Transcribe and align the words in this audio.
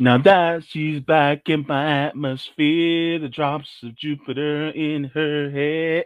Now 0.00 0.18
that 0.18 0.64
she's 0.64 1.00
back 1.00 1.48
in 1.48 1.64
my 1.66 2.06
atmosphere, 2.06 3.18
the 3.18 3.28
drops 3.28 3.82
of 3.82 3.96
Jupiter 3.96 4.68
in 4.68 5.04
her 5.04 5.50
hair. 5.50 6.04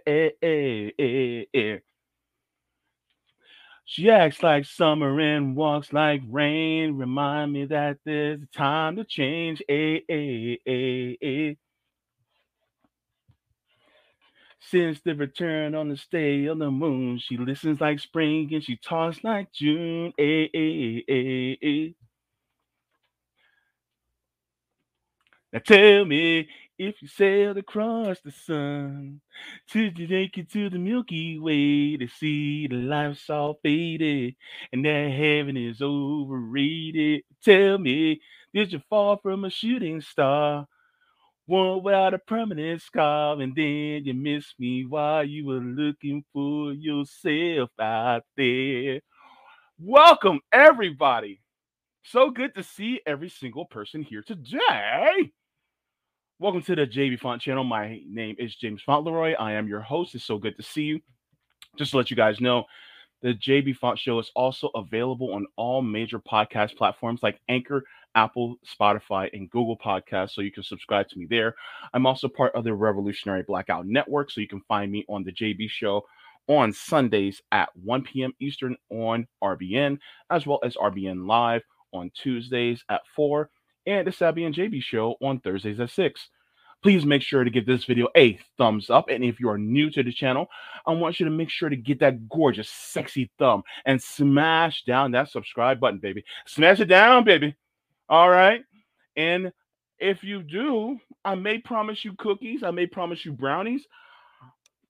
She 3.85 4.09
acts 4.09 4.43
like 4.43 4.65
summer 4.65 5.20
and 5.20 5.55
walks 5.55 5.93
like 5.93 6.23
rain. 6.27 6.97
Remind 6.97 7.53
me 7.53 7.67
that 7.67 7.98
there's 8.05 8.41
time 8.55 8.97
to 8.97 9.05
change. 9.05 9.63
Since 14.61 15.01
the 15.03 15.15
return 15.15 15.75
on 15.75 15.89
the 15.91 15.97
stay 15.98 16.48
on 16.48 16.58
the 16.58 16.70
moon, 16.70 17.19
she 17.19 17.36
listens 17.36 17.81
like 17.83 17.98
spring 17.98 18.48
and 18.55 18.64
she 18.64 18.77
talks 18.77 19.23
like 19.23 19.52
June. 19.52 20.14
Eh, 20.19 20.48
eh, 20.55 21.02
eh, 21.08 21.57
eh. 21.63 21.89
Now 25.52 25.58
tell 25.58 26.07
me 26.07 26.48
if 26.79 27.02
you 27.02 27.08
sailed 27.08 27.58
across 27.58 28.20
the 28.20 28.30
sun, 28.30 29.20
you 29.74 29.90
take 29.90 30.39
it 30.39 30.51
to 30.52 30.70
the 30.70 30.79
Milky 30.79 31.39
Way 31.39 31.98
to 31.98 32.08
see 32.08 32.67
the 32.67 32.77
life's 32.77 33.29
all 33.29 33.58
faded 33.63 34.35
and 34.73 34.83
that 34.86 35.11
heaven 35.11 35.58
is 35.58 35.83
overrated? 35.83 37.24
Tell 37.45 37.77
me, 37.77 38.23
did 38.55 38.73
you 38.73 38.80
fall 38.89 39.18
from 39.18 39.45
a 39.45 39.51
shooting 39.51 40.01
star? 40.01 40.67
One 41.45 41.83
without 41.83 42.14
a 42.14 42.19
permanent 42.19 42.80
scar, 42.80 43.39
and 43.39 43.55
then 43.55 44.07
you 44.07 44.14
missed 44.14 44.55
me 44.58 44.86
while 44.86 45.24
you 45.24 45.45
were 45.45 45.61
looking 45.61 46.24
for 46.33 46.73
yourself 46.73 47.69
out 47.79 48.23
there. 48.39 49.01
Welcome, 49.79 50.40
everybody. 50.51 51.42
So 52.05 52.30
good 52.30 52.55
to 52.55 52.63
see 52.63 53.02
every 53.05 53.29
single 53.29 53.67
person 53.67 54.02
here 54.02 54.23
today. 54.23 55.33
Welcome 56.42 56.63
to 56.63 56.75
the 56.75 56.89
Jaybefaunt 56.89 57.41
channel. 57.41 57.63
My 57.63 58.01
name 58.05 58.35
is 58.36 58.57
James 58.57 58.83
Fauntleroy. 58.83 59.35
I 59.39 59.53
am 59.53 59.69
your 59.69 59.79
host. 59.80 60.17
It's 60.17 60.25
so 60.25 60.39
good 60.39 60.57
to 60.57 60.63
see 60.64 60.83
you. 60.83 61.01
Just 61.77 61.92
to 61.92 61.98
let 61.98 62.11
you 62.11 62.17
guys 62.17 62.41
know, 62.41 62.64
the 63.20 63.33
Jaybefaunt 63.33 63.97
Show 63.97 64.19
is 64.19 64.33
also 64.35 64.69
available 64.75 65.35
on 65.35 65.47
all 65.55 65.83
major 65.83 66.19
podcast 66.19 66.77
platforms 66.77 67.23
like 67.23 67.39
Anchor, 67.48 67.85
Apple, 68.17 68.57
Spotify, 68.67 69.31
and 69.33 69.48
Google 69.51 69.79
Podcasts. 69.79 70.33
So 70.33 70.41
you 70.41 70.51
can 70.51 70.64
subscribe 70.64 71.08
to 71.11 71.19
me 71.20 71.29
there. 71.31 71.55
I'm 71.95 72.07
also 72.07 72.27
part 72.27 72.52
of 72.57 72.64
the 72.64 72.75
Revolutionary 72.75 73.45
Blackout 73.45 73.86
Network. 73.86 74.33
So 74.33 74.41
you 74.41 74.48
can 74.48 74.63
find 74.63 74.91
me 74.91 75.05
on 75.08 75.23
the 75.23 75.31
JB 75.31 75.70
Show 75.70 76.05
on 76.48 76.73
Sundays 76.73 77.41
at 77.52 77.69
1 77.77 78.02
p.m. 78.02 78.33
Eastern 78.41 78.77
on 78.91 79.29
RBN, 79.45 79.97
as 80.31 80.45
well 80.45 80.58
as 80.64 80.75
RBN 80.75 81.25
Live 81.25 81.63
on 81.92 82.11
Tuesdays 82.17 82.83
at 82.89 83.02
4 83.14 83.48
and 83.87 84.07
the 84.07 84.13
Sabby 84.13 84.45
and 84.45 84.55
JB 84.55 84.83
show 84.83 85.17
on 85.20 85.41
Thursdays 85.41 85.81
at 85.81 85.91
6. 85.91 86.29
Please 86.83 87.07
make 87.07 87.23
sure 87.23 87.45
to 87.45 87.51
give 87.51 87.65
this 87.65 87.85
video 87.85 88.09
a 88.17 88.39
thumbs 88.59 88.91
up. 88.91 89.09
And 89.09 89.23
if 89.23 89.39
you 89.39 89.48
are 89.48 89.59
new 89.59 89.89
to 89.91 90.03
the 90.03 90.13
channel, 90.13 90.48
I 90.85 90.93
want 90.93 91.20
you 91.20 91.25
to 91.27 91.31
make 91.31 91.48
sure 91.48 91.69
to 91.69 91.77
get 91.77 92.01
that 92.01 92.29
gorgeous, 92.29 92.69
sexy 92.69 93.31
thumb 93.39 93.63
and 93.85 94.03
smash 94.03 94.85
down 94.85 95.13
that 95.13 95.31
subscribe 95.31 95.79
button, 95.79 96.01
baby. 96.01 96.25
Smash 96.47 96.81
it 96.81 96.87
down, 96.87 97.23
baby. 97.25 97.55
All 98.09 98.31
right. 98.31 98.65
And 99.17 99.53
if 100.01 100.25
you 100.25 100.43
do, 100.43 100.99
I 101.25 101.37
may 101.37 101.59
promise 101.59 102.05
you 102.05 102.14
cookies, 102.19 102.64
I 102.64 102.73
may 102.73 102.87
promise 102.87 103.25
you 103.25 103.33
brownies, 103.33 103.87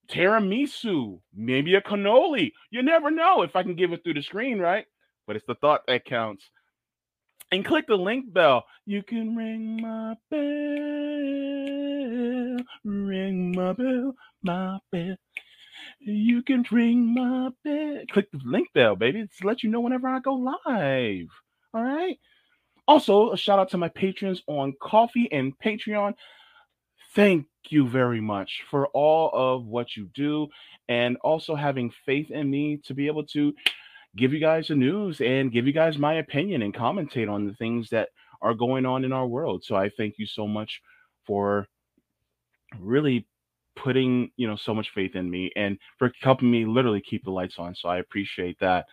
tiramisu, 0.08 1.20
maybe 1.34 1.74
a 1.74 1.82
cannoli. 1.82 2.52
You 2.70 2.82
never 2.82 3.10
know 3.10 3.42
if 3.42 3.54
I 3.54 3.62
can 3.62 3.74
give 3.74 3.92
it 3.92 4.02
through 4.02 4.14
the 4.14 4.22
screen, 4.22 4.58
right? 4.58 4.86
But 5.26 5.36
it's 5.36 5.44
the 5.46 5.56
thought 5.56 5.82
that 5.86 6.06
counts 6.06 6.48
and 7.52 7.64
click 7.64 7.86
the 7.86 7.96
link 7.96 8.32
bell. 8.32 8.64
You 8.86 9.02
can 9.02 9.36
ring 9.36 9.80
my 9.80 10.16
bell, 10.30 10.40
ring 12.84 13.52
my 13.54 13.72
bell, 13.74 14.14
my 14.42 14.78
bell. 14.90 15.16
You 16.00 16.42
can 16.42 16.64
ring 16.70 17.14
my 17.14 17.50
bell. 17.62 18.00
Click 18.10 18.30
the 18.32 18.40
link 18.44 18.68
bell, 18.74 18.96
baby, 18.96 19.22
to 19.22 19.46
let 19.46 19.62
you 19.62 19.70
know 19.70 19.80
whenever 19.80 20.08
I 20.08 20.18
go 20.18 20.34
live. 20.34 21.28
All 21.74 21.84
right. 21.84 22.18
Also, 22.88 23.30
a 23.32 23.36
shout 23.36 23.58
out 23.60 23.68
to 23.70 23.78
my 23.78 23.88
patrons 23.88 24.42
on 24.48 24.72
Ko-fi 24.80 25.28
and 25.30 25.52
Patreon. 25.58 26.14
Thank 27.14 27.46
you 27.68 27.86
very 27.86 28.20
much 28.20 28.62
for 28.70 28.88
all 28.88 29.30
of 29.34 29.66
what 29.66 29.94
you 29.96 30.08
do 30.14 30.48
and 30.88 31.16
also 31.18 31.54
having 31.54 31.92
faith 32.04 32.30
in 32.30 32.50
me 32.50 32.80
to 32.84 32.94
be 32.94 33.06
able 33.06 33.24
to 33.26 33.54
give 34.16 34.32
you 34.32 34.40
guys 34.40 34.68
the 34.68 34.74
news 34.74 35.20
and 35.20 35.52
give 35.52 35.66
you 35.66 35.72
guys 35.72 35.98
my 35.98 36.14
opinion 36.14 36.62
and 36.62 36.74
commentate 36.74 37.30
on 37.30 37.46
the 37.46 37.54
things 37.54 37.88
that 37.90 38.08
are 38.42 38.54
going 38.54 38.84
on 38.84 39.04
in 39.04 39.12
our 39.12 39.26
world. 39.26 39.64
So 39.64 39.76
I 39.76 39.90
thank 39.96 40.18
you 40.18 40.26
so 40.26 40.46
much 40.46 40.80
for 41.26 41.66
really 42.78 43.26
putting 43.74 44.30
you 44.36 44.46
know 44.46 44.56
so 44.56 44.74
much 44.74 44.90
faith 44.94 45.16
in 45.16 45.30
me 45.30 45.50
and 45.56 45.78
for 45.98 46.12
helping 46.20 46.50
me 46.50 46.66
literally 46.66 47.00
keep 47.00 47.24
the 47.24 47.30
lights 47.30 47.56
on. 47.58 47.74
So 47.74 47.88
i 47.88 47.98
appreciate 47.98 48.58
that. 48.60 48.86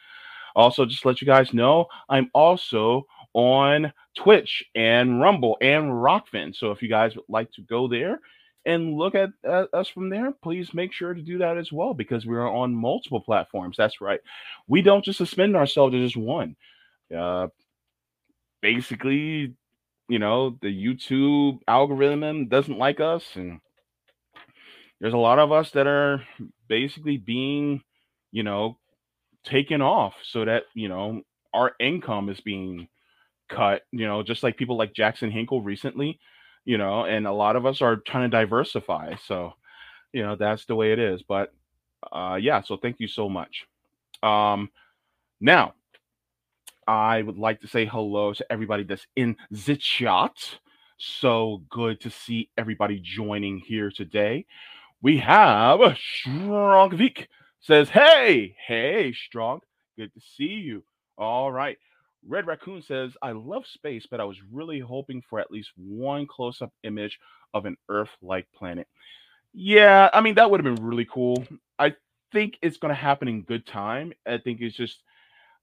Also 0.56 0.86
just 0.86 1.06
let 1.06 1.21
you 1.21 1.27
guys 1.27 1.54
know 1.54 1.86
i'm 2.10 2.30
also 2.33 3.06
on 3.33 3.94
twitch 4.18 4.63
and 4.75 5.21
rumble 5.21 5.57
and 5.62 5.92
rokfin 5.92 6.54
so 6.56 6.71
if 6.71 6.81
you 6.81 6.89
guys 6.89 7.16
would 7.16 7.25
like 7.30 7.51
to 7.51 7.62
go 7.62 7.88
there 7.88 8.19
and 8.65 8.94
look 8.94 9.15
at 9.15 9.29
us 9.45 9.88
from 9.88 10.09
there, 10.09 10.31
please 10.44 10.73
make 10.73 10.91
sure 10.91 11.13
to 11.13 11.21
do 11.21 11.38
that 11.39 11.57
as 11.57 11.71
well 11.71 11.94
because 11.94 12.25
we 12.25 12.35
are 12.35 12.47
on 12.47 12.75
multiple 12.75 13.21
platforms. 13.21 13.77
That's 13.77 14.01
right. 14.01 14.19
We 14.67 14.81
don't 14.81 15.03
just 15.03 15.17
suspend 15.17 15.56
ourselves 15.56 15.94
to 15.94 16.03
just 16.03 16.17
one. 16.17 16.56
Uh, 17.15 17.47
basically, 18.61 19.56
you 20.09 20.19
know, 20.19 20.57
the 20.61 20.67
YouTube 20.67 21.59
algorithm 21.67 22.47
doesn't 22.47 22.77
like 22.77 23.00
us, 23.00 23.23
and 23.35 23.59
there's 25.00 25.13
a 25.13 25.17
lot 25.17 25.39
of 25.39 25.51
us 25.51 25.71
that 25.71 25.88
are 25.88 26.23
basically 26.67 27.17
being, 27.17 27.81
you 28.31 28.44
know, 28.44 28.77
taken 29.45 29.81
off 29.81 30.15
so 30.23 30.44
that 30.44 30.63
you 30.73 30.89
know 30.89 31.21
our 31.53 31.71
income 31.79 32.29
is 32.29 32.41
being 32.41 32.88
cut. 33.47 33.83
You 33.91 34.06
know, 34.06 34.21
just 34.21 34.44
like 34.44 34.57
people 34.57 34.77
like 34.77 34.94
Jackson 34.94 35.31
Hinkle 35.31 35.61
recently 35.61 36.19
you 36.69 36.77
know, 36.77 37.06
and 37.06 37.25
a 37.25 37.31
lot 37.31 37.56
of 37.56 37.66
us 37.66 37.81
are 37.81 37.95
trying 37.95 38.30
to 38.30 38.38
diversify. 38.38 39.16
So, 39.25 39.54
you 40.13 40.21
know, 40.21 40.36
that's 40.36 40.66
the 40.66 40.75
way 40.75 40.92
it 40.92 41.00
is. 41.00 41.24
But 41.24 41.51
uh 42.12 42.38
yeah, 42.39 42.62
so 42.62 42.77
thank 42.77 43.00
you 43.00 43.07
so 43.07 43.27
much. 43.27 43.66
Um 44.21 44.69
now 45.42 45.74
I 46.88 47.24
would 47.24 47.39
like 47.39 47.62
to 47.62 47.68
say 47.68 47.88
hello 47.88 48.33
to 48.36 48.51
everybody 48.51 48.83
that's 48.83 49.07
in 49.16 49.36
the 49.50 49.77
chat. 49.77 50.60
So 51.00 51.63
good 51.71 52.01
to 52.01 52.12
see 52.12 52.51
everybody 52.56 53.00
joining 53.04 53.57
here 53.57 53.89
today. 53.89 54.45
We 55.01 55.18
have 55.18 55.81
Strong 55.98 56.98
Vic 56.98 57.30
says, 57.62 57.89
Hey, 57.89 58.56
hey, 58.68 59.12
Strong, 59.13 59.62
good 59.98 60.13
to 60.13 60.21
see 60.38 60.62
you. 60.69 60.83
All 61.18 61.51
right. 61.51 61.80
Red 62.27 62.48
Raccoon 62.48 62.81
says, 62.81 63.13
I 63.21 63.31
love 63.31 63.66
space, 63.66 64.06
but 64.10 64.19
I 64.19 64.25
was 64.25 64.38
really 64.51 64.80
hoping 64.80 65.21
for 65.30 65.39
at 65.39 65.51
least 65.51 65.71
one 65.75 66.27
close 66.27 66.62
up 66.62 66.71
image 66.83 67.19
of 67.54 67.66
an 67.66 67.77
Earth 67.88 68.10
like 68.21 68.48
planet. 68.54 68.88
Yeah, 69.54 70.10
I 70.13 70.21
mean, 70.21 70.36
that 70.36 70.51
would 70.51 70.63
have 70.63 70.75
been 70.75 70.86
really 70.86 71.07
cool. 71.12 71.45
I 71.80 71.95
think 72.31 72.57
it's 72.62 72.77
going 72.77 72.94
to 72.94 73.01
happen 73.01 73.27
in 73.27 73.44
good 73.44 73.66
time. 73.66 74.13
I 74.27 74.38
think 74.38 74.62
it's 74.62 74.75
just, 74.75 75.01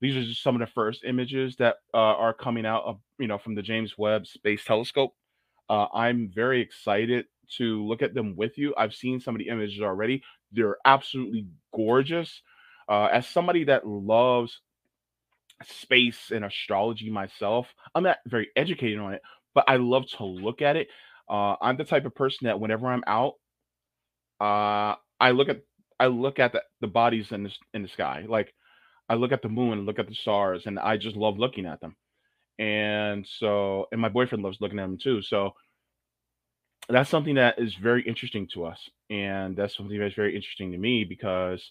these 0.00 0.17
are 0.17 0.25
just 0.25 0.43
some 0.43 0.56
of 0.56 0.61
the 0.61 0.73
first 0.73 1.05
images 1.05 1.56
that 1.56 1.76
uh, 1.94 1.99
are 1.99 2.35
coming 2.35 2.67
out 2.67 2.85
of, 2.85 2.99
you 3.19 3.29
know, 3.29 3.38
from 3.38 3.55
the 3.55 3.62
James 3.62 3.97
Webb 3.97 4.26
Space 4.26 4.64
Telescope. 4.64 5.14
Uh, 5.69 5.87
I'm 5.94 6.31
very 6.35 6.61
excited 6.61 7.26
to 7.58 7.87
look 7.87 8.03
at 8.03 8.14
them 8.14 8.35
with 8.35 8.58
you. 8.58 8.75
I've 8.76 8.94
seen 8.94 9.20
some 9.20 9.35
of 9.35 9.38
the 9.38 9.49
images 9.49 9.81
already. 9.81 10.23
They're 10.53 10.79
absolutely 10.85 11.47
gorgeous. 11.75 12.43
Uh, 12.88 13.06
as 13.06 13.26
somebody 13.26 13.64
that 13.64 13.87
loves 13.87 14.61
space 15.64 16.31
and 16.31 16.44
astrology 16.44 17.11
myself. 17.11 17.67
I'm 17.94 18.03
not 18.03 18.19
very 18.26 18.49
educated 18.56 18.99
on 18.99 19.14
it, 19.14 19.23
but 19.55 19.64
I 19.69 19.76
love 19.76 20.06
to 20.19 20.25
look 20.25 20.62
at 20.62 20.76
it. 20.76 20.88
Uh, 21.29 21.56
I'm 21.61 21.76
the 21.76 21.85
type 21.85 22.05
of 22.05 22.14
person 22.14 22.47
that 22.47 22.61
whenever 22.61 22.87
I'm 22.87 23.05
out, 23.06 23.35
uh, 24.41 24.94
I 25.19 25.31
look 25.31 25.49
at 25.49 25.62
I 25.99 26.06
look 26.08 26.38
at 26.38 26.53
the, 26.53 26.62
the 26.81 26.87
bodies 26.87 27.32
in 27.32 27.44
the 27.44 27.53
in 27.75 27.82
the 27.82 27.88
sky. 27.88 28.25
Like 28.29 28.53
I 29.08 29.14
look 29.14 29.32
at 29.32 29.43
the 29.43 29.49
moon 29.49 29.73
and 29.79 29.87
look 29.87 29.99
at 29.99 30.08
the 30.08 30.14
stars, 30.14 30.67
and 30.67 30.79
I 30.79 30.97
just 30.97 31.17
love 31.17 31.38
looking 31.38 31.67
at 31.67 31.81
them. 31.81 31.97
And 32.58 33.26
so, 33.26 33.87
and 33.93 34.00
my 34.00 34.08
boyfriend 34.08 34.44
loves 34.44 34.61
looking 34.61 34.79
at 34.79 34.82
them 34.87 34.99
too. 34.99 35.23
So 35.23 35.53
that's 36.88 37.11
something 37.11 37.35
that 37.35 37.58
is 37.58 37.75
very 37.75 38.03
interesting 38.03 38.47
to 38.55 38.67
us, 38.67 38.79
and 39.11 39.56
that's 39.56 39.76
something 39.76 39.99
that's 39.99 40.14
very 40.14 40.37
interesting 40.37 40.73
to 40.73 40.79
me 40.79 41.05
because 41.05 41.70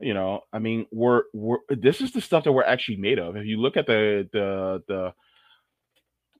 you 0.00 0.14
know, 0.14 0.42
I 0.52 0.58
mean, 0.58 0.86
we're 0.92 1.22
we're 1.34 1.58
this 1.68 2.00
is 2.00 2.12
the 2.12 2.20
stuff 2.20 2.44
that 2.44 2.52
we're 2.52 2.62
actually 2.64 2.96
made 2.98 3.18
of. 3.18 3.36
If 3.36 3.46
you 3.46 3.58
look 3.60 3.76
at 3.76 3.86
the 3.86 4.28
the 4.32 4.82
the 4.88 5.14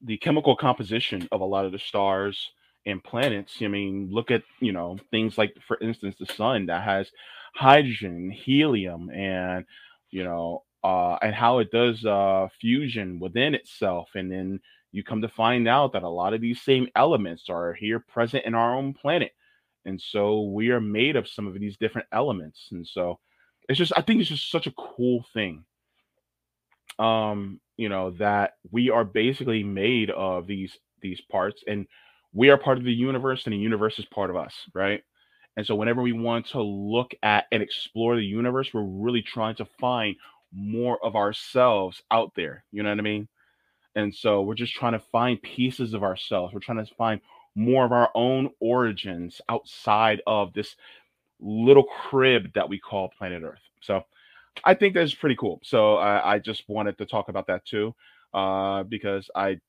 the 0.05 0.17
chemical 0.19 0.57
composition 0.57 1.29
of 1.33 1.41
a 1.41 1.45
lot 1.45 1.65
of 1.65 1.73
the 1.73 1.79
stars 1.79 2.51
and 2.87 3.03
planets, 3.03 3.57
I 3.61 3.69
mean, 3.69 4.09
look 4.13 4.31
at, 4.31 4.43
you 4.61 4.73
know, 4.73 4.99
things 5.11 5.37
like 5.37 5.55
for 5.67 5.79
instance 5.81 6.15
the 6.19 6.27
sun 6.27 6.67
that 6.67 6.85
has 6.85 7.11
hydrogen, 7.55 8.31
helium 8.31 9.11
and 9.11 9.65
you 10.11 10.25
know, 10.25 10.63
uh, 10.85 11.17
and 11.21 11.35
how 11.35 11.59
it 11.59 11.71
does 11.71 12.05
uh, 12.05 12.49
fusion 12.61 13.19
within 13.19 13.55
itself. 13.55 14.11
And 14.15 14.31
then 14.31 14.61
you 14.93 15.03
come 15.03 15.21
to 15.23 15.29
find 15.29 15.69
out 15.69 15.93
that 15.93 16.03
a 16.03 16.09
lot 16.09 16.33
of 16.33 16.41
these 16.41 16.63
same 16.63 16.89
elements 16.97 17.51
are 17.51 17.75
here 17.75 18.01
present 18.01 18.45
in 18.47 18.55
our 18.55 18.75
own 18.75 18.95
planet. 18.95 19.33
And 19.85 20.01
so 20.01 20.43
we 20.43 20.71
are 20.71 20.81
made 20.81 21.17
of 21.17 21.29
some 21.29 21.47
of 21.47 21.55
these 21.55 21.77
different 21.77 22.09
elements. 22.13 22.69
And 22.73 22.87
so 22.87 23.19
it's 23.69 23.79
just, 23.79 23.93
I 23.97 24.03
think 24.03 24.21
it's 24.21 24.31
just 24.31 24.51
such 24.51 24.67
a 24.67 24.73
cool 24.73 25.25
thing. 25.33 25.65
Um, 26.99 27.61
you 27.77 27.89
know, 27.89 28.11
that 28.19 28.55
we 28.73 28.91
are 28.91 29.05
basically 29.05 29.63
made 29.63 30.11
of 30.11 30.47
these 30.47 30.77
these 31.01 31.21
parts 31.21 31.63
and 31.69 31.87
we 32.33 32.51
are 32.51 32.59
part 32.59 32.77
of 32.79 32.85
the 32.85 32.93
universe 32.93 33.45
and 33.45 33.53
the 33.53 33.59
universe 33.59 33.99
is 33.99 34.05
part 34.07 34.31
of 34.31 34.37
us, 34.37 34.53
right? 34.75 35.03
And 35.57 35.67
so 35.67 35.75
whenever 35.75 36.03
we 36.03 36.13
want 36.13 36.47
to 36.49 36.63
look 36.63 37.13
at 37.23 37.47
and 37.53 37.63
explore 37.63 38.17
the 38.17 38.25
universe, 38.25 38.71
we're 38.73 38.83
really 38.83 39.23
trying 39.23 39.57
to 39.57 39.67
find 39.81 40.17
more 40.53 41.05
of 41.05 41.17
ourselves 41.17 42.03
out 42.11 42.33
there. 42.37 42.65
You 42.71 42.83
know 42.83 42.91
what 42.91 42.99
I 42.99 43.03
mean? 43.03 43.29
And 43.95 44.15
so 44.15 44.43
we're 44.43 44.55
just 44.55 44.75
trying 44.75 44.93
to 44.93 45.03
find 45.11 45.43
pieces 45.43 45.95
of 45.95 46.03
ourselves. 46.03 46.55
We're 46.55 46.61
trying 46.61 46.85
to 46.85 46.95
find 46.95 47.21
more 47.57 47.85
of 47.85 47.93
our 47.93 48.11
own 48.15 48.51
origins 48.61 49.41
outside 49.49 50.23
of 50.27 50.53
this 50.53 50.77
little 51.41 51.85
crib 51.85 52.53
that 52.55 52.69
we 52.69 52.79
call 52.79 53.11
planet 53.17 53.43
Earth. 53.43 53.61
So 53.81 54.05
I 54.65 54.75
think 54.75 54.95
that's 54.95 55.15
pretty 55.15 55.37
cool. 55.37 55.61
So 55.63 55.97
I, 55.97 56.35
I 56.35 56.39
just 56.39 56.69
wanted 56.69 56.99
to 56.99 57.07
talk 57.07 57.29
about 57.29 57.47
that 57.47 57.65
too, 57.65 57.95
uh, 58.35 58.83
because 58.85 59.31
I, 59.35 59.61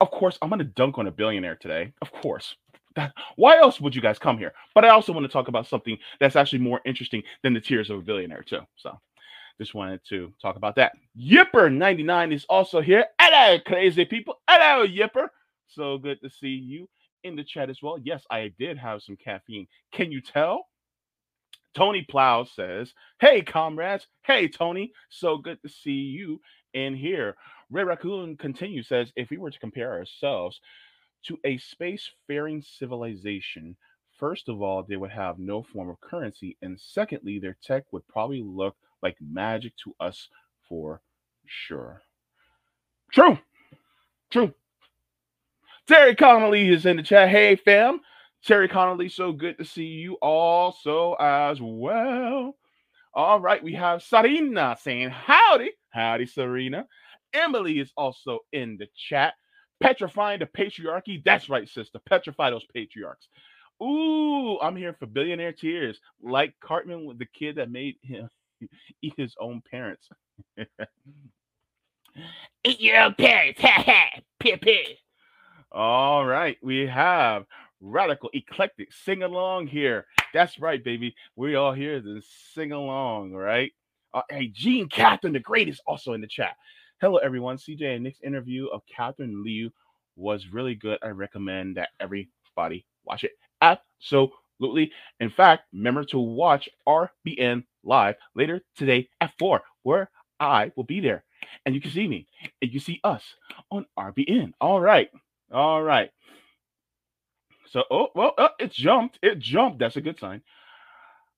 of 0.00 0.10
course, 0.10 0.38
I'm 0.42 0.48
going 0.48 0.58
to 0.58 0.64
dunk 0.64 0.98
on 0.98 1.06
a 1.06 1.10
billionaire 1.10 1.56
today. 1.56 1.92
Of 2.02 2.12
course. 2.12 2.54
That, 2.96 3.12
why 3.36 3.58
else 3.58 3.80
would 3.80 3.94
you 3.94 4.00
guys 4.00 4.18
come 4.18 4.38
here? 4.38 4.52
But 4.74 4.84
I 4.84 4.88
also 4.88 5.12
want 5.12 5.24
to 5.24 5.32
talk 5.32 5.48
about 5.48 5.66
something 5.66 5.98
that's 6.18 6.36
actually 6.36 6.60
more 6.60 6.80
interesting 6.84 7.22
than 7.42 7.52
the 7.54 7.60
tears 7.60 7.90
of 7.90 7.98
a 7.98 8.02
billionaire 8.02 8.42
too. 8.42 8.60
So 8.76 8.98
just 9.58 9.74
wanted 9.74 10.00
to 10.08 10.32
talk 10.40 10.56
about 10.56 10.76
that. 10.76 10.92
Yipper99 11.18 12.32
is 12.32 12.44
also 12.48 12.80
here. 12.80 13.06
Hello, 13.20 13.58
crazy 13.66 14.04
people. 14.04 14.40
Hello, 14.48 14.86
Yipper. 14.86 15.28
So 15.68 15.98
good 15.98 16.20
to 16.22 16.30
see 16.30 16.48
you 16.48 16.88
in 17.26 17.36
the 17.36 17.44
chat 17.44 17.70
as 17.70 17.82
well. 17.82 17.98
Yes, 18.02 18.24
I 18.30 18.52
did 18.58 18.78
have 18.78 19.02
some 19.02 19.16
caffeine. 19.16 19.66
Can 19.92 20.12
you 20.12 20.20
tell? 20.20 20.66
Tony 21.74 22.06
Plow 22.08 22.44
says, 22.44 22.92
Hey, 23.20 23.42
comrades. 23.42 24.06
Hey, 24.24 24.48
Tony. 24.48 24.92
So 25.10 25.38
good 25.38 25.60
to 25.62 25.68
see 25.68 25.90
you 25.92 26.40
in 26.74 26.94
here. 26.94 27.36
Red 27.70 27.86
Raccoon 27.86 28.36
continues, 28.36 28.88
says, 28.88 29.12
If 29.16 29.30
we 29.30 29.38
were 29.38 29.50
to 29.50 29.58
compare 29.58 29.92
ourselves 29.92 30.60
to 31.26 31.38
a 31.44 31.58
space-faring 31.58 32.62
civilization, 32.62 33.76
first 34.18 34.48
of 34.48 34.62
all, 34.62 34.84
they 34.84 34.96
would 34.96 35.10
have 35.10 35.38
no 35.38 35.62
form 35.62 35.90
of 35.90 36.00
currency. 36.00 36.56
And 36.62 36.80
secondly, 36.80 37.38
their 37.38 37.56
tech 37.62 37.84
would 37.92 38.06
probably 38.08 38.42
look 38.42 38.76
like 39.02 39.16
magic 39.20 39.74
to 39.84 39.94
us 40.00 40.28
for 40.68 41.02
sure. 41.46 42.02
True. 43.12 43.38
True. 44.30 44.54
Terry 45.88 46.14
Connolly 46.16 46.68
is 46.68 46.86
in 46.86 46.96
the 46.96 47.02
chat. 47.02 47.28
Hey, 47.28 47.56
fam. 47.56 48.00
Terry 48.44 48.68
Connolly, 48.68 49.08
so 49.08 49.32
good 49.32 49.58
to 49.58 49.64
see 49.64 49.84
you 49.84 50.14
also 50.22 51.14
as 51.20 51.58
well. 51.60 52.56
All 53.14 53.40
right, 53.40 53.62
we 53.62 53.74
have 53.74 54.00
Sarina 54.00 54.78
saying 54.78 55.10
howdy. 55.10 55.72
Howdy, 55.90 56.26
Serena. 56.26 56.86
Emily 57.34 57.80
is 57.80 57.92
also 57.96 58.40
in 58.52 58.76
the 58.78 58.86
chat. 58.96 59.34
Petrifying 59.82 60.40
the 60.40 60.46
patriarchy. 60.46 61.22
That's 61.24 61.48
right, 61.50 61.68
sister. 61.68 62.00
Petrify 62.08 62.50
those 62.50 62.66
patriarchs. 62.74 63.28
Ooh, 63.82 64.58
I'm 64.60 64.76
here 64.76 64.94
for 64.98 65.06
billionaire 65.06 65.52
tears, 65.52 66.00
like 66.22 66.54
Cartman 66.62 67.04
with 67.06 67.18
the 67.18 67.26
kid 67.26 67.56
that 67.56 67.70
made 67.70 67.96
him 68.02 68.28
eat 69.02 69.14
his 69.16 69.34
own 69.40 69.62
parents. 69.70 70.08
eat 72.64 72.80
your 72.80 73.00
own 73.00 73.14
parents. 73.14 73.60
Ha 73.62 73.82
ha. 73.84 74.20
Pee 74.40 74.56
pee. 74.56 74.98
All 75.76 76.24
right, 76.24 76.56
we 76.62 76.86
have 76.86 77.44
radical 77.82 78.30
eclectic 78.32 78.94
sing 78.94 79.22
along 79.22 79.66
here. 79.66 80.06
That's 80.32 80.58
right, 80.58 80.82
baby. 80.82 81.14
We 81.36 81.56
all 81.56 81.74
here 81.74 82.00
to 82.00 82.22
sing 82.54 82.72
along, 82.72 83.34
right? 83.34 83.72
Uh, 84.14 84.22
hey, 84.30 84.46
Gene 84.46 84.88
Catherine 84.88 85.34
the 85.34 85.38
Great 85.38 85.68
is 85.68 85.78
also 85.86 86.14
in 86.14 86.22
the 86.22 86.26
chat. 86.26 86.56
Hello, 87.02 87.18
everyone. 87.18 87.58
CJ 87.58 87.96
and 87.96 88.04
Nick's 88.04 88.22
interview 88.24 88.68
of 88.68 88.80
Catherine 88.86 89.44
Liu 89.44 89.70
was 90.16 90.46
really 90.50 90.74
good. 90.74 90.98
I 91.02 91.08
recommend 91.08 91.76
that 91.76 91.90
everybody 92.00 92.86
watch 93.04 93.24
it. 93.24 93.32
Absolutely. 93.60 94.90
In 95.20 95.28
fact, 95.28 95.64
remember 95.74 96.04
to 96.04 96.18
watch 96.18 96.70
RBN 96.88 97.64
live 97.84 98.14
later 98.34 98.62
today 98.78 99.10
at 99.20 99.34
4, 99.38 99.60
where 99.82 100.08
I 100.40 100.72
will 100.74 100.84
be 100.84 101.00
there. 101.00 101.22
And 101.66 101.74
you 101.74 101.82
can 101.82 101.90
see 101.90 102.08
me 102.08 102.26
and 102.62 102.72
you 102.72 102.80
see 102.80 102.98
us 103.04 103.22
on 103.70 103.84
RBN. 103.98 104.52
All 104.58 104.80
right. 104.80 105.10
All 105.52 105.82
right. 105.82 106.10
So, 107.68 107.84
oh, 107.90 108.08
well, 108.14 108.34
uh, 108.38 108.48
it 108.60 108.72
jumped. 108.72 109.18
It 109.22 109.38
jumped. 109.38 109.78
That's 109.80 109.96
a 109.96 110.00
good 110.00 110.18
sign. 110.18 110.42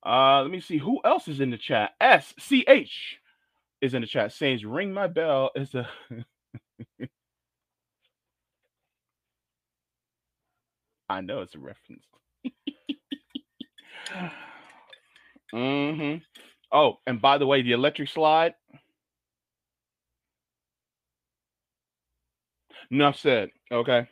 Uh, 0.04 0.42
let 0.42 0.50
me 0.50 0.60
see 0.60 0.78
who 0.78 1.00
else 1.04 1.28
is 1.28 1.40
in 1.40 1.50
the 1.50 1.58
chat. 1.58 1.92
SCH 2.02 3.18
is 3.80 3.94
in 3.94 4.02
the 4.02 4.06
chat 4.08 4.32
saying, 4.32 4.60
Ring 4.66 4.92
my 4.92 5.06
bell 5.08 5.50
is 5.56 5.74
a. 5.74 5.88
I 11.10 11.20
know 11.22 11.42
it's 11.42 11.54
a 11.54 11.58
reference. 11.58 12.04
mm-hmm. 15.54 16.18
Oh, 16.72 16.98
and 17.06 17.20
by 17.22 17.38
the 17.38 17.46
way, 17.46 17.62
the 17.62 17.72
electric 17.72 18.08
slide. 18.10 18.54
Enough 22.90 23.18
said. 23.18 23.50
Okay. 23.70 24.08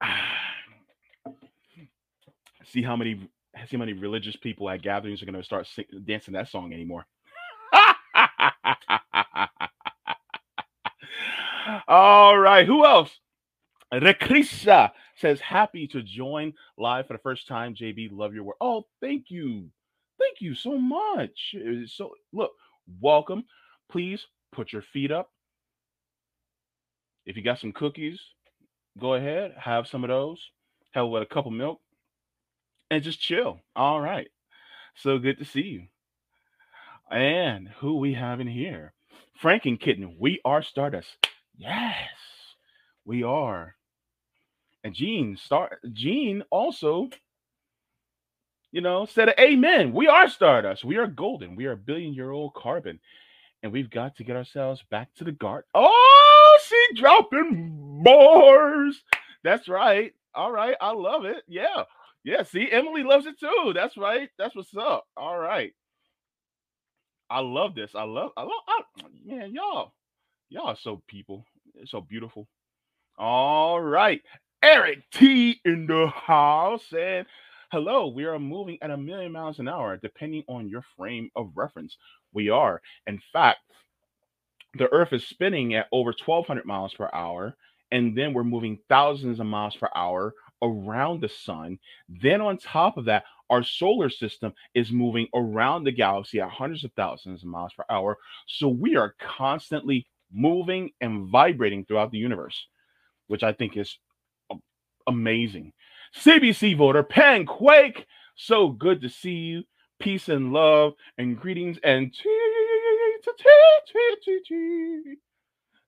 see 2.64 2.82
how 2.82 2.96
many 2.96 3.14
see 3.68 3.76
how 3.76 3.78
many 3.78 3.92
religious 3.94 4.36
people 4.36 4.68
at 4.70 4.82
gatherings 4.82 5.22
are 5.22 5.26
going 5.26 5.34
to 5.34 5.42
start 5.44 5.66
sing, 5.66 5.84
dancing 6.04 6.34
that 6.34 6.48
song 6.48 6.72
anymore. 6.72 7.04
All 11.88 12.38
right, 12.38 12.66
who 12.66 12.86
else? 12.86 13.10
Rekrisa 13.92 14.90
says, 15.16 15.40
happy 15.40 15.86
to 15.88 16.02
join 16.02 16.52
live 16.78 17.06
for 17.06 17.14
the 17.14 17.18
first 17.20 17.46
time. 17.46 17.74
JB, 17.74 18.10
love 18.12 18.34
your 18.34 18.44
work. 18.44 18.56
Oh, 18.60 18.84
thank 19.00 19.30
you. 19.30 19.68
Thank 20.18 20.40
you 20.40 20.54
so 20.54 20.78
much. 20.78 21.54
So, 21.86 22.12
look, 22.32 22.52
welcome. 23.00 23.44
Please 23.92 24.26
put 24.52 24.72
your 24.72 24.82
feet 24.82 25.12
up. 25.12 25.30
If 27.26 27.36
you 27.36 27.42
got 27.42 27.60
some 27.60 27.72
cookies, 27.72 28.20
go 28.98 29.14
ahead, 29.14 29.54
have 29.58 29.86
some 29.86 30.02
of 30.02 30.08
those. 30.08 30.40
Have 30.92 31.08
with 31.08 31.22
a 31.22 31.26
cup 31.26 31.46
of 31.46 31.52
milk 31.52 31.80
and 32.90 33.02
just 33.02 33.20
chill. 33.20 33.60
All 33.74 34.00
right. 34.00 34.28
So 34.94 35.18
good 35.18 35.38
to 35.38 35.44
see 35.44 35.62
you. 35.62 35.82
And 37.10 37.68
who 37.68 37.98
we 37.98 38.14
have 38.14 38.40
in 38.40 38.46
here? 38.46 38.92
Franken 39.42 39.80
Kitten. 39.80 40.16
We 40.18 40.40
are 40.44 40.62
Stardust. 40.62 41.08
Yes, 41.56 42.10
we 43.04 43.22
are. 43.22 43.74
And 44.84 44.94
Gene 44.94 45.36
start 45.36 45.78
Gene 45.92 46.42
also, 46.50 47.08
you 48.70 48.80
know, 48.80 49.06
said 49.06 49.34
amen. 49.38 49.92
We 49.92 50.08
are 50.08 50.28
Stardust. 50.28 50.84
We 50.84 50.96
are 50.96 51.06
golden. 51.06 51.56
We 51.56 51.66
are 51.66 51.76
billion 51.76 52.14
year 52.14 52.30
old 52.30 52.54
carbon. 52.54 53.00
And 53.62 53.72
we've 53.72 53.90
got 53.90 54.16
to 54.16 54.24
get 54.24 54.36
ourselves 54.36 54.82
back 54.90 55.14
to 55.16 55.24
the 55.24 55.32
guard. 55.32 55.64
Oh, 55.74 56.58
she 56.66 56.96
dropping 56.96 58.02
bars. 58.04 59.02
That's 59.44 59.68
right. 59.68 60.12
All 60.34 60.52
right. 60.52 60.76
I 60.80 60.92
love 60.92 61.24
it. 61.24 61.44
Yeah. 61.48 61.84
Yeah. 62.24 62.42
See, 62.42 62.70
Emily 62.70 63.04
loves 63.04 63.26
it 63.26 63.38
too. 63.38 63.72
That's 63.74 63.96
right. 63.96 64.28
That's 64.38 64.56
what's 64.56 64.76
up. 64.76 65.06
All 65.16 65.38
right. 65.38 65.72
I 67.30 67.40
love 67.40 67.74
this. 67.74 67.92
I 67.94 68.02
love, 68.02 68.30
I 68.36 68.42
love, 68.42 68.50
I, 68.68 68.82
man, 69.24 69.52
y'all, 69.54 69.92
y'all 70.50 70.66
are 70.68 70.76
so 70.76 71.02
people. 71.08 71.46
so 71.86 72.00
beautiful. 72.00 72.46
All 73.18 73.80
right. 73.80 74.20
Eric 74.62 74.98
T 75.12 75.60
in 75.64 75.86
the 75.86 76.08
house 76.08 76.92
and 76.96 77.26
hello. 77.72 78.08
We 78.08 78.24
are 78.24 78.38
moving 78.38 78.78
at 78.82 78.90
a 78.90 78.96
million 78.96 79.32
miles 79.32 79.58
an 79.58 79.68
hour, 79.68 79.96
depending 79.96 80.44
on 80.48 80.68
your 80.68 80.84
frame 80.96 81.30
of 81.36 81.52
reference. 81.56 81.96
We 82.32 82.48
are. 82.48 82.80
In 83.06 83.20
fact, 83.32 83.60
the 84.74 84.92
Earth 84.92 85.12
is 85.12 85.26
spinning 85.26 85.74
at 85.74 85.88
over 85.92 86.14
1200 86.24 86.64
miles 86.64 86.94
per 86.94 87.10
hour, 87.12 87.56
and 87.90 88.16
then 88.16 88.32
we're 88.32 88.44
moving 88.44 88.78
thousands 88.88 89.40
of 89.40 89.46
miles 89.46 89.76
per 89.76 89.88
hour 89.94 90.34
around 90.62 91.20
the 91.20 91.28
sun. 91.28 91.78
Then, 92.08 92.40
on 92.40 92.56
top 92.56 92.96
of 92.96 93.04
that, 93.06 93.24
our 93.50 93.62
solar 93.62 94.08
system 94.08 94.54
is 94.74 94.90
moving 94.90 95.28
around 95.34 95.84
the 95.84 95.92
galaxy 95.92 96.40
at 96.40 96.48
hundreds 96.48 96.84
of 96.84 96.92
thousands 96.92 97.42
of 97.42 97.48
miles 97.48 97.72
per 97.76 97.84
hour. 97.90 98.16
So, 98.46 98.68
we 98.68 98.96
are 98.96 99.14
constantly 99.18 100.06
moving 100.32 100.90
and 101.00 101.28
vibrating 101.28 101.84
throughout 101.84 102.10
the 102.10 102.18
universe, 102.18 102.66
which 103.26 103.42
I 103.42 103.52
think 103.52 103.76
is 103.76 103.98
amazing. 105.06 105.72
CBC 106.16 106.76
voter 106.76 107.02
Pan 107.02 107.46
Quake. 107.46 108.06
So 108.34 108.68
good 108.68 109.02
to 109.02 109.08
see 109.08 109.30
you. 109.30 109.64
Peace 110.02 110.28
and 110.28 110.52
love 110.52 110.94
and 111.16 111.38
greetings 111.38 111.78
and 111.84 112.12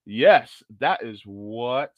Yes, 0.07 0.63
that 0.79 1.03
is 1.03 1.21
what 1.25 1.93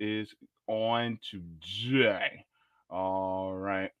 is 0.00 0.34
on 0.66 1.20
today. 1.30 2.44
All 2.90 3.54
right. 3.54 3.92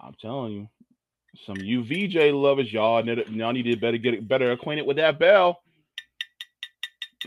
I'm 0.00 0.14
telling 0.18 0.52
you, 0.52 0.68
some 1.44 1.56
UVJ 1.56 2.32
lovers, 2.32 2.72
y'all 2.72 3.02
need, 3.02 3.18
y'all 3.28 3.52
need 3.52 3.64
to 3.64 3.76
better 3.76 3.98
get 3.98 4.26
better 4.26 4.52
acquainted 4.52 4.86
with 4.86 4.96
that 4.96 5.18
bell. 5.18 5.60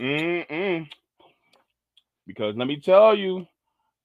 Mm-mm. 0.00 0.88
Because 2.26 2.56
let 2.56 2.66
me 2.66 2.80
tell 2.80 3.14
you, 3.14 3.46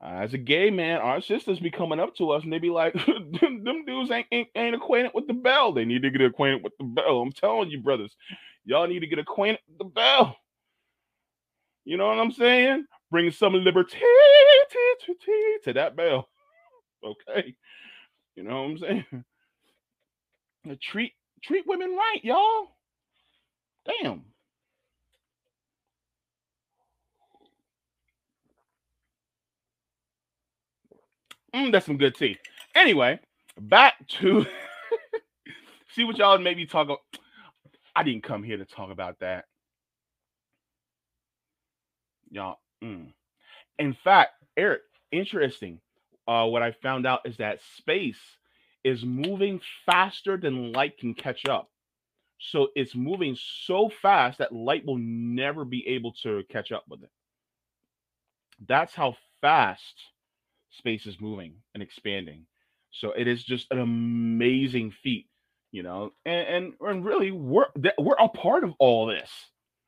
Uh, 0.01 0.07
as 0.07 0.33
a 0.33 0.37
gay 0.37 0.69
man, 0.69 0.99
our 0.99 1.21
sisters 1.21 1.59
be 1.59 1.69
coming 1.69 1.99
up 1.99 2.15
to 2.15 2.31
us 2.31 2.43
and 2.43 2.53
they 2.53 2.59
be 2.59 2.69
like, 2.69 2.93
them, 3.41 3.63
them 3.63 3.85
dudes 3.85 4.11
ain't, 4.11 4.27
ain't, 4.31 4.47
ain't 4.55 4.75
acquainted 4.75 5.11
with 5.13 5.27
the 5.27 5.33
bell. 5.33 5.73
They 5.73 5.85
need 5.85 6.03
to 6.03 6.09
get 6.09 6.21
acquainted 6.21 6.63
with 6.63 6.73
the 6.77 6.85
bell. 6.85 7.21
I'm 7.21 7.33
telling 7.33 7.69
you, 7.69 7.81
brothers, 7.81 8.15
y'all 8.63 8.87
need 8.87 9.01
to 9.01 9.07
get 9.07 9.19
acquainted 9.19 9.59
with 9.67 9.77
the 9.77 9.85
bell. 9.85 10.37
You 11.83 11.97
know 11.97 12.07
what 12.07 12.19
I'm 12.19 12.31
saying? 12.31 12.85
Bring 13.11 13.31
some 13.31 13.53
liberty 13.53 13.97
to 15.63 15.73
that 15.73 15.95
bell. 15.95 16.27
Okay. 17.01 17.55
You 18.35 18.43
know 18.43 18.63
what 18.63 18.71
I'm 18.71 18.77
saying? 18.77 19.23
Treat 20.81 21.13
treat 21.41 21.65
women 21.65 21.95
right, 21.95 22.19
y'all. 22.23 22.75
Damn. 23.85 24.23
Mm, 31.55 31.71
that's 31.71 31.85
some 31.85 31.97
good 31.97 32.15
tea. 32.15 32.37
Anyway, 32.75 33.19
back 33.59 33.95
to 34.07 34.45
see 35.95 36.03
what 36.03 36.17
y'all 36.17 36.37
maybe 36.37 36.65
talk 36.65 36.85
about. 36.85 36.99
I 37.95 38.03
didn't 38.03 38.23
come 38.23 38.43
here 38.43 38.57
to 38.57 38.65
talk 38.65 38.91
about 38.91 39.19
that. 39.19 39.45
Y'all. 42.31 42.57
Mm. 42.83 43.13
In 43.79 43.93
fact, 44.03 44.31
Eric, 44.57 44.81
interesting. 45.11 45.79
Uh, 46.27 46.45
what 46.45 46.61
I 46.61 46.71
found 46.71 47.07
out 47.07 47.21
is 47.25 47.37
that 47.37 47.59
space 47.77 48.19
is 48.83 49.03
moving 49.03 49.59
faster 49.85 50.37
than 50.37 50.71
light 50.71 50.97
can 50.97 51.13
catch 51.13 51.45
up. 51.47 51.69
So 52.39 52.69
it's 52.75 52.95
moving 52.95 53.37
so 53.65 53.89
fast 54.01 54.37
that 54.37 54.53
light 54.53 54.85
will 54.85 54.99
never 54.99 55.65
be 55.65 55.85
able 55.87 56.13
to 56.23 56.43
catch 56.49 56.71
up 56.71 56.83
with 56.87 57.03
it. 57.03 57.09
That's 58.67 58.93
how 58.93 59.17
fast 59.41 59.95
space 60.71 61.05
is 61.05 61.19
moving 61.21 61.55
and 61.73 61.83
expanding. 61.83 62.45
So 62.91 63.11
it 63.11 63.27
is 63.27 63.43
just 63.43 63.67
an 63.71 63.79
amazing 63.79 64.91
feat, 64.91 65.27
you 65.71 65.83
know. 65.83 66.11
And 66.25 66.47
and, 66.47 66.73
and 66.81 67.05
really, 67.05 67.31
we're 67.31 67.67
we're 67.97 68.15
a 68.19 68.29
part 68.29 68.63
of 68.63 68.73
all 68.79 69.05
this, 69.07 69.29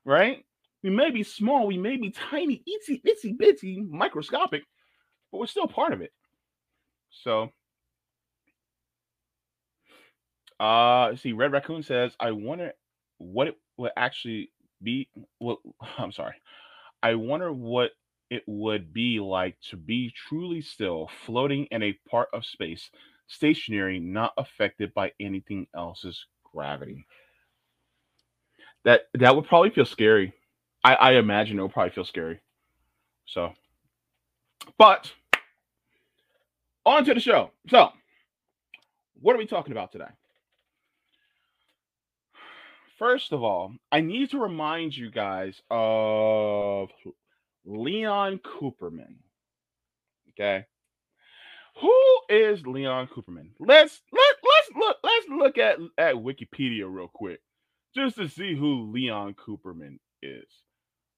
right? 0.05 0.45
We 0.83 0.89
may 0.89 1.11
be 1.11 1.23
small, 1.23 1.67
we 1.67 1.77
may 1.77 1.97
be 1.97 2.11
tiny, 2.11 2.63
itsy 2.67 3.01
itsy 3.03 3.37
bitsy, 3.37 3.87
microscopic, 3.89 4.63
but 5.31 5.39
we're 5.39 5.47
still 5.47 5.67
part 5.67 5.93
of 5.93 6.01
it. 6.01 6.11
So, 7.11 7.51
uh, 10.59 11.15
see, 11.15 11.33
Red 11.33 11.51
Raccoon 11.51 11.83
says, 11.83 12.15
"I 12.19 12.31
wonder 12.31 12.73
what 13.17 13.47
it 13.47 13.57
would 13.77 13.91
actually 13.97 14.51
be." 14.83 15.09
Well, 15.39 15.59
I'm 15.97 16.11
sorry. 16.11 16.35
I 17.03 17.15
wonder 17.15 17.51
what 17.51 17.91
it 18.31 18.43
would 18.47 18.93
be 18.93 19.19
like 19.19 19.57
to 19.69 19.75
be 19.75 20.11
truly 20.29 20.61
still, 20.61 21.09
floating 21.25 21.65
in 21.65 21.83
a 21.83 21.99
part 22.09 22.29
of 22.33 22.45
space, 22.45 22.89
stationary, 23.27 23.99
not 23.99 24.31
affected 24.37 24.93
by 24.93 25.11
anything 25.19 25.67
else's 25.75 26.25
gravity. 26.51 27.05
That 28.85 29.01
that 29.15 29.35
would 29.35 29.45
probably 29.45 29.69
feel 29.69 29.85
scary. 29.85 30.33
I, 30.83 30.95
I 30.95 31.11
imagine 31.15 31.59
it 31.59 31.61
would 31.61 31.73
probably 31.73 31.91
feel 31.91 32.05
scary. 32.05 32.39
So, 33.25 33.51
but 34.77 35.11
on 36.85 37.03
to 37.05 37.13
the 37.13 37.19
show. 37.19 37.51
So, 37.67 37.89
what 39.19 39.35
are 39.35 39.39
we 39.39 39.45
talking 39.45 39.73
about 39.73 39.91
today? 39.91 40.05
First 42.97 43.33
of 43.33 43.43
all, 43.43 43.73
I 43.91 43.99
need 43.99 44.31
to 44.31 44.39
remind 44.39 44.95
you 44.95 45.11
guys 45.11 45.61
of 45.69 46.89
Leon 47.65 48.39
Cooperman. 48.39 49.15
Okay. 50.29 50.65
Who 51.79 52.19
is 52.29 52.65
Leon 52.65 53.07
Cooperman? 53.07 53.51
Let's 53.59 54.01
let 54.11 54.35
let's 54.43 54.69
look 54.77 54.97
let's 55.03 55.27
look 55.29 55.57
at 55.57 55.77
at 55.97 56.15
Wikipedia 56.15 56.85
real 56.87 57.09
quick 57.13 57.39
just 57.95 58.15
to 58.17 58.27
see 58.27 58.55
who 58.55 58.91
Leon 58.91 59.35
Cooperman 59.35 59.99
is. 60.21 60.47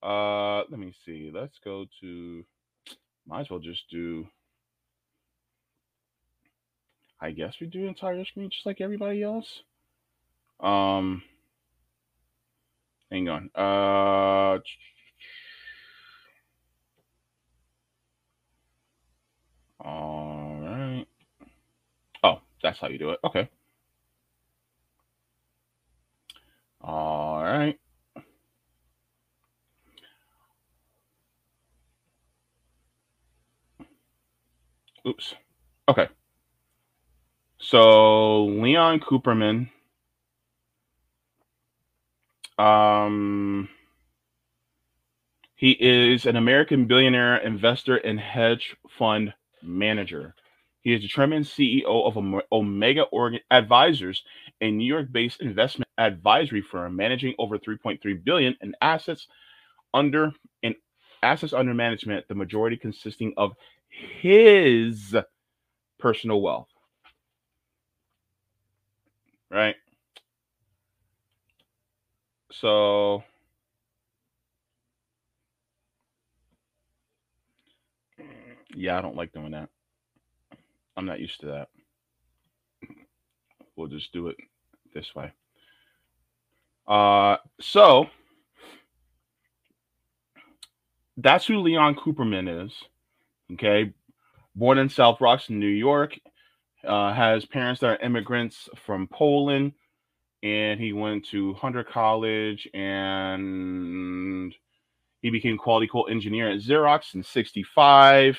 Uh 0.02 0.60
let 0.70 0.80
me 0.80 0.94
see. 1.06 1.32
Let's 1.34 1.58
go 1.64 1.86
to 2.02 2.46
might 3.26 3.42
as 3.42 3.50
well 3.50 3.60
just 3.60 3.90
do 3.90 4.28
I 7.20 7.32
guess 7.32 7.56
we 7.60 7.68
do 7.68 7.88
entire 7.88 8.24
screen 8.26 8.50
just 8.50 8.66
like 8.66 8.82
everybody 8.82 9.24
else. 9.24 9.62
Um 10.60 11.24
hang 13.10 13.30
on. 13.30 13.50
Uh 13.56 14.60
All 19.84 20.60
right. 20.62 21.06
Oh, 22.24 22.40
that's 22.64 22.80
how 22.80 22.88
you 22.88 22.98
do 22.98 23.12
it. 23.12 23.20
Okay. 23.24 23.50
All 26.82 27.44
right. 27.44 27.80
Oops. 35.08 35.36
Okay. 35.90 36.08
So 37.60 38.46
Leon 38.46 39.00
Cooperman. 39.00 39.70
Um, 42.58 43.70
he 45.56 45.72
is 45.72 46.26
an 46.26 46.36
American 46.36 46.86
billionaire 46.86 47.38
investor 47.38 47.96
and 47.98 48.20
hedge 48.20 48.76
fund 48.98 49.34
manager. 49.62 50.36
He 50.84 50.94
is 50.94 51.02
the 51.02 51.08
chairman 51.08 51.38
and 51.38 51.46
CEO 51.46 52.06
of 52.06 52.18
Omega 52.52 53.04
Organ 53.04 53.40
Advisors, 53.52 54.24
a 54.62 54.70
New 54.70 54.86
York-based 54.86 55.42
investment 55.42 55.90
advisory 55.98 56.62
firm 56.62 56.96
managing 56.96 57.34
over 57.40 57.58
3.3 57.58 58.24
billion 58.24 58.56
in 58.62 58.76
assets 58.82 59.28
under 59.94 60.32
in 60.62 60.76
assets 61.22 61.54
under 61.54 61.74
management, 61.74 62.28
the 62.28 62.36
majority 62.36 62.76
consisting 62.78 63.34
of 63.38 63.54
his 63.90 65.16
personal 66.00 66.42
wealth. 66.42 66.68
Right? 69.50 69.76
So 72.52 73.24
Yeah, 78.76 78.98
I 78.98 79.02
don't 79.02 79.16
like 79.16 79.32
doing 79.32 79.52
that. 79.52 79.70
I'm 80.96 81.06
not 81.06 81.20
used 81.20 81.40
to 81.42 81.48
that. 81.48 81.70
We'll 83.76 83.88
just 83.88 84.14
do 84.14 84.28
it 84.28 84.38
this 84.94 85.16
way. 85.16 85.32
Uh, 86.88 87.38
so 87.60 88.08
that's 91.18 91.46
who 91.46 91.60
Leon 91.60 91.96
Cooperman 91.96 92.66
is. 92.66 92.74
Okay, 93.54 93.94
born 94.56 94.78
in 94.78 94.90
South 94.90 95.20
Bronx, 95.20 95.50
New 95.50 95.68
York, 95.68 96.20
uh, 96.86 97.14
has 97.14 97.46
parents 97.46 97.82
that 97.82 97.88
are 97.88 98.06
immigrants 98.06 98.70
from 98.86 99.08
Poland, 99.08 99.74
and 100.44 100.80
he 100.80 100.94
went 100.94 101.26
to 101.28 101.54
Hunter 101.54 101.84
College 101.84 102.68
and 102.74 104.54
he 105.22 105.30
became 105.30 105.58
quality 105.58 105.88
control 105.88 106.10
engineer 106.10 106.52
at 106.52 106.60
Xerox 106.60 107.16
in 107.16 107.24
'65 107.24 108.38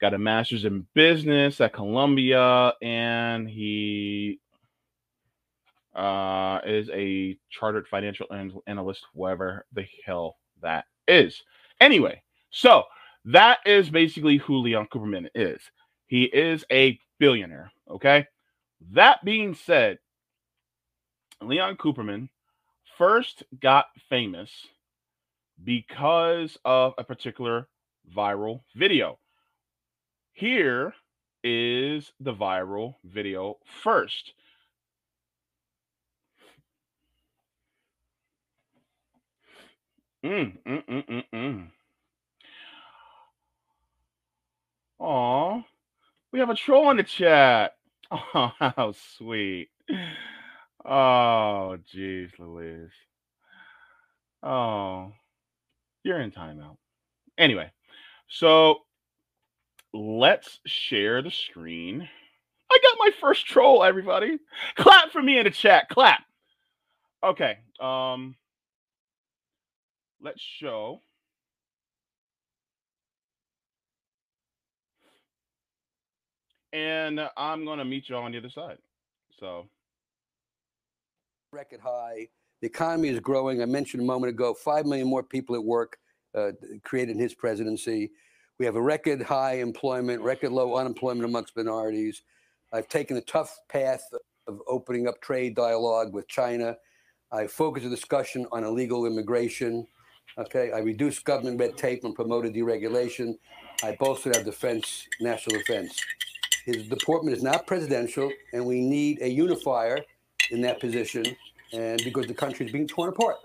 got 0.00 0.14
a 0.14 0.18
master's 0.18 0.64
in 0.64 0.86
business 0.94 1.60
at 1.60 1.72
Columbia, 1.72 2.72
and 2.82 3.48
he 3.48 4.38
uh, 5.94 6.60
is 6.66 6.90
a 6.92 7.38
chartered 7.50 7.88
financial 7.88 8.26
analyst, 8.66 9.04
whatever 9.14 9.66
the 9.72 9.86
hell 10.04 10.36
that 10.62 10.84
is. 11.08 11.42
Anyway, 11.80 12.22
so 12.50 12.84
that 13.24 13.58
is 13.64 13.90
basically 13.90 14.36
who 14.36 14.58
Leon 14.58 14.88
Cooperman 14.92 15.28
is. 15.34 15.60
He 16.06 16.24
is 16.24 16.64
a 16.70 16.98
billionaire. 17.18 17.72
Okay. 17.90 18.26
That 18.92 19.24
being 19.24 19.54
said, 19.54 19.98
Leon 21.40 21.76
Cooperman 21.76 22.28
first 22.98 23.42
got 23.60 23.86
famous 24.08 24.50
because 25.64 26.56
of 26.64 26.94
a 26.98 27.04
particular 27.04 27.68
viral 28.14 28.60
video. 28.74 29.18
Here 30.36 30.92
is 31.42 32.12
the 32.20 32.34
viral 32.34 32.96
video 33.02 33.56
first. 33.64 34.34
Mm, 40.22 40.58
mm, 40.62 40.84
mm, 40.86 41.06
mm, 41.08 41.24
mm. 41.34 41.70
Aw, 44.98 45.62
we 46.32 46.40
have 46.40 46.50
a 46.50 46.54
troll 46.54 46.90
in 46.90 46.98
the 46.98 47.02
chat. 47.02 47.72
Oh, 48.12 48.52
how 48.58 48.92
sweet. 49.16 49.70
Oh, 50.84 51.78
jeez, 51.92 52.38
Louise. 52.38 52.92
Oh, 54.42 55.12
you're 56.04 56.20
in 56.20 56.30
timeout. 56.30 56.76
Anyway, 57.38 57.72
so 58.28 58.85
let's 59.92 60.60
share 60.66 61.22
the 61.22 61.30
screen. 61.30 62.08
I 62.70 62.78
got 62.82 62.96
my 62.98 63.10
first 63.20 63.46
troll, 63.46 63.84
everybody. 63.84 64.38
Clap 64.76 65.10
for 65.12 65.22
me 65.22 65.38
in 65.38 65.44
the 65.44 65.50
chat. 65.50 65.88
Clap. 65.88 66.22
Okay. 67.22 67.58
Um, 67.80 68.36
let's 70.20 70.42
show. 70.42 71.00
And 76.72 77.20
I'm 77.36 77.64
gonna 77.64 77.84
meet 77.84 78.08
y'all 78.08 78.24
on 78.24 78.32
the 78.32 78.38
other 78.38 78.50
side. 78.50 78.78
So 79.40 79.68
record 81.52 81.80
high. 81.80 82.28
The 82.60 82.66
economy 82.66 83.08
is 83.08 83.20
growing. 83.20 83.62
I 83.62 83.66
mentioned 83.66 84.02
a 84.02 84.06
moment 84.06 84.30
ago, 84.30 84.54
5 84.54 84.86
million 84.86 85.08
more 85.08 85.22
people 85.22 85.54
at 85.54 85.62
work 85.62 85.98
uh, 86.34 86.52
created 86.84 87.12
in 87.12 87.18
his 87.18 87.34
presidency. 87.34 88.10
We 88.58 88.64
have 88.64 88.76
a 88.76 88.82
record 88.82 89.20
high 89.20 89.56
employment, 89.56 90.22
record 90.22 90.50
low 90.50 90.76
unemployment 90.76 91.26
amongst 91.26 91.54
minorities. 91.56 92.22
I've 92.72 92.88
taken 92.88 93.18
a 93.18 93.20
tough 93.20 93.58
path 93.68 94.02
of 94.46 94.60
opening 94.66 95.06
up 95.06 95.20
trade 95.20 95.54
dialogue 95.54 96.14
with 96.14 96.26
China. 96.26 96.76
I 97.30 97.48
focused 97.48 97.84
the 97.84 97.90
discussion 97.90 98.46
on 98.52 98.64
illegal 98.64 99.04
immigration. 99.04 99.86
Okay, 100.38 100.72
I 100.72 100.78
reduced 100.78 101.24
government 101.24 101.60
red 101.60 101.76
tape 101.76 102.04
and 102.04 102.14
promoted 102.14 102.54
deregulation. 102.54 103.34
I 103.82 103.94
bolstered 104.00 104.36
our 104.36 104.42
defense, 104.42 105.06
national 105.20 105.58
defense. 105.58 106.00
His 106.64 106.88
deportment 106.88 107.36
is 107.36 107.42
not 107.42 107.66
presidential, 107.66 108.30
and 108.54 108.64
we 108.64 108.80
need 108.80 109.20
a 109.20 109.28
unifier 109.28 109.98
in 110.50 110.62
that 110.62 110.80
position, 110.80 111.24
and 111.74 112.02
because 112.04 112.26
the 112.26 112.34
country 112.34 112.64
is 112.64 112.72
being 112.72 112.88
torn 112.88 113.10
apart. 113.10 113.36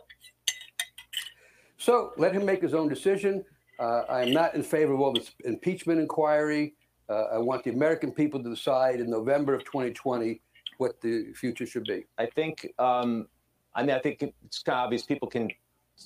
So 1.78 2.14
let 2.18 2.34
him 2.34 2.46
make 2.46 2.62
his 2.62 2.74
own 2.74 2.88
decision. 2.88 3.44
Uh, 3.82 4.06
I 4.08 4.22
am 4.22 4.32
not 4.32 4.54
in 4.54 4.62
favor 4.62 4.94
of 4.94 5.02
all 5.02 5.12
this 5.12 5.32
impeachment 5.44 6.00
inquiry. 6.00 6.76
Uh, 7.10 7.24
I 7.34 7.40
want 7.40 7.64
the 7.64 7.72
American 7.72 8.12
people 8.12 8.42
to 8.44 8.48
decide 8.48 9.00
in 9.00 9.10
November 9.10 9.56
of 9.56 9.66
2020 9.66 10.40
what 10.78 11.02
the 11.02 11.34
future 11.34 11.66
should 11.66 11.86
be. 11.86 12.06
I 12.20 12.28
think, 12.28 12.72
um, 12.78 13.28
I 13.74 13.82
mean, 13.82 13.96
I 13.96 14.00
think 14.00 14.22
it's 14.46 14.62
kind 14.62 14.78
of 14.78 14.86
obvious 14.86 15.02
people 15.02 15.28
can 15.28 15.50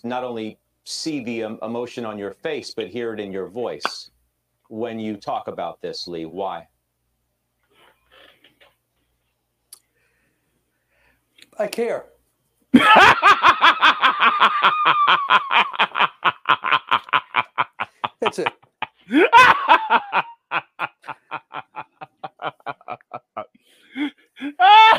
not 0.06 0.24
only 0.24 0.58
see 0.86 1.22
the 1.22 1.44
um, 1.44 1.60
emotion 1.64 2.06
on 2.06 2.18
your 2.18 2.32
face, 2.32 2.74
but 2.74 2.88
hear 2.88 3.14
it 3.14 3.20
in 3.20 3.34
your 3.34 3.48
voice 3.48 4.10
when 4.70 4.98
you 4.98 5.18
talk 5.18 5.50
about 5.50 5.82
this, 5.82 6.08
Lee. 6.08 6.24
Why? 6.24 6.70
I 11.60 11.68
care. 11.68 12.06
That's 18.26 18.40
it. 18.40 18.52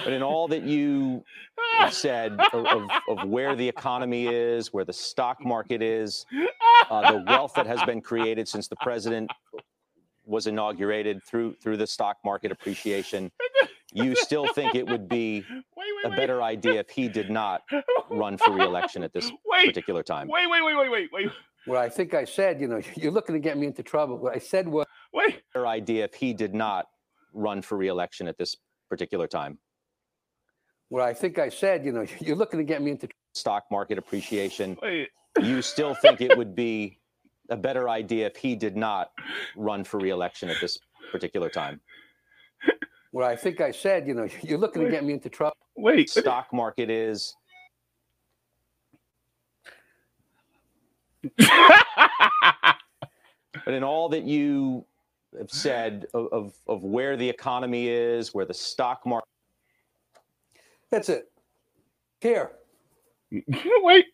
but 0.04 0.12
in 0.12 0.22
all 0.22 0.46
that 0.46 0.62
you 0.62 1.24
said 1.90 2.38
of, 2.52 2.88
of, 3.08 3.28
where 3.28 3.56
the 3.56 3.68
economy 3.68 4.28
is, 4.28 4.72
where 4.72 4.84
the 4.84 4.92
stock 4.92 5.44
market 5.44 5.82
is, 5.82 6.24
uh, 6.88 7.10
the 7.12 7.24
wealth 7.26 7.54
that 7.56 7.66
has 7.66 7.82
been 7.82 8.00
created 8.00 8.46
since 8.46 8.68
the 8.68 8.76
president 8.76 9.28
was 10.24 10.46
inaugurated 10.46 11.20
through 11.24 11.54
through 11.54 11.76
the 11.76 11.86
stock 11.86 12.18
market 12.24 12.52
appreciation, 12.52 13.32
you 13.92 14.14
still 14.14 14.46
think 14.52 14.76
it 14.76 14.86
would 14.86 15.08
be 15.08 15.44
wait, 15.50 15.86
wait, 16.04 16.12
a 16.12 16.16
better 16.16 16.42
idea 16.42 16.78
if 16.80 16.90
he 16.90 17.08
did 17.08 17.28
not 17.30 17.62
run 18.08 18.36
for 18.36 18.52
reelection 18.52 19.02
at 19.02 19.12
this 19.12 19.32
wait, 19.44 19.66
particular 19.66 20.04
time. 20.04 20.28
Wait, 20.28 20.48
wait, 20.48 20.64
wait, 20.64 20.76
wait, 20.76 20.90
wait, 20.90 21.08
wait. 21.12 21.30
Well, 21.66 21.80
I 21.80 21.88
think 21.88 22.14
I 22.14 22.24
said, 22.24 22.60
you 22.60 22.68
know, 22.68 22.80
you're 22.96 23.12
looking 23.12 23.34
to 23.34 23.40
get 23.40 23.58
me 23.58 23.66
into 23.66 23.82
trouble. 23.82 24.18
What 24.18 24.34
I 24.34 24.38
said 24.38 24.68
was, 24.68 24.86
wait, 25.12 25.42
better 25.52 25.66
idea 25.66 26.04
if 26.04 26.14
he 26.14 26.32
did 26.32 26.54
not 26.54 26.86
run 27.32 27.62
for 27.62 27.76
reelection 27.76 28.28
at 28.28 28.38
this 28.38 28.56
particular 28.88 29.26
time. 29.26 29.58
Well, 30.88 31.04
I 31.04 31.12
think 31.12 31.38
I 31.38 31.48
said, 31.48 31.84
you 31.84 31.92
know, 31.92 32.06
you're 32.20 32.36
looking 32.36 32.58
to 32.58 32.64
get 32.64 32.82
me 32.82 32.92
into 32.92 33.08
stock 33.34 33.64
market 33.70 33.98
appreciation. 33.98 34.76
Wait. 34.82 35.08
You 35.42 35.60
still 35.60 35.94
think 35.94 36.22
it 36.22 36.36
would 36.38 36.54
be 36.54 36.98
a 37.50 37.56
better 37.56 37.90
idea 37.90 38.26
if 38.26 38.36
he 38.36 38.56
did 38.56 38.74
not 38.74 39.10
run 39.54 39.84
for 39.84 39.98
reelection 39.98 40.48
at 40.48 40.56
this 40.62 40.78
particular 41.12 41.50
time. 41.50 41.80
Well, 43.12 43.28
I 43.28 43.36
think 43.36 43.60
I 43.60 43.70
said, 43.70 44.06
you 44.06 44.14
know, 44.14 44.28
you're 44.42 44.58
looking 44.58 44.82
Wait. 44.82 44.88
to 44.88 44.94
get 44.94 45.04
me 45.04 45.12
into 45.12 45.28
trouble. 45.28 45.56
Wait, 45.76 46.08
stock 46.08 46.52
market 46.52 46.90
is. 46.90 47.34
But 53.64 53.74
in 53.74 53.82
all 53.84 54.08
that 54.08 54.24
you 54.24 54.84
have 55.38 55.50
said 55.50 56.06
of, 56.14 56.28
of, 56.32 56.54
of 56.66 56.82
where 56.82 57.16
the 57.16 57.28
economy 57.28 57.88
is, 57.88 58.32
where 58.34 58.44
the 58.44 58.54
stock 58.54 59.04
market. 59.06 59.28
That's 60.90 61.08
it. 61.08 61.30
Care. 62.20 62.52
Wait. 63.30 64.06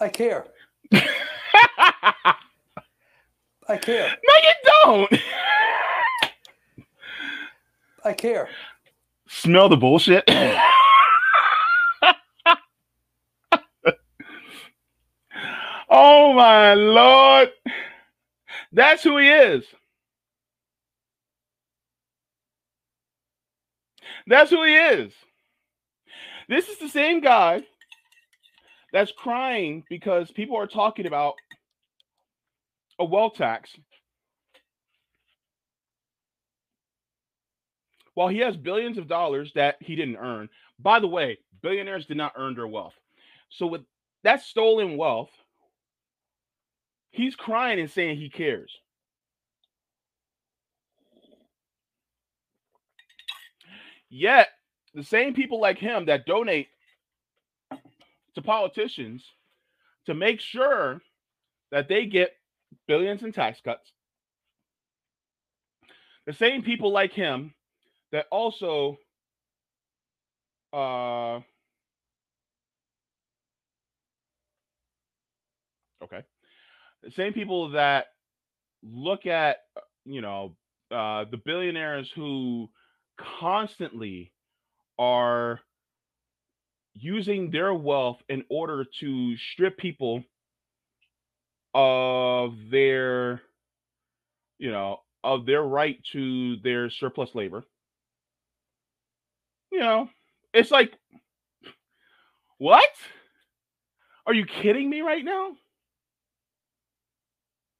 I 0.00 0.08
care. 0.08 0.46
I 3.68 3.76
care. 3.76 4.08
No, 4.08 4.34
you 4.42 4.52
don't. 4.84 5.22
I 8.04 8.12
care. 8.14 8.48
Smell 9.28 9.68
the 9.68 9.76
bullshit. 9.76 10.24
oh 15.90 16.32
my 16.32 16.74
lord. 16.74 17.50
That's 18.72 19.02
who 19.02 19.18
he 19.18 19.28
is. 19.28 19.64
That's 24.26 24.50
who 24.50 24.62
he 24.64 24.76
is. 24.76 25.12
This 26.48 26.68
is 26.68 26.78
the 26.78 26.88
same 26.88 27.20
guy 27.20 27.62
that's 28.92 29.12
crying 29.12 29.84
because 29.88 30.30
people 30.30 30.56
are 30.56 30.66
talking 30.66 31.06
about 31.06 31.34
a 32.98 33.04
wealth 33.04 33.34
tax 33.34 33.70
while 38.14 38.28
he 38.28 38.38
has 38.38 38.56
billions 38.56 38.98
of 38.98 39.08
dollars 39.08 39.52
that 39.54 39.76
he 39.80 39.96
didn't 39.96 40.16
earn. 40.16 40.48
By 40.78 41.00
the 41.00 41.08
way, 41.08 41.38
billionaires 41.62 42.06
did 42.06 42.16
not 42.16 42.32
earn 42.36 42.54
their 42.54 42.66
wealth. 42.66 42.94
So 43.48 43.66
with 43.66 43.82
that 44.24 44.42
stolen 44.42 44.96
wealth, 44.96 45.30
he's 47.10 47.36
crying 47.36 47.80
and 47.80 47.90
saying 47.90 48.16
he 48.16 48.30
cares. 48.30 48.72
Yet, 54.08 54.48
the 54.94 55.04
same 55.04 55.34
people 55.34 55.60
like 55.60 55.78
him 55.78 56.06
that 56.06 56.26
donate 56.26 56.68
to 58.34 58.42
politicians 58.42 59.24
to 60.06 60.14
make 60.14 60.40
sure 60.40 61.00
that 61.70 61.88
they 61.88 62.06
get 62.06 62.32
billions 62.88 63.22
in 63.22 63.32
tax 63.32 63.60
cuts, 63.60 63.92
the 66.26 66.32
same 66.32 66.62
people 66.62 66.92
like 66.92 67.12
him 67.12 67.54
that 68.12 68.26
also 68.30 68.98
uh 70.72 71.36
okay 76.02 76.22
the 77.02 77.10
same 77.10 77.32
people 77.32 77.70
that 77.70 78.06
look 78.82 79.26
at 79.26 79.58
uh, 79.76 79.80
you 80.04 80.20
know 80.20 80.56
uh 80.90 81.24
the 81.30 81.36
billionaires 81.44 82.10
who 82.14 82.68
constantly 83.18 84.32
are 84.98 85.60
using 86.94 87.50
their 87.50 87.72
wealth 87.74 88.18
in 88.28 88.44
order 88.50 88.84
to 89.00 89.36
strip 89.36 89.76
people 89.78 90.22
of 91.74 92.54
their 92.70 93.40
you 94.58 94.70
know 94.70 94.98
of 95.22 95.46
their 95.46 95.62
right 95.62 95.98
to 96.12 96.56
their 96.58 96.90
surplus 96.90 97.34
labor 97.34 97.64
you 99.70 99.80
know, 99.80 100.08
it's 100.52 100.70
like, 100.70 100.92
what? 102.58 102.90
Are 104.26 104.34
you 104.34 104.44
kidding 104.44 104.88
me 104.90 105.00
right 105.00 105.24
now? 105.24 105.52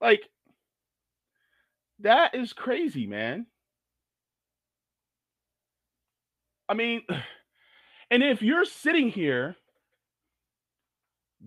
Like, 0.00 0.22
That 2.00 2.34
is 2.34 2.52
crazy, 2.52 3.06
man. 3.06 3.46
I 6.68 6.74
mean, 6.74 7.02
and 8.10 8.22
if 8.22 8.42
you're 8.42 8.64
sitting 8.64 9.10
here 9.10 9.56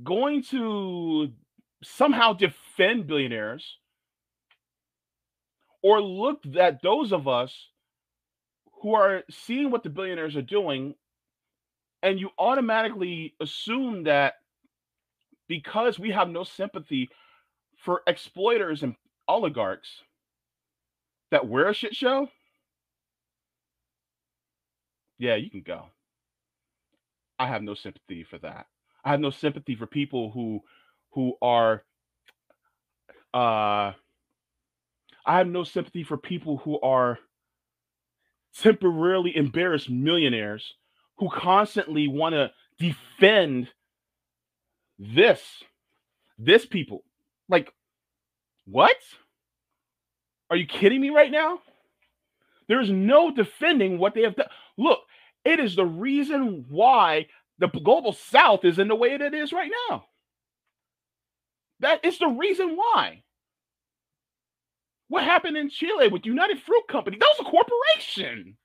going 0.03 0.43
to 0.43 1.31
somehow 1.83 2.33
defend 2.33 3.07
billionaires 3.07 3.77
or 5.81 6.01
look 6.01 6.43
at 6.57 6.81
those 6.81 7.11
of 7.11 7.27
us 7.27 7.69
who 8.81 8.95
are 8.95 9.23
seeing 9.29 9.69
what 9.69 9.83
the 9.83 9.89
billionaires 9.89 10.35
are 10.35 10.41
doing 10.41 10.95
and 12.01 12.19
you 12.19 12.29
automatically 12.37 13.33
assume 13.39 14.03
that 14.03 14.35
because 15.47 15.99
we 15.99 16.11
have 16.11 16.29
no 16.29 16.43
sympathy 16.43 17.09
for 17.84 18.02
exploiters 18.08 18.82
and 18.82 18.96
oligarchs 19.28 19.89
that 21.32 21.48
we're 21.48 21.67
a 21.67 21.74
shit 21.74 21.96
show? 21.96 22.30
Yeah 25.19 25.36
you 25.36 25.50
can 25.50 25.62
go. 25.62 25.88
I 27.38 27.48
have 27.48 27.62
no 27.62 27.74
sympathy 27.74 28.24
for 28.24 28.38
that. 28.39 28.67
I 29.04 29.12
have 29.12 29.19
no 29.19 29.32
sympathy 29.32 29.76
for 29.76 29.86
people 29.86 30.32
who 30.32 30.62
who 31.12 31.34
are 31.41 31.84
uh 33.34 33.91
I 35.26 35.38
have 35.38 35.48
no 35.48 35.63
sympathy 35.63 36.04
for 36.04 36.17
people 36.17 36.58
who 36.58 36.80
are 36.82 37.19
temporarily 38.58 39.36
embarrassed 39.36 39.89
millionaires 39.89 40.76
who 41.17 41.30
constantly 41.30 42.08
want 42.08 42.34
to 42.34 42.52
defend 42.80 43.67
this 45.00 45.41
this 46.38 46.65
people. 46.65 47.04
Like 47.53 47.71
what? 48.65 48.97
Are 50.49 50.57
you 50.57 50.65
kidding 50.65 50.99
me 50.99 51.11
right 51.11 51.31
now? 51.31 51.59
There's 52.67 52.89
no 52.89 53.29
defending 53.29 53.99
what 53.99 54.15
they 54.15 54.23
have 54.23 54.35
done. 54.35 54.47
Look, 54.75 55.01
it 55.45 55.59
is 55.59 55.75
the 55.75 55.85
reason 55.85 56.65
why 56.67 57.27
the 57.59 57.67
global 57.67 58.11
south 58.11 58.65
is 58.65 58.79
in 58.79 58.87
the 58.87 58.95
way 58.95 59.15
that 59.15 59.21
it 59.21 59.35
is 59.35 59.53
right 59.53 59.69
now. 59.89 60.05
That 61.81 62.03
is 62.03 62.17
the 62.17 62.27
reason 62.27 62.75
why. 62.75 63.21
What 65.09 65.23
happened 65.23 65.55
in 65.55 65.69
Chile 65.69 66.07
with 66.07 66.25
United 66.25 66.59
Fruit 66.59 66.87
Company? 66.89 67.17
That 67.19 67.35
was 67.37 67.45
a 67.45 67.51
corporation. 67.51 68.57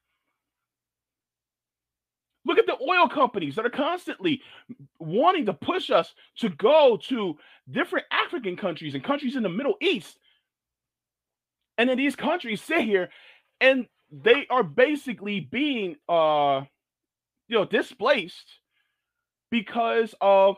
Look 2.48 2.58
at 2.58 2.66
the 2.66 2.78
oil 2.82 3.08
companies 3.08 3.54
that 3.54 3.66
are 3.66 3.70
constantly 3.70 4.42
wanting 4.98 5.46
to 5.46 5.54
push 5.54 5.90
us 5.90 6.14
to 6.38 6.48
go 6.48 6.98
to 7.08 7.36
different 7.70 8.06
African 8.10 8.56
countries 8.56 8.94
and 8.94 9.04
countries 9.04 9.36
in 9.36 9.44
the 9.44 9.48
Middle 9.48 9.76
East. 9.80 10.18
And 11.76 11.88
then 11.88 11.96
these 11.96 12.16
countries 12.16 12.60
sit 12.60 12.80
here 12.80 13.10
and 13.60 13.86
they 14.10 14.46
are 14.50 14.64
basically 14.64 15.38
being 15.38 15.96
uh 16.08 16.62
you 17.46 17.56
know 17.56 17.66
displaced 17.66 18.58
because 19.50 20.14
of 20.20 20.56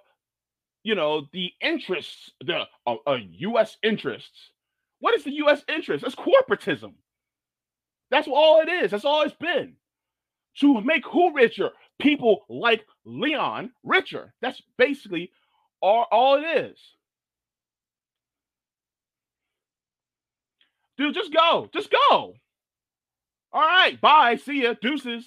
you 0.84 0.94
know 0.94 1.26
the 1.32 1.50
interests 1.60 2.30
the 2.40 2.62
uh, 2.86 2.94
uh, 3.06 3.18
US 3.38 3.76
interests 3.82 4.52
what 5.00 5.16
is 5.16 5.24
the 5.24 5.32
U.S. 5.32 5.64
interest? 5.66 6.04
It's 6.04 6.14
corporatism. 6.14 6.92
That's 8.10 8.28
all 8.28 8.60
it 8.60 8.68
is. 8.68 8.90
That's 8.90 9.04
all 9.04 9.22
it's 9.22 9.34
been. 9.34 9.76
To 10.58 10.80
make 10.80 11.04
who 11.06 11.32
richer? 11.34 11.70
People 12.00 12.44
like 12.48 12.84
Leon 13.04 13.70
richer. 13.84 14.34
That's 14.42 14.60
basically 14.76 15.30
all, 15.80 16.06
all 16.10 16.36
it 16.36 16.58
is. 16.58 16.78
Dude, 20.98 21.14
just 21.14 21.32
go. 21.32 21.68
Just 21.72 21.90
go. 21.90 22.34
All 23.52 23.62
right. 23.62 23.98
Bye. 24.00 24.36
See 24.36 24.62
ya. 24.64 24.74
Deuces. 24.80 25.24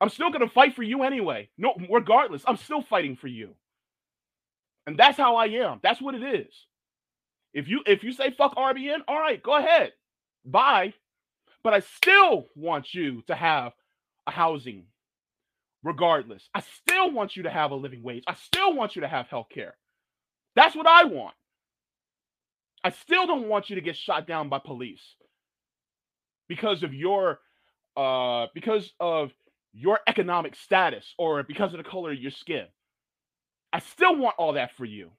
I'm 0.00 0.10
still 0.10 0.30
going 0.30 0.46
to 0.46 0.52
fight 0.52 0.74
for 0.74 0.82
you 0.82 1.02
anyway. 1.02 1.48
No, 1.58 1.74
regardless, 1.90 2.42
I'm 2.46 2.56
still 2.56 2.82
fighting 2.82 3.16
for 3.16 3.26
you. 3.26 3.54
And 4.86 4.96
that's 4.96 5.18
how 5.18 5.36
I 5.36 5.46
am. 5.46 5.80
That's 5.82 6.00
what 6.00 6.14
it 6.14 6.22
is. 6.22 6.54
If 7.52 7.68
you 7.68 7.82
if 7.86 8.04
you 8.04 8.12
say 8.12 8.30
fuck 8.30 8.54
RBN, 8.56 9.00
all 9.08 9.18
right, 9.18 9.42
go 9.42 9.56
ahead. 9.56 9.92
Bye. 10.44 10.94
But 11.64 11.74
I 11.74 11.80
still 11.80 12.46
want 12.54 12.94
you 12.94 13.22
to 13.26 13.34
have 13.34 13.72
housing 14.30 14.84
regardless. 15.82 16.48
I 16.54 16.60
still 16.60 17.10
want 17.10 17.36
you 17.36 17.44
to 17.44 17.50
have 17.50 17.70
a 17.70 17.76
living 17.76 18.02
wage. 18.02 18.24
I 18.26 18.34
still 18.34 18.74
want 18.74 18.96
you 18.96 19.02
to 19.02 19.08
have 19.08 19.28
health 19.28 19.48
care. 19.52 19.76
That's 20.56 20.74
what 20.74 20.86
I 20.86 21.04
want. 21.04 21.34
I 22.82 22.90
still 22.90 23.26
don't 23.26 23.48
want 23.48 23.70
you 23.70 23.76
to 23.76 23.82
get 23.82 23.96
shot 23.96 24.26
down 24.26 24.48
by 24.48 24.58
police 24.58 25.02
because 26.48 26.82
of 26.82 26.94
your 26.94 27.40
uh 27.96 28.46
because 28.54 28.90
of 29.00 29.32
your 29.72 30.00
economic 30.06 30.54
status 30.56 31.14
or 31.18 31.42
because 31.42 31.72
of 31.72 31.78
the 31.78 31.88
color 31.88 32.12
of 32.12 32.18
your 32.18 32.30
skin. 32.30 32.66
I 33.72 33.80
still 33.80 34.16
want 34.16 34.36
all 34.38 34.54
that 34.54 34.74
for 34.76 34.84
you. 34.84 35.10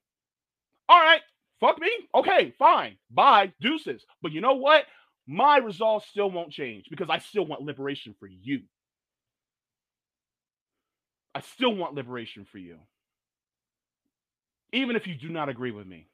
All 0.88 1.00
right, 1.00 1.22
Fuck 1.60 1.80
me? 1.80 1.92
Okay, 2.16 2.54
fine. 2.58 2.96
Bye. 3.12 3.54
Deuces. 3.60 4.06
But 4.22 4.32
you 4.32 4.42
know 4.42 4.54
what? 4.54 4.86
My 5.28 5.58
resolve 5.58 6.04
still 6.06 6.32
won't 6.32 6.52
change 6.52 6.86
because 6.90 7.10
I 7.10 7.20
still 7.20 7.46
want 7.46 7.62
liberation 7.62 8.16
for 8.20 8.28
you. 8.28 8.62
I 11.40 11.42
still 11.54 11.74
want 11.74 11.94
liberation 11.94 12.46
for 12.52 12.58
you. 12.58 12.80
Even 14.74 14.98
if 14.98 15.08
you 15.08 15.16
do 15.16 15.30
not 15.30 15.48
agree 15.48 15.72
with 15.72 15.88
me. 15.88 16.10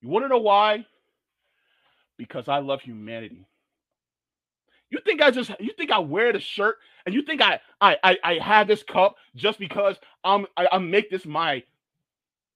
You 0.00 0.10
want 0.10 0.24
to 0.24 0.28
know 0.28 0.38
why? 0.38 0.86
Because 2.16 2.46
I 2.46 2.58
love 2.58 2.82
humanity. 2.82 3.44
You 4.90 5.00
think 5.04 5.20
I 5.20 5.32
just 5.32 5.50
you 5.58 5.72
think 5.76 5.90
I 5.90 5.98
wear 5.98 6.32
the 6.32 6.38
shirt 6.38 6.76
and 7.04 7.12
you 7.12 7.22
think 7.22 7.42
I 7.42 7.58
I 7.80 7.96
I, 8.04 8.18
I 8.22 8.34
have 8.34 8.68
this 8.68 8.84
cup 8.84 9.16
just 9.34 9.58
because 9.58 9.96
I'm 10.22 10.46
I, 10.56 10.68
I 10.70 10.78
make 10.78 11.10
this 11.10 11.26
my 11.26 11.64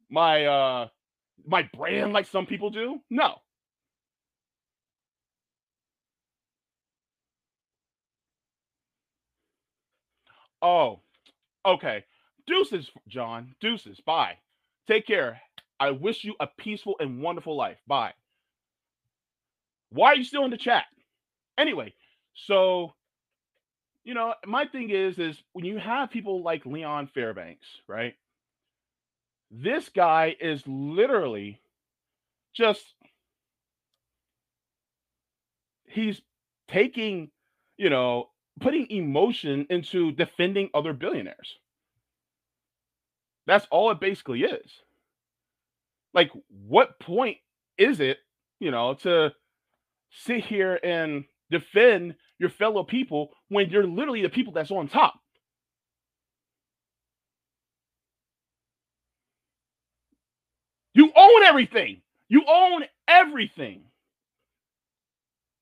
my 0.09 0.46
uh 0.46 0.88
my 1.48 1.68
brand 1.74 2.12
like 2.12 2.28
some 2.28 2.46
people 2.46 2.70
do? 2.70 3.00
No. 3.11 3.38
Oh, 10.62 11.00
okay. 11.64 12.04
Deuces, 12.46 12.90
John. 13.08 13.54
Deuces. 13.60 14.00
Bye. 14.00 14.34
Take 14.88 15.06
care. 15.06 15.40
I 15.78 15.90
wish 15.92 16.24
you 16.24 16.34
a 16.40 16.46
peaceful 16.46 16.96
and 17.00 17.22
wonderful 17.22 17.56
life. 17.56 17.78
Bye. 17.86 18.12
Why 19.90 20.08
are 20.08 20.16
you 20.16 20.24
still 20.24 20.44
in 20.44 20.50
the 20.50 20.56
chat? 20.56 20.84
Anyway, 21.58 21.94
so 22.34 22.94
you 24.04 24.14
know, 24.14 24.34
my 24.46 24.66
thing 24.66 24.90
is 24.90 25.18
is 25.18 25.42
when 25.52 25.64
you 25.64 25.78
have 25.78 26.10
people 26.10 26.42
like 26.42 26.64
Leon 26.66 27.08
Fairbanks, 27.14 27.66
right? 27.86 28.14
This 29.50 29.88
guy 29.88 30.36
is 30.40 30.62
literally 30.66 31.60
just 32.54 32.82
he's 35.86 36.20
taking, 36.68 37.30
you 37.76 37.90
know, 37.90 38.29
putting 38.60 38.90
emotion 38.90 39.66
into 39.70 40.12
defending 40.12 40.70
other 40.74 40.92
billionaires. 40.92 41.56
That's 43.46 43.66
all 43.70 43.90
it 43.90 44.00
basically 44.00 44.42
is. 44.42 44.70
Like, 46.14 46.30
what 46.48 46.98
point 47.00 47.38
is 47.78 48.00
it, 48.00 48.18
you 48.58 48.70
know, 48.70 48.94
to 49.02 49.32
sit 50.10 50.44
here 50.44 50.78
and 50.82 51.24
defend 51.50 52.16
your 52.38 52.50
fellow 52.50 52.84
people 52.84 53.30
when 53.48 53.70
you're 53.70 53.86
literally 53.86 54.22
the 54.22 54.28
people 54.28 54.52
that's 54.52 54.70
on 54.70 54.88
top? 54.88 55.14
You 60.94 61.12
own 61.16 61.42
everything. 61.44 62.02
You 62.28 62.42
own 62.46 62.84
everything. 63.08 63.84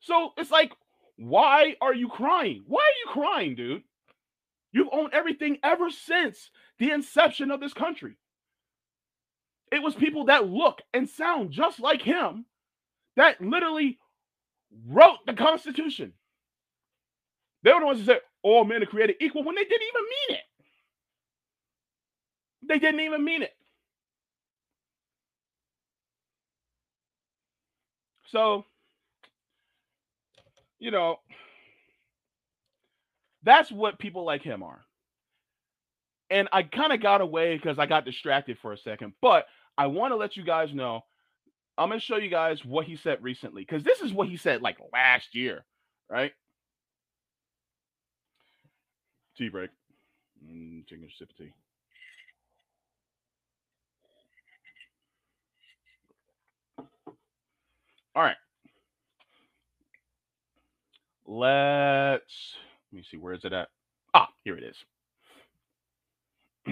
So 0.00 0.32
it's 0.36 0.50
like, 0.50 0.72
why 1.18 1.74
are 1.80 1.94
you 1.94 2.08
crying? 2.08 2.62
Why 2.66 2.80
are 2.80 2.98
you 3.04 3.24
crying, 3.24 3.56
dude? 3.56 3.82
You've 4.70 4.88
owned 4.92 5.12
everything 5.12 5.58
ever 5.64 5.90
since 5.90 6.50
the 6.78 6.92
inception 6.92 7.50
of 7.50 7.58
this 7.58 7.74
country. 7.74 8.16
It 9.72 9.82
was 9.82 9.94
people 9.96 10.26
that 10.26 10.48
look 10.48 10.80
and 10.94 11.08
sound 11.08 11.50
just 11.50 11.80
like 11.80 12.02
him 12.02 12.46
that 13.16 13.40
literally 13.40 13.98
wrote 14.86 15.18
the 15.26 15.34
Constitution. 15.34 16.12
They 17.64 17.72
were 17.72 17.80
the 17.80 17.86
ones 17.86 17.98
who 17.98 18.04
said 18.04 18.20
all 18.44 18.64
men 18.64 18.82
are 18.82 18.86
created 18.86 19.16
equal 19.20 19.42
when 19.42 19.56
they 19.56 19.64
didn't 19.64 19.88
even 19.88 20.02
mean 20.04 20.38
it. 20.38 20.44
They 22.68 22.78
didn't 22.78 23.00
even 23.00 23.24
mean 23.24 23.42
it. 23.42 23.54
So, 28.26 28.64
you 30.78 30.90
know, 30.90 31.16
that's 33.42 33.70
what 33.70 33.98
people 33.98 34.24
like 34.24 34.42
him 34.42 34.62
are. 34.62 34.84
And 36.30 36.48
I 36.52 36.62
kind 36.62 36.92
of 36.92 37.00
got 37.00 37.20
away 37.20 37.56
because 37.56 37.78
I 37.78 37.86
got 37.86 38.04
distracted 38.04 38.58
for 38.60 38.72
a 38.72 38.78
second, 38.78 39.14
but 39.22 39.46
I 39.78 39.86
want 39.86 40.12
to 40.12 40.16
let 40.16 40.36
you 40.36 40.44
guys 40.44 40.74
know 40.74 41.02
I'm 41.78 41.88
gonna 41.90 42.00
show 42.00 42.16
you 42.16 42.28
guys 42.28 42.64
what 42.64 42.86
he 42.86 42.96
said 42.96 43.22
recently 43.22 43.62
because 43.62 43.84
this 43.84 44.00
is 44.00 44.12
what 44.12 44.28
he 44.28 44.36
said 44.36 44.62
like 44.62 44.78
last 44.92 45.34
year, 45.34 45.64
right? 46.10 46.32
Tea 49.36 49.48
break. 49.48 49.70
Mm, 50.44 50.86
taking 50.88 51.04
a 51.04 51.10
sip 51.16 51.30
of 51.30 51.36
tea. 51.36 51.52
All 58.16 58.22
right. 58.22 58.36
Let's 61.28 62.56
let 62.90 62.96
me 62.96 63.04
see 63.10 63.18
where 63.18 63.34
is 63.34 63.44
it 63.44 63.52
at? 63.52 63.68
Ah, 64.14 64.30
here 64.44 64.56
it 64.56 64.64
is. 64.64 64.76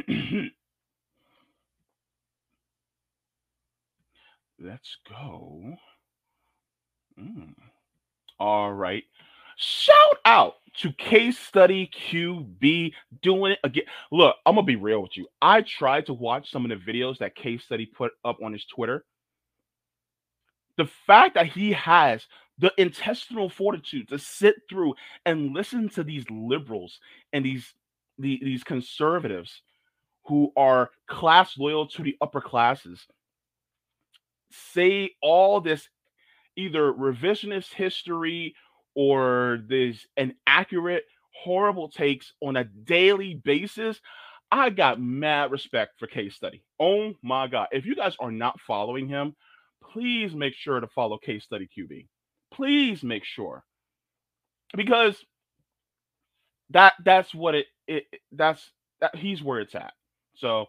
Let's 4.59 4.97
go. 5.07 5.77
Mm. 7.21 7.53
All 8.41 8.73
right. 8.73 9.05
Shout 9.59 9.95
out 10.25 10.55
to 10.79 10.91
Case 10.95 11.39
Study 11.39 11.91
QB 12.11 12.93
doing 13.23 13.53
it 13.53 13.59
again. 13.63 13.85
Look, 14.11 14.37
I'm 14.47 14.55
gonna 14.55 14.67
be 14.67 14.77
real 14.77 15.03
with 15.03 15.19
you. 15.19 15.27
I 15.43 15.61
tried 15.61 16.07
to 16.07 16.15
watch 16.15 16.51
some 16.51 16.65
of 16.65 16.71
the 16.71 16.93
videos 16.93 17.19
that 17.19 17.35
Case 17.35 17.63
Study 17.63 17.85
put 17.85 18.13
up 18.25 18.39
on 18.43 18.55
his 18.55 18.65
Twitter. 18.65 19.05
The 20.79 20.89
fact 21.07 21.35
that 21.35 21.47
he 21.47 21.73
has 21.73 22.27
the 22.59 22.73
intestinal 22.79 23.49
fortitude 23.49 24.09
to 24.09 24.19
sit 24.19 24.57
through 24.69 24.95
and 25.25 25.55
listen 25.55 25.89
to 25.91 26.03
these 26.03 26.25
liberals 26.31 27.01
and 27.33 27.45
these 27.45 27.75
the, 28.19 28.41
these 28.43 28.65
conservatives 28.65 29.63
who 30.25 30.51
are 30.57 30.91
class 31.07 31.59
loyal 31.59 31.87
to 31.87 32.03
the 32.03 32.17
upper 32.21 32.41
classes 32.41 33.07
say 34.51 35.11
all 35.21 35.61
this 35.61 35.89
either 36.57 36.93
revisionist 36.93 37.73
history 37.73 38.55
or 38.95 39.61
this 39.69 40.07
inaccurate, 40.17 41.05
horrible 41.33 41.89
takes 41.89 42.33
on 42.41 42.57
a 42.57 42.65
daily 42.65 43.35
basis, 43.45 44.01
I 44.51 44.71
got 44.71 45.01
mad 45.01 45.51
respect 45.51 45.99
for 45.99 46.07
Case 46.07 46.35
Study. 46.35 46.63
Oh 46.81 47.13
my 47.23 47.47
God. 47.47 47.69
If 47.73 47.85
you 47.85 47.95
guys 47.95 48.17
are 48.19 48.33
not 48.33 48.61
following 48.61 49.09
him, 49.09 49.37
please 49.93 50.35
make 50.35 50.55
sure 50.55 50.81
to 50.81 50.87
follow 50.87 51.19
Case 51.19 51.45
Study 51.45 51.69
QB. 51.77 52.07
Please 52.57 53.03
make 53.03 53.25
sure. 53.25 53.65
Because 54.77 55.17
that 56.71 56.95
that's 57.05 57.35
what 57.35 57.55
it, 57.55 57.67
it 57.87 58.05
that's 58.33 58.71
that 59.01 59.15
he's 59.15 59.43
where 59.43 59.61
it's 59.61 59.75
at. 59.75 59.93
So 60.37 60.67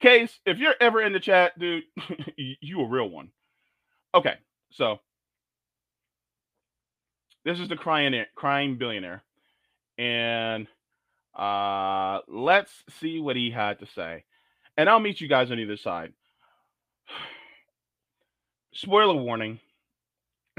Case, 0.00 0.40
if 0.46 0.56
you're 0.58 0.74
ever 0.80 1.02
in 1.02 1.12
the 1.12 1.20
chat, 1.20 1.58
dude, 1.58 1.84
you 2.36 2.80
a 2.80 2.88
real 2.88 3.10
one. 3.10 3.30
Okay, 4.14 4.34
so 4.70 4.98
this 7.44 7.60
is 7.60 7.68
the 7.68 7.76
crying 7.76 8.24
crying 8.34 8.78
billionaire, 8.78 9.22
and 9.98 10.66
uh, 11.38 12.20
let's 12.28 12.72
see 12.98 13.20
what 13.20 13.36
he 13.36 13.50
had 13.50 13.78
to 13.80 13.86
say, 13.94 14.24
and 14.78 14.88
I'll 14.88 15.00
meet 15.00 15.20
you 15.20 15.28
guys 15.28 15.50
on 15.50 15.58
either 15.58 15.76
side. 15.76 16.14
Spoiler 18.72 19.14
warning: 19.14 19.60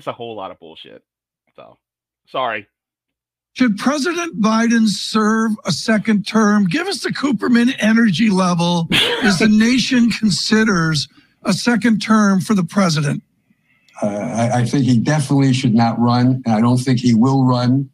it's 0.02 0.08
a 0.08 0.14
whole 0.14 0.36
lot 0.36 0.50
of 0.50 0.58
bullshit. 0.58 1.04
So, 1.56 1.78
sorry. 2.28 2.68
Should 3.54 3.78
President 3.78 4.42
Biden 4.42 4.88
serve 4.88 5.52
a 5.64 5.72
second 5.72 6.26
term? 6.26 6.66
Give 6.66 6.88
us 6.88 7.04
the 7.04 7.10
Cooperman 7.10 7.76
energy 7.78 8.32
level 8.32 8.88
as 9.22 9.38
the 9.38 9.48
nation 9.52 10.10
considers 10.10 11.08
a 11.44 11.54
second 11.54 12.02
term 12.02 12.42
for 12.42 12.56
the 12.56 12.64
president. 12.64 13.22
Uh, 14.02 14.08
I, 14.08 14.62
I, 14.62 14.66
think 14.66 14.86
he 14.86 14.98
definitely 14.98 15.54
should 15.54 15.76
not 15.76 16.00
run, 16.00 16.42
and 16.46 16.56
I 16.56 16.62
don't 16.62 16.78
think 16.78 17.00
he 17.00 17.14
will 17.14 17.46
run. 17.46 17.88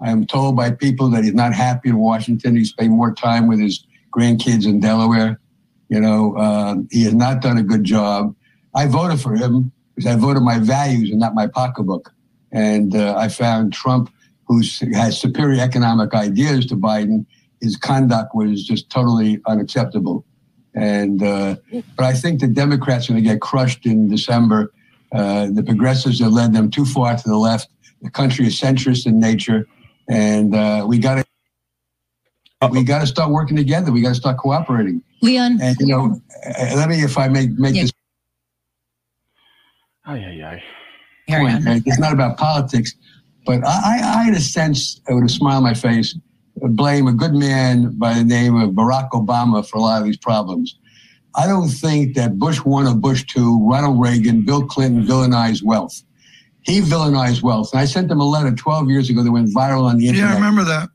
I 0.00 0.10
am 0.10 0.26
told 0.26 0.56
by 0.56 0.70
people 0.70 1.10
that 1.10 1.24
he's 1.24 1.34
not 1.34 1.54
happy 1.54 1.88
in 1.88 1.98
Washington. 1.98 2.54
He's 2.54 2.68
spending 2.68 2.96
more 2.96 3.12
time 3.12 3.48
with 3.48 3.58
his 3.58 3.84
grandkids 4.16 4.64
in 4.64 4.78
Delaware. 4.78 5.40
You 5.88 5.98
know, 5.98 6.36
uh, 6.36 6.76
he 6.92 7.02
has 7.02 7.14
not 7.14 7.42
done 7.42 7.58
a 7.58 7.64
good 7.64 7.82
job. 7.82 8.36
I 8.76 8.86
voted 8.86 9.20
for 9.20 9.34
him 9.34 9.72
because 9.98 10.14
I 10.14 10.16
voted 10.16 10.44
my 10.44 10.60
values 10.60 11.10
and 11.10 11.18
not 11.18 11.34
my 11.34 11.48
pocketbook. 11.48 12.12
And 12.52 12.94
uh, 12.94 13.16
I 13.16 13.26
found 13.26 13.72
Trump 13.72 14.12
who 14.46 14.62
has 14.94 15.20
superior 15.20 15.60
economic 15.60 16.14
ideas 16.14 16.66
to 16.66 16.76
Biden, 16.76 17.26
his 17.60 17.76
conduct 17.76 18.32
was 18.34 18.64
just 18.64 18.88
totally 18.90 19.40
unacceptable. 19.46 20.24
And 20.74 21.20
uh, 21.20 21.56
but 21.96 22.04
I 22.04 22.14
think 22.14 22.40
the 22.40 22.46
Democrats 22.46 23.08
are 23.08 23.12
going 23.12 23.24
to 23.24 23.28
get 23.28 23.40
crushed 23.40 23.86
in 23.86 24.08
December. 24.08 24.72
Uh, 25.12 25.48
the 25.50 25.64
progressives 25.64 26.20
have 26.20 26.32
led 26.32 26.52
them 26.52 26.70
too 26.70 26.84
far 26.84 27.16
to 27.16 27.28
the 27.28 27.36
left. 27.36 27.68
The 28.00 28.10
country 28.10 28.46
is 28.46 28.58
centrist 28.58 29.04
in 29.04 29.18
nature, 29.18 29.66
and 30.08 30.54
uh, 30.54 30.84
we 30.86 30.98
got 30.98 31.16
to 31.16 32.70
we 32.70 32.84
got 32.84 33.00
to 33.00 33.06
start 33.08 33.32
working 33.32 33.56
together. 33.56 33.90
We 33.90 34.02
got 34.02 34.10
to 34.10 34.14
start 34.14 34.38
cooperating. 34.38 35.02
Leon, 35.20 35.58
and 35.60 35.76
you 35.80 35.86
know, 35.86 36.20
uh, 36.46 36.76
let 36.76 36.88
me, 36.88 37.02
if 37.02 37.18
I 37.18 37.26
may 37.26 37.48
make 37.48 37.74
yeah. 37.74 37.82
this. 37.82 37.92
Ay, 40.08 40.24
ay, 40.24 40.42
ay. 40.42 40.62
Point, 41.28 41.86
it's 41.86 41.98
not 41.98 42.14
about 42.14 42.38
politics. 42.38 42.94
But 43.44 43.64
I, 43.66 44.00
I 44.02 44.22
had 44.24 44.34
a 44.34 44.40
sense, 44.40 45.00
with 45.06 45.24
a 45.24 45.28
smile 45.28 45.58
on 45.58 45.62
my 45.62 45.74
face, 45.74 46.16
blame 46.56 47.06
a 47.06 47.12
good 47.12 47.34
man 47.34 47.96
by 47.98 48.14
the 48.14 48.24
name 48.24 48.56
of 48.56 48.70
Barack 48.70 49.10
Obama 49.10 49.66
for 49.66 49.76
a 49.76 49.80
lot 49.80 50.00
of 50.00 50.06
these 50.06 50.16
problems. 50.16 50.78
I 51.34 51.46
don't 51.46 51.68
think 51.68 52.16
that 52.16 52.38
Bush 52.38 52.64
1 52.64 52.86
or 52.86 52.94
Bush 52.94 53.26
2, 53.28 53.68
Ronald 53.68 54.00
Reagan, 54.00 54.46
Bill 54.46 54.66
Clinton 54.66 55.04
villainized 55.04 55.62
wealth. 55.62 56.02
He 56.62 56.80
villainized 56.80 57.42
wealth. 57.42 57.72
And 57.72 57.80
I 57.80 57.84
sent 57.84 58.10
him 58.10 58.20
a 58.20 58.28
letter 58.28 58.54
12 58.54 58.88
years 58.88 59.10
ago 59.10 59.22
that 59.22 59.30
went 59.30 59.54
viral 59.54 59.84
on 59.84 59.98
the 59.98 60.08
internet. 60.08 60.30
Yeah, 60.30 60.34
I 60.34 60.36
remember 60.36 60.64
that. 60.64 60.88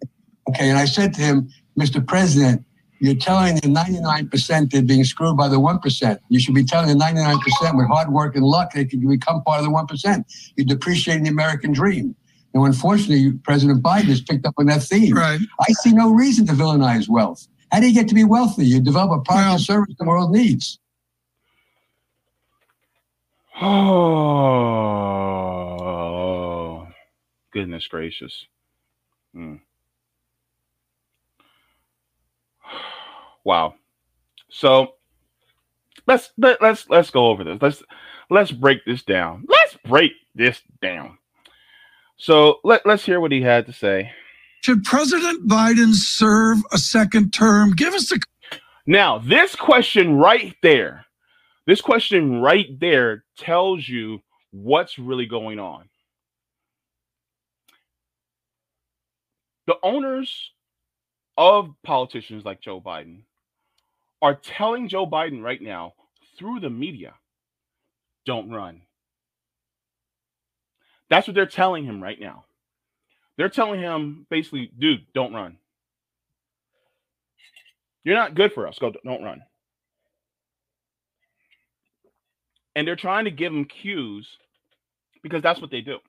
Okay, 0.50 0.70
and 0.70 0.78
I 0.78 0.86
said 0.86 1.14
to 1.14 1.22
him, 1.22 1.50
Mr. 1.80 2.06
President, 2.06 2.66
you're 3.04 3.16
telling 3.16 3.56
the 3.56 3.68
99% 3.68 4.72
they're 4.72 4.82
being 4.82 5.04
screwed 5.04 5.36
by 5.36 5.50
the 5.50 5.58
1%. 5.58 6.20
You 6.30 6.40
should 6.40 6.56
be 6.56 6.64
telling 6.64 6.88
the 6.88 6.96
99% 7.04 7.76
with 7.76 7.88
hard 7.88 8.08
work 8.08 8.38
and 8.38 8.46
luck 8.46 8.72
they 8.72 8.86
can 8.86 9.06
become 9.06 9.44
part 9.44 9.60
of 9.60 9.66
the 9.66 9.72
1%. 9.72 10.24
You're 10.56 10.66
depreciating 10.66 11.26
the 11.26 11.30
American 11.30 11.74
dream. 11.74 12.16
Now, 12.54 12.64
unfortunately, 12.64 13.34
President 13.44 13.84
Biden 13.84 14.06
has 14.06 14.22
picked 14.22 14.46
up 14.46 14.54
on 14.58 14.68
that 14.68 14.84
theme. 14.84 15.18
Right. 15.18 15.42
I 15.60 15.74
see 15.82 15.92
no 15.92 16.14
reason 16.14 16.48
to 16.48 16.54
villainize 16.54 17.10
wealth. 17.10 17.46
How 17.74 17.82
do 17.82 17.88
you 17.90 17.94
get 17.94 18.08
to 18.08 18.16
be 18.16 18.24
wealthy? 18.24 18.64
You 18.66 18.80
develop 18.80 19.20
a 19.20 19.22
product 19.22 19.48
well, 19.48 19.56
or 19.56 19.60
service 19.60 19.96
the 20.00 20.06
world 20.06 20.32
needs. 20.32 20.80
Oh, 23.62 23.68
goodness 27.52 27.86
gracious. 27.86 28.46
Hmm. 29.34 29.56
Wow. 33.44 33.76
So 34.50 34.96
let's 36.08 36.32
let, 36.38 36.62
let's 36.62 36.90
let's 36.90 37.10
go 37.10 37.28
over 37.28 37.44
this. 37.44 37.58
Let's 37.62 37.84
let's 38.30 38.52
break 38.52 38.86
this 38.86 39.04
down. 39.04 39.46
Let's 39.48 39.78
break 39.86 40.14
this 40.36 40.62
down. 40.82 41.18
So 42.18 42.60
let, 42.64 42.86
let's 42.86 43.06
hear 43.06 43.20
what 43.20 43.32
he 43.32 43.42
had 43.42 43.66
to 43.66 43.74
say. 43.74 44.12
Should 44.62 44.84
President 44.84 45.48
Biden 45.48 45.94
serve 45.94 46.60
a 46.72 46.78
second 46.78 47.34
term? 47.34 47.72
Give 47.72 47.94
us 47.94 48.10
the. 48.10 48.22
Now, 48.86 49.18
this 49.18 49.56
question 49.56 50.16
right 50.16 50.56
there, 50.62 51.06
this 51.68 51.82
question 51.82 52.42
right 52.42 52.68
there 52.80 53.24
tells 53.38 53.88
you 53.88 54.20
what's 54.52 55.00
really 55.00 55.26
going 55.26 55.60
on. 55.60 55.90
The 59.68 59.76
owners 59.82 60.52
of 61.38 61.70
politicians 61.84 62.46
like 62.46 62.62
Joe 62.62 62.80
Biden 62.80 63.24
are 64.24 64.36
telling 64.36 64.88
Joe 64.88 65.06
Biden 65.06 65.44
right 65.44 65.62
now 65.62 65.94
through 66.40 66.62
the 66.62 66.70
media 66.70 67.14
don't 68.26 68.50
run. 68.50 68.82
That's 71.10 71.28
what 71.28 71.36
they're 71.36 71.46
telling 71.46 71.84
him 71.84 72.02
right 72.02 72.20
now. 72.20 72.46
They're 73.38 73.50
telling 73.50 73.82
him 73.82 74.26
basically, 74.30 74.72
dude, 74.80 75.06
don't 75.14 75.34
run. 75.34 75.58
You're 78.06 78.16
not 78.16 78.34
good 78.34 78.54
for 78.54 78.66
us. 78.66 78.80
Go, 78.80 78.94
don't 79.04 79.24
run. 79.24 79.44
And 82.76 82.88
they're 82.88 82.96
trying 82.96 83.26
to 83.26 83.32
give 83.32 83.54
him 83.54 83.66
cues 83.66 84.38
because 85.22 85.44
that's 85.44 85.60
what 85.60 85.70
they 85.70 85.82
do. 85.82 86.00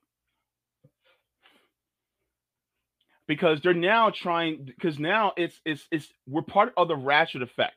Because 3.27 3.61
they're 3.61 3.75
now 3.75 4.11
trying 4.11 4.65
because 4.65 4.99
now 4.99 5.33
it's 5.37 5.59
it's 5.65 5.87
it's 5.91 6.07
we're 6.29 6.43
part 6.43 6.73
of 6.77 6.89
the 6.89 6.97
ratchet 6.97 7.43
effect 7.43 7.75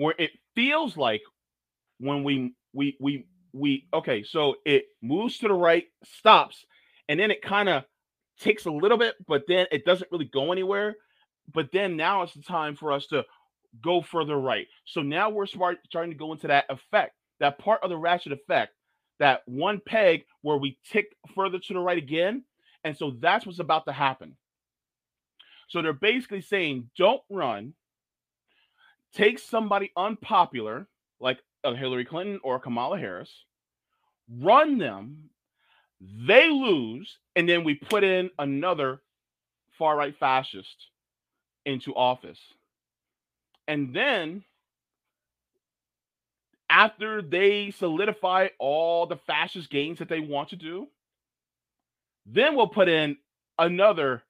where 0.00 0.14
it 0.18 0.30
feels 0.54 0.96
like 0.96 1.22
when 1.98 2.24
we 2.24 2.54
we 2.72 2.96
we 3.00 3.26
we 3.52 3.86
okay, 3.92 4.22
so 4.22 4.56
it 4.64 4.84
moves 5.02 5.38
to 5.38 5.48
the 5.48 5.54
right, 5.54 5.84
stops, 6.04 6.64
and 7.08 7.20
then 7.20 7.30
it 7.30 7.42
kind 7.42 7.68
of 7.68 7.84
takes 8.38 8.66
a 8.66 8.70
little 8.70 8.98
bit, 8.98 9.14
but 9.26 9.44
then 9.46 9.66
it 9.70 9.84
doesn't 9.84 10.10
really 10.10 10.30
go 10.32 10.52
anywhere. 10.52 10.96
But 11.52 11.70
then 11.72 11.96
now 11.96 12.22
it's 12.22 12.34
the 12.34 12.42
time 12.42 12.76
for 12.76 12.92
us 12.92 13.06
to 13.08 13.24
go 13.82 14.00
further 14.02 14.36
right. 14.36 14.66
So 14.86 15.02
now 15.02 15.30
we're 15.30 15.46
smart, 15.46 15.78
starting 15.84 16.12
to 16.12 16.16
go 16.16 16.32
into 16.32 16.46
that 16.46 16.64
effect 16.70 17.14
that 17.40 17.58
part 17.58 17.82
of 17.82 17.90
the 17.90 17.96
ratchet 17.96 18.32
effect, 18.32 18.72
that 19.18 19.42
one 19.46 19.80
peg 19.84 20.24
where 20.42 20.58
we 20.58 20.78
tick 20.90 21.16
further 21.34 21.58
to 21.58 21.74
the 21.74 21.80
right 21.80 21.98
again. 21.98 22.44
And 22.84 22.96
so 22.96 23.16
that's 23.18 23.44
what's 23.44 23.58
about 23.58 23.86
to 23.86 23.92
happen. 23.92 24.36
So 25.68 25.82
they're 25.82 25.92
basically 25.92 26.40
saying, 26.42 26.90
don't 26.96 27.22
run, 27.28 27.74
take 29.14 29.38
somebody 29.38 29.90
unpopular 29.96 30.86
like 31.20 31.38
a 31.64 31.74
Hillary 31.74 32.04
Clinton 32.04 32.40
or 32.42 32.58
Kamala 32.58 32.98
Harris, 32.98 33.32
run 34.28 34.78
them, 34.78 35.30
they 36.00 36.48
lose, 36.48 37.18
and 37.36 37.48
then 37.48 37.64
we 37.64 37.74
put 37.74 38.04
in 38.04 38.30
another 38.38 39.02
far 39.78 39.96
right 39.96 40.16
fascist 40.16 40.88
into 41.66 41.94
office. 41.94 42.40
And 43.68 43.94
then 43.94 44.44
after 46.70 47.20
they 47.20 47.72
solidify 47.72 48.48
all 48.58 49.06
the 49.06 49.16
fascist 49.16 49.70
gains 49.70 49.98
that 49.98 50.08
they 50.08 50.20
want 50.20 50.50
to 50.50 50.56
do, 50.56 50.86
then 52.26 52.54
we'll 52.54 52.68
put 52.68 52.88
in 52.88 53.16
another 53.58 54.22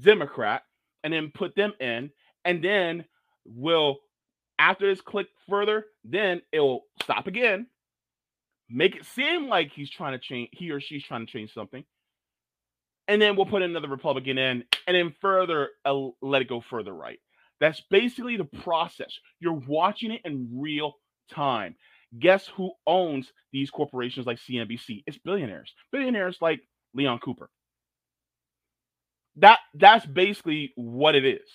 Democrat 0.00 0.62
and 1.02 1.12
then 1.12 1.30
put 1.32 1.54
them 1.54 1.72
in. 1.80 2.10
And 2.44 2.62
then 2.62 3.04
we'll, 3.44 3.98
after 4.58 4.86
this 4.86 5.00
click 5.00 5.28
further, 5.48 5.86
then 6.04 6.42
it 6.52 6.60
will 6.60 6.84
stop 7.02 7.26
again, 7.26 7.66
make 8.68 8.96
it 8.96 9.04
seem 9.04 9.48
like 9.48 9.72
he's 9.72 9.90
trying 9.90 10.12
to 10.12 10.18
change, 10.18 10.50
he 10.52 10.70
or 10.70 10.80
she's 10.80 11.04
trying 11.04 11.26
to 11.26 11.32
change 11.32 11.52
something. 11.52 11.84
And 13.06 13.20
then 13.20 13.36
we'll 13.36 13.46
put 13.46 13.62
another 13.62 13.88
Republican 13.88 14.38
in 14.38 14.64
and 14.86 14.96
then 14.96 15.14
further 15.20 15.70
uh, 15.84 16.08
let 16.22 16.42
it 16.42 16.48
go 16.48 16.60
further 16.60 16.94
right. 16.94 17.18
That's 17.60 17.80
basically 17.90 18.36
the 18.36 18.44
process. 18.44 19.12
You're 19.40 19.52
watching 19.52 20.10
it 20.10 20.22
in 20.24 20.48
real 20.54 20.94
time. 21.30 21.76
Guess 22.18 22.46
who 22.48 22.72
owns 22.86 23.32
these 23.52 23.70
corporations 23.70 24.26
like 24.26 24.38
CNBC? 24.38 25.02
It's 25.06 25.18
billionaires. 25.18 25.72
Billionaires 25.92 26.38
like 26.40 26.60
Leon 26.94 27.18
Cooper. 27.18 27.50
That 29.36 29.58
that's 29.74 30.06
basically 30.06 30.72
what 30.76 31.14
it 31.14 31.24
is. 31.24 31.48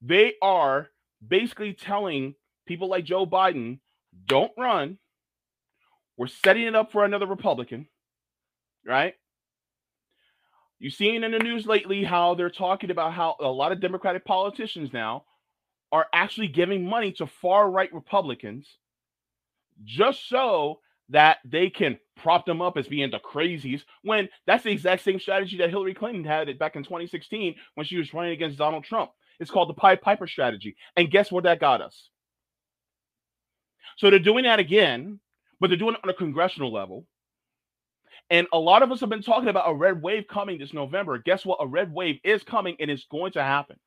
They 0.00 0.34
are 0.42 0.88
basically 1.26 1.72
telling 1.72 2.34
people 2.66 2.88
like 2.88 3.04
Joe 3.04 3.26
Biden, 3.26 3.78
don't 4.26 4.52
run. 4.58 4.98
We're 6.16 6.26
setting 6.28 6.62
it 6.64 6.76
up 6.76 6.92
for 6.92 7.04
another 7.04 7.26
Republican, 7.26 7.88
right? 8.86 9.14
You've 10.78 10.94
seen 10.94 11.24
in 11.24 11.32
the 11.32 11.38
news 11.38 11.66
lately 11.66 12.04
how 12.04 12.34
they're 12.34 12.50
talking 12.50 12.90
about 12.90 13.12
how 13.12 13.36
a 13.40 13.48
lot 13.48 13.72
of 13.72 13.80
Democratic 13.80 14.24
politicians 14.24 14.92
now 14.92 15.24
are 15.92 16.06
actually 16.12 16.48
giving 16.48 16.84
money 16.84 17.12
to 17.12 17.26
far 17.26 17.70
right 17.70 17.92
Republicans 17.92 18.68
just 19.84 20.28
so 20.28 20.80
that 21.10 21.38
they 21.44 21.70
can 21.70 21.98
prop 22.16 22.46
them 22.46 22.62
up 22.62 22.76
as 22.76 22.88
being 22.88 23.10
the 23.10 23.18
crazies 23.18 23.82
when 24.02 24.28
that's 24.46 24.64
the 24.64 24.70
exact 24.70 25.02
same 25.02 25.20
strategy 25.20 25.58
that 25.58 25.70
Hillary 25.70 25.94
Clinton 25.94 26.24
had 26.24 26.58
back 26.58 26.76
in 26.76 26.82
2016 26.82 27.54
when 27.74 27.86
she 27.86 27.96
was 27.96 28.12
running 28.14 28.32
against 28.32 28.58
Donald 28.58 28.84
Trump. 28.84 29.10
It's 29.40 29.50
called 29.50 29.68
the 29.68 29.74
Pied 29.74 30.00
Piper 30.00 30.26
strategy. 30.26 30.76
And 30.96 31.10
guess 31.10 31.30
where 31.30 31.42
that 31.42 31.60
got 31.60 31.80
us? 31.80 32.08
So 33.96 34.10
they're 34.10 34.18
doing 34.18 34.44
that 34.44 34.58
again, 34.58 35.20
but 35.60 35.68
they're 35.68 35.76
doing 35.76 35.94
it 35.94 36.00
on 36.02 36.10
a 36.10 36.14
congressional 36.14 36.72
level. 36.72 37.06
And 38.30 38.46
a 38.52 38.58
lot 38.58 38.82
of 38.82 38.90
us 38.90 39.00
have 39.00 39.10
been 39.10 39.22
talking 39.22 39.48
about 39.48 39.70
a 39.70 39.74
red 39.74 40.00
wave 40.02 40.26
coming 40.28 40.58
this 40.58 40.72
November. 40.72 41.18
Guess 41.18 41.44
what? 41.44 41.58
A 41.60 41.66
red 41.66 41.92
wave 41.92 42.18
is 42.24 42.42
coming 42.42 42.76
and 42.80 42.90
it's 42.90 43.04
going 43.10 43.32
to 43.32 43.42
happen. 43.42 43.78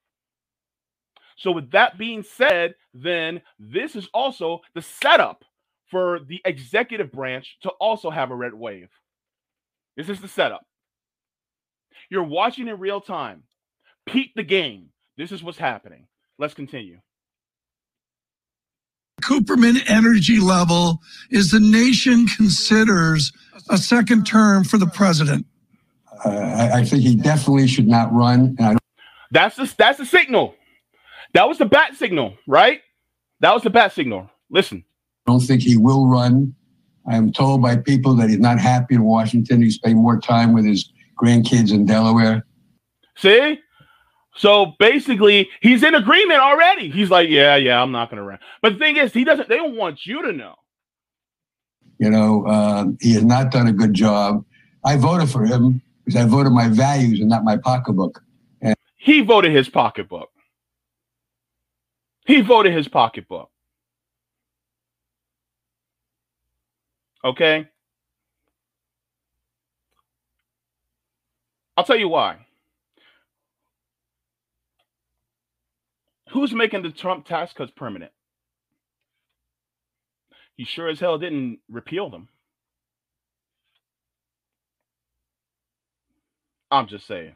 So, 1.37 1.51
with 1.51 1.71
that 1.71 1.97
being 1.97 2.23
said, 2.23 2.75
then 2.93 3.41
this 3.59 3.95
is 3.95 4.07
also 4.13 4.61
the 4.73 4.81
setup 4.81 5.43
for 5.89 6.19
the 6.27 6.41
executive 6.45 7.11
branch 7.11 7.57
to 7.61 7.69
also 7.69 8.09
have 8.09 8.31
a 8.31 8.35
red 8.35 8.53
wave. 8.53 8.89
This 9.95 10.09
is 10.09 10.19
the 10.19 10.27
setup. 10.27 10.65
You're 12.09 12.23
watching 12.23 12.67
in 12.67 12.79
real 12.79 13.01
time. 13.01 13.43
Peep 14.05 14.33
the 14.35 14.43
game. 14.43 14.89
This 15.17 15.31
is 15.31 15.43
what's 15.43 15.57
happening. 15.57 16.07
Let's 16.37 16.53
continue. 16.53 16.99
Cooperman 19.23 19.81
energy 19.89 20.39
level 20.39 21.01
is 21.31 21.49
the 21.49 21.59
nation 21.59 22.27
considers 22.27 23.31
a 23.69 23.77
second 23.77 24.25
term 24.25 24.63
for 24.63 24.77
the 24.77 24.85
president. 24.85 25.47
Uh, 26.23 26.29
I, 26.29 26.79
I, 26.79 26.83
think 26.83 27.01
he 27.01 27.15
definitely 27.15 27.67
should 27.67 27.87
not 27.87 28.13
run. 28.13 28.55
that's 29.31 29.55
the 29.55 29.73
that's 29.77 29.97
the 29.97 30.05
signal. 30.05 30.55
That 31.33 31.47
was 31.47 31.57
the 31.57 31.65
bat 31.65 31.95
signal, 31.95 32.37
right? 32.47 32.81
That 33.39 33.53
was 33.53 33.63
the 33.63 33.69
bat 33.69 33.93
signal. 33.93 34.29
Listen. 34.49 34.83
I 35.27 35.31
don't 35.31 35.41
think 35.41 35.61
he 35.61 35.77
will 35.77 36.07
run. 36.07 36.55
I'm 37.07 37.31
told 37.31 37.61
by 37.61 37.77
people 37.77 38.15
that 38.15 38.29
he's 38.29 38.39
not 38.39 38.59
happy 38.59 38.95
in 38.95 39.03
Washington. 39.03 39.61
He's 39.61 39.75
spending 39.75 40.01
more 40.01 40.19
time 40.19 40.53
with 40.53 40.65
his 40.65 40.91
grandkids 41.21 41.71
in 41.71 41.85
Delaware. 41.85 42.45
See? 43.17 43.59
So 44.37 44.73
basically, 44.77 45.49
he's 45.61 45.83
in 45.83 45.95
agreement 45.95 46.39
already. 46.39 46.89
He's 46.89 47.09
like, 47.09 47.27
yeah, 47.27 47.55
yeah, 47.55 47.81
I'm 47.81 47.91
not 47.91 48.09
going 48.09 48.17
to 48.17 48.23
run. 48.23 48.39
But 48.61 48.73
the 48.73 48.79
thing 48.79 48.97
is, 48.97 49.11
he 49.11 49.23
doesn't. 49.23 49.49
They 49.49 49.57
don't 49.57 49.75
want 49.75 50.05
you 50.05 50.21
to 50.21 50.31
know. 50.31 50.55
You 51.97 52.11
know, 52.11 52.45
uh, 52.45 52.85
he 53.01 53.13
has 53.13 53.23
not 53.23 53.51
done 53.51 53.67
a 53.67 53.73
good 53.73 53.93
job. 53.93 54.45
I 54.85 54.95
voted 54.95 55.29
for 55.29 55.43
him 55.43 55.81
because 56.05 56.21
I 56.21 56.25
voted 56.25 56.53
my 56.53 56.67
values 56.67 57.19
and 57.19 57.29
not 57.29 57.43
my 57.43 57.57
pocketbook. 57.57 58.23
And 58.61 58.75
he 58.95 59.21
voted 59.21 59.51
his 59.51 59.67
pocketbook. 59.67 60.29
He 62.27 62.41
voted 62.41 62.73
his 62.73 62.87
pocketbook. 62.87 63.49
Okay. 67.25 67.67
I'll 71.75 71.83
tell 71.83 71.97
you 71.97 72.09
why. 72.09 72.46
Who's 76.31 76.53
making 76.53 76.83
the 76.83 76.91
Trump 76.91 77.25
tax 77.25 77.53
cuts 77.53 77.71
permanent? 77.75 78.11
He 80.55 80.65
sure 80.65 80.87
as 80.87 80.99
hell 80.99 81.17
didn't 81.17 81.59
repeal 81.69 82.09
them. 82.09 82.29
I'm 86.69 86.87
just 86.87 87.07
saying. 87.07 87.35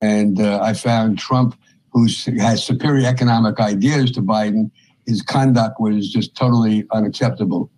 And 0.00 0.40
uh, 0.40 0.60
I 0.62 0.74
found 0.74 1.18
Trump 1.18 1.56
who 1.92 2.06
has 2.38 2.64
superior 2.64 3.06
economic 3.06 3.58
ideas 3.58 4.10
to 4.12 4.22
Biden, 4.22 4.70
his 5.06 5.22
conduct 5.22 5.80
was 5.80 6.10
just 6.10 6.36
totally 6.36 6.86
unacceptable. 6.92 7.70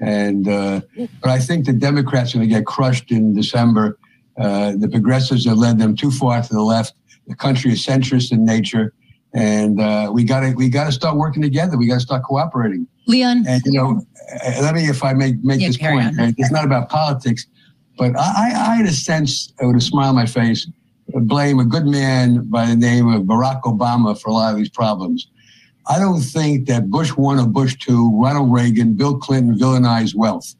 And 0.00 0.48
uh, 0.48 0.80
but 1.20 1.30
I 1.30 1.38
think 1.38 1.66
the 1.66 1.72
Democrats 1.72 2.34
are 2.34 2.38
going 2.38 2.48
to 2.48 2.54
get 2.54 2.66
crushed 2.66 3.10
in 3.10 3.34
December. 3.34 3.98
Uh, 4.38 4.72
the 4.76 4.88
progressives 4.88 5.44
have 5.44 5.58
led 5.58 5.78
them 5.78 5.94
too 5.94 6.10
far 6.10 6.42
to 6.42 6.52
the 6.52 6.62
left. 6.62 6.94
The 7.26 7.36
country 7.36 7.72
is 7.72 7.84
centrist 7.84 8.32
in 8.32 8.44
nature, 8.44 8.94
and 9.34 9.80
uh, 9.80 10.10
we 10.12 10.24
got 10.24 10.40
to 10.40 10.52
we 10.52 10.68
got 10.68 10.84
to 10.84 10.92
start 10.92 11.16
working 11.16 11.42
together. 11.42 11.76
We 11.76 11.86
got 11.86 11.94
to 11.94 12.00
start 12.00 12.24
cooperating. 12.24 12.86
Leon, 13.06 13.44
and 13.46 13.62
you 13.64 13.72
know, 13.72 14.04
uh, 14.44 14.62
let 14.62 14.74
me 14.74 14.88
if 14.88 15.02
I 15.02 15.12
make 15.12 15.42
make 15.42 15.60
yeah, 15.60 15.68
this 15.68 15.76
point. 15.76 16.16
Right? 16.16 16.34
It's 16.38 16.50
not 16.50 16.64
about 16.64 16.88
politics, 16.88 17.46
but 17.96 18.16
I, 18.18 18.72
I 18.72 18.76
had 18.76 18.86
a 18.86 18.92
sense 18.92 19.52
with 19.60 19.76
a 19.76 19.80
smile 19.80 20.10
on 20.10 20.14
my 20.14 20.26
face 20.26 20.66
blame 21.14 21.58
a 21.58 21.64
good 21.64 21.86
man 21.86 22.44
by 22.48 22.66
the 22.66 22.76
name 22.76 23.08
of 23.08 23.22
Barack 23.22 23.62
Obama 23.62 24.18
for 24.20 24.28
a 24.28 24.32
lot 24.32 24.52
of 24.52 24.58
these 24.58 24.68
problems. 24.68 25.28
I 25.88 25.98
don't 25.98 26.20
think 26.20 26.68
that 26.68 26.90
Bush 26.90 27.10
one 27.10 27.38
or 27.38 27.46
Bush 27.46 27.76
two, 27.78 28.10
Ronald 28.20 28.52
Reagan, 28.52 28.94
Bill 28.94 29.18
Clinton 29.18 29.58
villainized 29.58 30.14
wealth. 30.14 30.54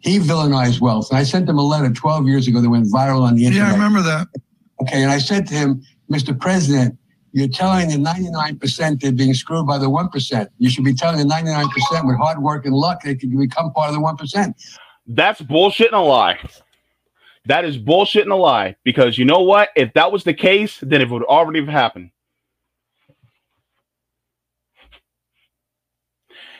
He 0.00 0.18
villainized 0.18 0.80
wealth. 0.80 1.08
And 1.10 1.18
I 1.18 1.22
sent 1.22 1.48
him 1.48 1.58
a 1.58 1.62
letter 1.62 1.90
12 1.90 2.26
years 2.26 2.46
ago 2.46 2.60
that 2.60 2.68
went 2.68 2.86
viral 2.86 3.22
on 3.22 3.36
the 3.36 3.46
internet. 3.46 3.68
Yeah, 3.68 3.72
I 3.72 3.74
remember 3.74 4.02
that. 4.02 4.28
Okay, 4.82 5.02
and 5.02 5.10
I 5.10 5.18
said 5.18 5.46
to 5.48 5.54
him, 5.54 5.82
Mr. 6.10 6.38
President, 6.38 6.98
you're 7.32 7.48
telling 7.48 7.88
the 7.88 7.96
99% 7.96 9.00
they're 9.00 9.12
being 9.12 9.34
screwed 9.34 9.66
by 9.66 9.78
the 9.78 9.86
1%. 9.86 10.48
You 10.58 10.70
should 10.70 10.84
be 10.84 10.94
telling 10.94 11.18
the 11.18 11.34
99% 11.34 12.06
with 12.06 12.16
hard 12.16 12.38
work 12.38 12.64
and 12.64 12.74
luck 12.74 13.02
they 13.02 13.14
can 13.14 13.36
become 13.36 13.72
part 13.72 13.90
of 13.90 13.94
the 13.94 14.00
1%. 14.00 14.54
That's 15.06 15.40
bullshit 15.42 15.88
and 15.88 15.96
a 15.96 16.00
lie. 16.00 16.38
That 17.46 17.64
is 17.64 17.76
bullshit 17.76 18.22
and 18.22 18.32
a 18.32 18.36
lie. 18.36 18.76
Because 18.84 19.18
you 19.18 19.24
know 19.24 19.42
what? 19.42 19.68
If 19.76 19.92
that 19.94 20.10
was 20.10 20.24
the 20.24 20.34
case, 20.34 20.78
then 20.82 21.00
it 21.00 21.10
would 21.10 21.22
already 21.24 21.60
have 21.60 21.68
happened. 21.68 22.10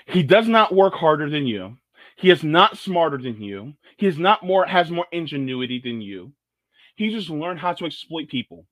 He 0.07 0.23
does 0.23 0.47
not 0.47 0.75
work 0.75 0.95
harder 0.95 1.29
than 1.29 1.47
you. 1.47 1.77
He 2.17 2.31
is 2.31 2.45
not 2.45 2.79
smarter 2.79 3.19
than 3.19 3.43
you. 3.43 3.75
He 3.97 4.07
is 4.07 4.19
not 4.19 4.45
more 4.45 4.65
has 4.65 4.91
more 4.91 5.07
ingenuity 5.11 5.81
than 5.83 6.01
you. 6.01 6.33
He 6.95 7.11
just 7.11 7.29
learned 7.29 7.59
how 7.59 7.73
to 7.75 7.85
exploit 7.85 8.29
people. 8.29 8.67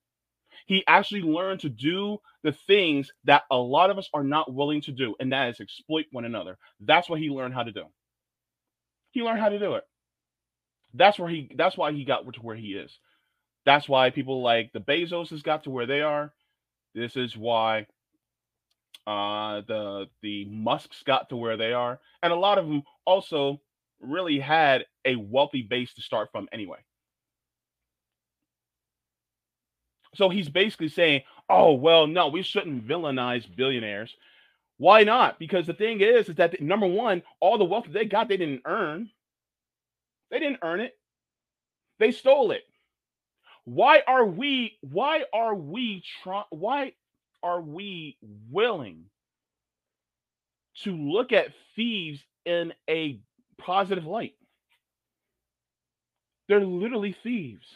He 0.67 0.85
actually 0.87 1.23
learned 1.23 1.61
to 1.61 1.69
do 1.69 2.19
the 2.43 2.53
things 2.53 3.11
that 3.25 3.43
a 3.51 3.57
lot 3.57 3.91
of 3.91 3.99
us 3.99 4.09
are 4.15 4.25
not 4.25 4.53
willing 4.53 4.81
to 4.83 4.93
do, 4.93 5.15
and 5.21 5.33
that 5.33 5.51
is 5.51 5.61
exploit 5.61 6.07
one 6.11 6.25
another. 6.25 6.59
That's 6.81 7.09
what 7.09 7.21
he 7.21 7.29
learned 7.29 7.55
how 7.55 7.65
to 7.65 7.73
do. 7.73 7.85
He 9.11 9.23
learned 9.23 9.41
how 9.41 9.51
to 9.51 9.59
do 9.59 9.75
it. 9.75 9.85
That's 10.95 11.19
where 11.19 11.29
he. 11.29 11.51
That's 11.57 11.77
why 11.77 11.93
he 11.93 12.05
got 12.05 12.25
to 12.33 12.41
where 12.41 12.57
he 12.57 12.75
is. 12.75 12.99
That's 13.67 13.89
why 13.89 14.11
people 14.11 14.43
like 14.43 14.73
the 14.73 14.81
Bezos 14.81 15.31
has 15.31 15.43
got 15.43 15.65
to 15.65 15.71
where 15.71 15.87
they 15.87 16.01
are. 16.03 16.33
This 16.95 17.17
is 17.17 17.37
why 17.37 17.87
uh, 19.07 19.63
the 19.67 20.07
the 20.23 20.47
Musks 20.47 21.03
got 21.05 21.29
to 21.31 21.37
where 21.37 21.57
they 21.57 21.73
are, 21.73 22.01
and 22.23 22.33
a 22.33 22.37
lot 22.37 22.59
of 22.59 22.67
them 22.67 22.83
also 23.05 23.61
really 24.01 24.39
had 24.39 24.87
a 25.05 25.17
wealthy 25.17 25.63
base 25.63 25.93
to 25.95 26.03
start 26.03 26.31
from 26.33 26.49
anyway. 26.53 26.79
So 30.15 30.29
he's 30.29 30.49
basically 30.49 30.89
saying, 30.89 31.23
"Oh 31.49 31.73
well, 31.75 32.07
no, 32.07 32.29
we 32.29 32.43
shouldn't 32.43 32.87
villainize 32.87 33.45
billionaires." 33.55 34.15
Why 34.79 35.05
not? 35.05 35.39
Because 35.39 35.67
the 35.67 35.75
thing 35.75 36.01
is, 36.01 36.29
is 36.29 36.37
that 36.37 36.61
number 36.61 36.87
one, 36.87 37.23
all 37.41 37.59
the 37.59 37.65
wealth 37.65 37.87
they 37.89 38.05
got, 38.07 38.29
they 38.29 38.37
didn't 38.37 38.63
earn. 38.65 39.11
They 40.31 40.41
didn't 40.41 40.59
earn 40.63 40.81
it. 40.81 40.99
They 41.99 42.11
stole 42.11 42.51
it. 42.51 42.65
Why 43.65 44.03
are 44.07 44.25
we? 44.25 44.79
Why 44.81 45.25
are 45.33 45.55
we 45.55 46.03
trying? 46.23 46.45
Why 46.51 46.93
are 47.43 47.61
we 47.61 48.17
willing 48.51 49.05
to 50.83 50.97
look 50.97 51.33
at 51.33 51.55
thieves 51.77 52.21
in 52.45 52.73
a 52.91 53.21
positive 53.59 54.07
light? 54.07 54.35
They're 56.49 56.65
literally 56.65 57.17
thieves. 57.23 57.67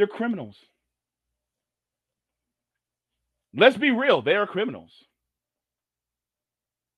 They're 0.00 0.06
criminals. 0.06 0.56
Let's 3.52 3.76
be 3.76 3.90
real, 3.90 4.22
they 4.22 4.34
are 4.34 4.46
criminals. 4.46 4.92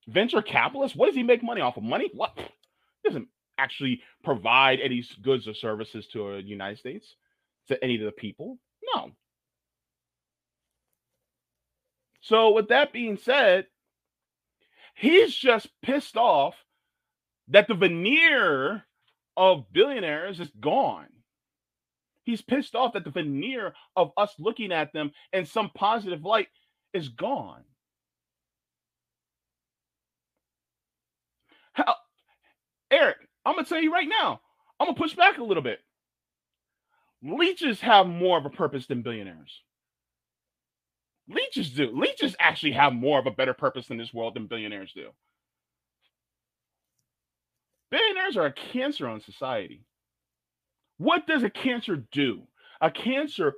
Venture 0.07 0.40
capitalists, 0.40 0.96
what 0.96 1.07
does 1.07 1.16
he 1.16 1.24
make 1.24 1.42
money 1.42 1.61
off 1.61 1.76
of? 1.76 1.82
Money? 1.82 2.12
What? 2.14 2.30
He 2.36 3.09
doesn't 3.09 3.26
actually 3.59 4.03
provide 4.22 4.78
any 4.78 5.05
goods 5.20 5.48
or 5.48 5.55
services 5.55 6.07
to 6.12 6.28
uh, 6.28 6.36
the 6.36 6.42
United 6.42 6.78
States, 6.78 7.16
to 7.66 7.82
any 7.82 7.96
of 7.96 8.05
the 8.05 8.12
people. 8.12 8.61
No. 8.94 9.11
So, 12.20 12.53
with 12.53 12.68
that 12.68 12.92
being 12.92 13.16
said, 13.16 13.66
he's 14.94 15.34
just 15.34 15.68
pissed 15.82 16.16
off 16.16 16.55
that 17.48 17.66
the 17.66 17.74
veneer 17.74 18.84
of 19.36 19.72
billionaires 19.72 20.38
is 20.38 20.53
gone. 20.61 21.09
He's 22.25 22.43
pissed 22.43 22.75
off 22.75 22.93
that 22.93 23.05
the 23.05 23.11
veneer 23.11 23.75
of 23.97 24.12
us 24.16 24.35
looking 24.39 24.73
at 24.73 24.93
them 24.93 25.12
in 25.33 25.45
some 25.45 25.70
positive 25.75 26.25
light 26.25 26.49
is 26.95 27.09
gone. 27.09 27.62
How, 31.73 31.95
Eric, 32.91 33.16
I'm 33.45 33.55
gonna 33.55 33.66
tell 33.66 33.81
you 33.81 33.93
right 33.93 34.09
now, 34.09 34.41
I'm 34.79 34.87
gonna 34.87 34.99
push 34.99 35.14
back 35.14 35.39
a 35.39 35.45
little 35.45 35.62
bit. 35.62 35.81
Leeches 37.23 37.81
have 37.81 38.07
more 38.07 38.39
of 38.39 38.47
a 38.47 38.51
purpose 38.51 38.87
than 38.87 39.03
billionaires. 39.03 39.62
Leeches 41.29 41.70
do. 41.70 41.91
Leeches 41.93 42.35
actually 42.39 42.73
have 42.73 42.93
more 42.93 43.18
of 43.18 43.27
a 43.27 43.31
better 43.31 43.55
purpose 43.55 43.91
in 43.91 43.97
this 43.97 44.12
world 44.12 44.35
than 44.35 44.47
billionaires 44.49 44.93
do. 44.93 45.11
Billionaires 47.91 48.37
are 48.37 48.47
a 48.47 48.53
cancer 48.53 49.07
on 49.07 49.20
society. 49.20 49.85
What 51.03 51.26
does 51.26 51.42
a 51.42 51.50
cancer 51.50 51.96
do? 52.12 52.42
A 52.80 52.88
cancer 52.88 53.55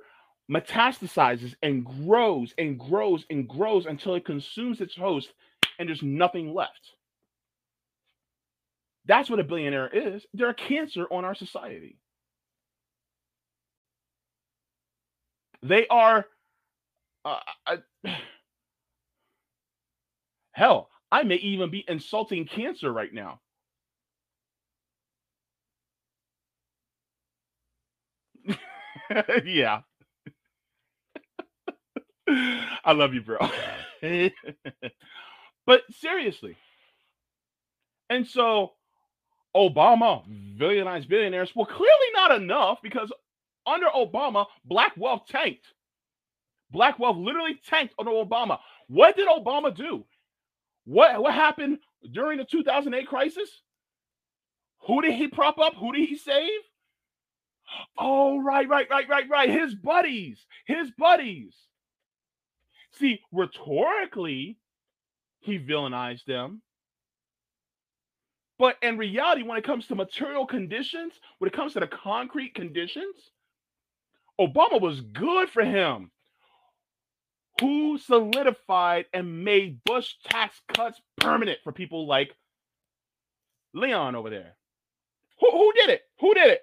metastasizes 0.51 1.53
and 1.61 1.85
grows 1.85 2.55
and 2.57 2.79
grows 2.79 3.23
and 3.29 3.47
grows 3.47 3.85
until 3.85 4.15
it 4.15 4.25
consumes 4.25 4.81
its 4.81 4.95
host 4.95 5.31
and 5.77 5.87
there's 5.87 6.01
nothing 6.01 6.55
left. 6.55 6.95
That's 9.05 9.29
what 9.29 9.39
a 9.39 9.43
billionaire 9.43 9.89
is. 9.89 10.25
They're 10.33 10.49
a 10.49 10.55
cancer 10.55 11.05
on 11.11 11.23
our 11.23 11.35
society. 11.35 11.99
They 15.61 15.85
are, 15.87 16.25
uh, 17.25 17.39
uh, 17.67 17.77
hell, 20.51 20.89
I 21.11 21.21
may 21.21 21.35
even 21.35 21.69
be 21.69 21.85
insulting 21.87 22.45
cancer 22.45 22.91
right 22.91 23.13
now. 23.13 23.39
yeah. 29.45 29.81
I 32.27 32.91
love 32.93 33.13
you, 33.13 33.21
bro. 33.21 33.37
but 35.65 35.81
seriously. 35.91 36.57
And 38.09 38.27
so 38.27 38.73
Obama 39.55 40.23
villainized 40.57 41.07
billionaires. 41.07 41.51
Well, 41.55 41.65
clearly 41.65 41.89
not 42.13 42.31
enough 42.31 42.79
because 42.83 43.11
under 43.65 43.87
Obama, 43.87 44.45
black 44.65 44.93
wealth 44.97 45.23
tanked. 45.29 45.65
Black 46.71 46.99
wealth 46.99 47.17
literally 47.17 47.59
tanked 47.67 47.93
under 47.99 48.11
Obama. 48.11 48.59
What 48.87 49.15
did 49.15 49.27
Obama 49.27 49.75
do? 49.75 50.05
What 50.85 51.21
what 51.21 51.33
happened 51.33 51.79
during 52.11 52.37
the 52.37 52.45
2008 52.45 53.07
crisis? 53.07 53.49
Who 54.87 55.01
did 55.01 55.13
he 55.13 55.27
prop 55.27 55.57
up? 55.59 55.73
Who 55.75 55.93
did 55.93 56.07
he 56.07 56.17
save? 56.17 56.61
Oh, 57.97 58.41
right, 58.41 58.67
right, 58.67 58.87
right, 58.89 59.07
right, 59.09 59.29
right. 59.29 59.49
His 59.49 59.75
buddies. 59.75 60.45
His 60.65 60.91
buddies. 60.97 61.55
See, 62.93 63.19
rhetorically, 63.31 64.57
he 65.39 65.59
villainized 65.59 66.25
them. 66.25 66.61
But 68.57 68.77
in 68.81 68.97
reality, 68.97 69.43
when 69.43 69.57
it 69.57 69.65
comes 69.65 69.87
to 69.87 69.95
material 69.95 70.45
conditions, 70.45 71.13
when 71.39 71.49
it 71.49 71.53
comes 71.53 71.73
to 71.73 71.81
the 71.81 71.87
concrete 71.87 72.55
conditions, 72.55 73.15
Obama 74.39 74.79
was 74.79 75.01
good 75.01 75.49
for 75.49 75.63
him. 75.63 76.11
Who 77.61 77.97
solidified 77.97 79.05
and 79.13 79.43
made 79.43 79.83
Bush 79.85 80.15
tax 80.25 80.59
cuts 80.73 81.01
permanent 81.17 81.59
for 81.63 81.71
people 81.71 82.05
like 82.05 82.35
Leon 83.73 84.15
over 84.15 84.29
there? 84.29 84.55
Who, 85.39 85.51
who 85.51 85.73
did 85.73 85.89
it? 85.89 86.01
Who 86.19 86.33
did 86.33 86.49
it? 86.49 86.61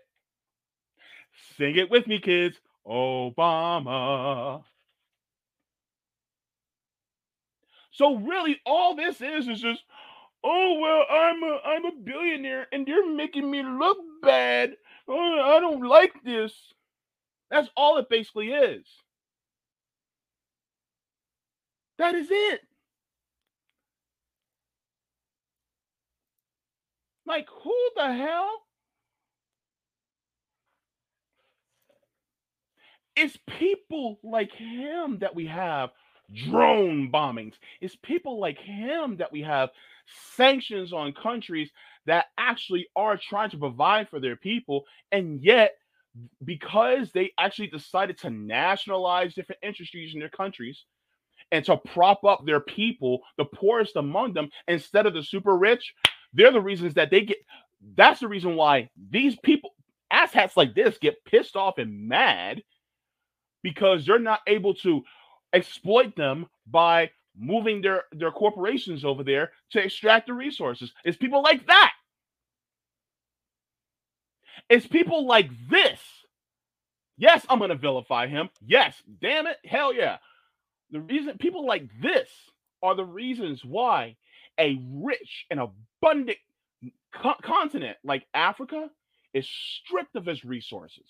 Sing 1.57 1.77
it 1.77 1.91
with 1.91 2.07
me, 2.07 2.19
kids. 2.19 2.59
Obama. 2.87 4.65
So 7.93 8.17
really, 8.17 8.61
all 8.65 8.97
this 8.97 9.21
is 9.21 9.49
is 9.49 9.61
just 9.61 9.83
oh 10.45 10.79
well 10.81 11.05
i'm 11.11 11.43
a 11.43 11.61
i'm 11.65 11.85
a 11.85 11.93
billionaire 11.93 12.67
and 12.73 12.89
you're 12.89 13.09
making 13.13 13.51
me 13.51 13.63
look 13.63 13.99
bad 14.23 14.73
oh, 15.09 15.41
i 15.41 15.61
don't 15.61 15.87
like 15.87 16.13
this 16.25 16.53
that's 17.51 17.69
all 17.77 17.99
it 17.99 18.09
basically 18.09 18.49
is 18.49 18.85
that 21.99 22.15
is 22.15 22.29
it 22.31 22.61
like 27.27 27.49
who 27.63 27.75
the 27.97 28.13
hell 28.15 28.63
it's 33.17 33.37
people 33.59 34.19
like 34.23 34.53
him 34.53 35.19
that 35.21 35.35
we 35.35 35.47
have 35.47 35.91
drone 36.49 37.11
bombings 37.13 37.55
it's 37.81 37.97
people 37.97 38.41
like 38.41 38.59
him 38.59 39.17
that 39.19 39.31
we 39.31 39.43
have 39.43 39.69
sanctions 40.37 40.93
on 40.93 41.13
countries 41.13 41.71
that 42.07 42.27
actually 42.39 42.89
are 42.97 43.17
trying 43.17 43.51
to 43.51 43.59
provide 43.59 44.09
for 44.09 44.21
their 44.21 44.37
people. 44.37 44.85
And 45.11 45.41
yet, 45.43 45.73
because 46.45 47.11
they 47.13 47.33
actually 47.39 47.69
decided 47.69 48.19
to 48.19 48.31
nationalize 48.31 49.35
different 49.35 49.63
industries 49.63 50.15
in 50.15 50.21
their 50.21 50.29
countries 50.29 50.85
and 51.51 51.65
to 51.65 51.77
prop 51.77 52.25
up 52.25 52.45
their 52.45 52.61
people, 52.61 53.21
the 53.37 53.45
poorest 53.45 53.97
among 53.97 54.35
them, 54.35 54.51
instead 54.69 55.07
of 55.07 55.15
the 55.15 55.23
super 55.23 55.57
rich, 55.57 55.95
they're 56.33 56.53
the 56.53 56.61
reasons 56.61 56.95
that 56.95 57.11
they 57.11 57.23
get. 57.23 57.39
That's 57.97 58.21
the 58.21 58.29
reason 58.29 58.57
why 58.57 58.91
these 59.11 59.37
people, 59.37 59.71
asshats 60.13 60.57
like 60.57 60.75
this, 60.75 60.99
get 60.99 61.25
pissed 61.25 61.57
off 61.57 61.79
and 61.79 62.09
mad 62.09 62.63
because 63.63 64.07
they're 64.07 64.19
not 64.19 64.41
able 64.47 64.75
to 64.75 65.03
exploit 65.53 66.15
them 66.17 66.47
by 66.67 67.11
moving 67.39 67.81
their 67.81 68.05
their 68.13 68.31
corporations 68.31 69.05
over 69.05 69.23
there 69.25 69.53
to 69.71 69.83
extract 69.83 70.27
the 70.27 70.35
resources. 70.35 70.93
It's 71.05 71.17
people 71.17 71.43
like 71.43 71.67
that. 71.67 71.93
It's 74.69 74.87
people 74.87 75.27
like 75.27 75.51
this. 75.71 76.01
Yes, 77.19 77.45
I'm 77.49 77.59
going 77.59 77.71
to 77.71 77.77
vilify 77.77 78.27
him. 78.27 78.51
Yes, 78.67 79.01
damn 79.21 79.47
it. 79.47 79.59
Hell 79.65 79.95
yeah. 79.95 80.19
The 80.91 81.01
reason 81.01 81.39
people 81.39 81.67
like 81.67 81.89
this 82.01 82.29
are 82.83 82.95
the 82.95 83.05
reasons 83.05 83.65
why 83.65 84.17
a 84.59 84.81
rich 84.91 85.47
and 85.51 85.61
abundant 85.61 86.39
co- 87.15 87.35
continent 87.43 87.97
like 88.05 88.27
Africa 88.35 88.91
is 89.35 89.49
stripped 89.49 90.17
of 90.17 90.29
its 90.29 90.45
resources 90.45 91.07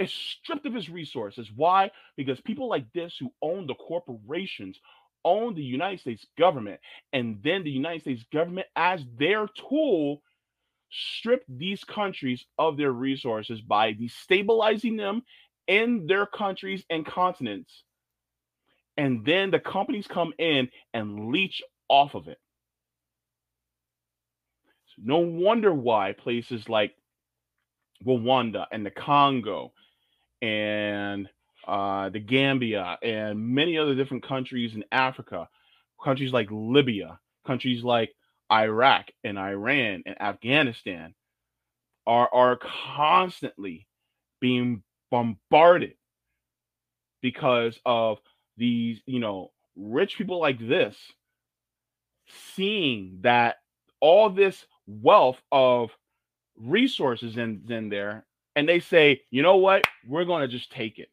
is 0.00 0.12
stripped 0.12 0.66
of 0.66 0.74
his 0.74 0.88
resources. 0.88 1.50
Why? 1.54 1.90
Because 2.16 2.40
people 2.40 2.68
like 2.68 2.92
this 2.92 3.16
who 3.18 3.32
own 3.42 3.66
the 3.66 3.74
corporations 3.74 4.78
own 5.24 5.54
the 5.54 5.62
United 5.62 6.00
States 6.00 6.26
government, 6.38 6.80
and 7.12 7.40
then 7.42 7.62
the 7.62 7.70
United 7.70 8.00
States 8.00 8.24
government, 8.32 8.66
as 8.74 9.04
their 9.18 9.46
tool, 9.68 10.22
stripped 10.90 11.44
these 11.48 11.84
countries 11.84 12.44
of 12.58 12.76
their 12.76 12.90
resources 12.90 13.60
by 13.60 13.92
destabilizing 13.92 14.96
them 14.96 15.22
in 15.66 16.06
their 16.06 16.26
countries 16.26 16.84
and 16.90 17.06
continents. 17.06 17.84
And 18.96 19.24
then 19.24 19.50
the 19.50 19.60
companies 19.60 20.06
come 20.06 20.32
in 20.38 20.68
and 20.92 21.30
leech 21.30 21.62
off 21.88 22.14
of 22.14 22.28
it. 22.28 22.38
So 24.86 25.02
no 25.04 25.18
wonder 25.18 25.72
why 25.72 26.12
places 26.12 26.68
like 26.68 26.94
Rwanda 28.04 28.66
and 28.72 28.84
the 28.84 28.90
Congo 28.90 29.72
and 30.42 31.28
uh, 31.66 32.08
the 32.08 32.20
Gambia 32.20 32.98
and 33.02 33.38
many 33.38 33.78
other 33.78 33.94
different 33.94 34.26
countries 34.26 34.74
in 34.74 34.84
Africa, 34.90 35.48
countries 36.02 36.32
like 36.32 36.48
Libya, 36.50 37.18
countries 37.46 37.84
like 37.84 38.14
Iraq 38.50 39.10
and 39.22 39.38
Iran 39.38 40.02
and 40.06 40.20
Afghanistan 40.20 41.14
are, 42.06 42.28
are 42.32 42.58
constantly 42.96 43.86
being 44.40 44.82
bombarded 45.10 45.94
because 47.22 47.78
of 47.84 48.18
these, 48.56 49.00
you 49.06 49.20
know, 49.20 49.50
rich 49.76 50.16
people 50.16 50.40
like 50.40 50.58
this 50.58 50.96
seeing 52.54 53.18
that 53.22 53.56
all 54.00 54.30
this 54.30 54.64
wealth 54.86 55.40
of 55.52 55.90
resources 56.56 57.36
in, 57.36 57.62
in 57.68 57.88
there 57.88 58.24
and 58.56 58.68
they 58.68 58.80
say, 58.80 59.22
you 59.30 59.42
know 59.42 59.56
what, 59.56 59.84
we're 60.06 60.24
going 60.24 60.42
to 60.42 60.48
just 60.48 60.72
take 60.72 60.98
it. 60.98 61.08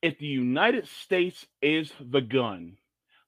If 0.00 0.18
the 0.18 0.26
United 0.26 0.86
States 0.86 1.44
is 1.60 1.92
the 2.00 2.20
gun, 2.20 2.76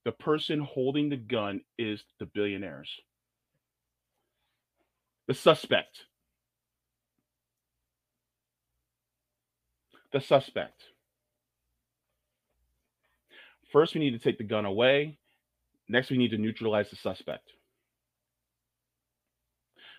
the 0.05 0.13
person 0.13 0.61
holding 0.61 1.09
the 1.09 1.17
gun 1.17 1.63
is 1.79 2.03
the 2.19 2.27
billionaires, 2.27 2.91
the 5.27 5.35
suspect. 5.35 6.05
The 10.13 10.21
suspect. 10.21 10.83
First, 13.73 13.95
we 13.95 14.01
need 14.01 14.11
to 14.11 14.19
take 14.19 14.39
the 14.39 14.45
gun 14.45 14.65
away. 14.65 15.19
Next, 15.89 16.11
we 16.11 16.19
need 16.19 16.33
to 16.33 16.39
neutralize 16.39 16.91
the 16.91 16.97
suspect 16.97 17.53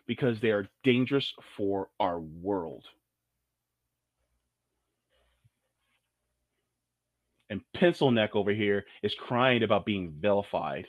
because 0.08 0.40
they 0.40 0.50
are 0.52 0.68
dangerous 0.84 1.34
for 1.58 1.90
our 2.00 2.20
world. 2.20 2.86
And 7.50 7.62
Pencil 7.74 8.12
Neck 8.12 8.36
over 8.36 8.52
here 8.52 8.86
is 9.04 9.14
crying 9.14 9.64
about 9.64 9.86
being 9.86 10.14
vilified. 10.20 10.88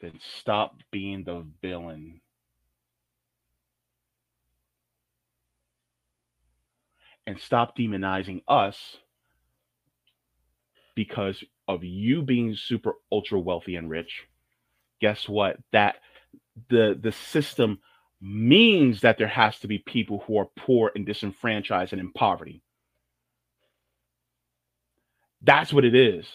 Then 0.00 0.18
stop 0.40 0.74
being 0.90 1.22
the 1.22 1.46
villain. 1.62 2.20
And 7.26 7.38
stop 7.38 7.76
demonizing 7.76 8.42
us 8.48 8.96
because 10.96 11.44
of 11.68 11.84
you 11.84 12.22
being 12.22 12.56
super 12.56 12.94
ultra 13.12 13.38
wealthy 13.38 13.76
and 13.76 13.88
rich. 13.88 14.24
Guess 15.00 15.28
what? 15.28 15.58
That 15.72 15.96
the 16.68 16.98
the 17.00 17.12
system 17.12 17.78
means 18.20 19.00
that 19.00 19.18
there 19.18 19.28
has 19.28 19.58
to 19.60 19.68
be 19.68 19.78
people 19.78 20.22
who 20.26 20.38
are 20.38 20.48
poor 20.56 20.92
and 20.94 21.06
disenfranchised 21.06 21.92
and 21.92 22.00
in 22.00 22.12
poverty. 22.12 22.62
That's 25.42 25.72
what 25.72 25.84
it 25.84 25.94
is. 25.94 26.26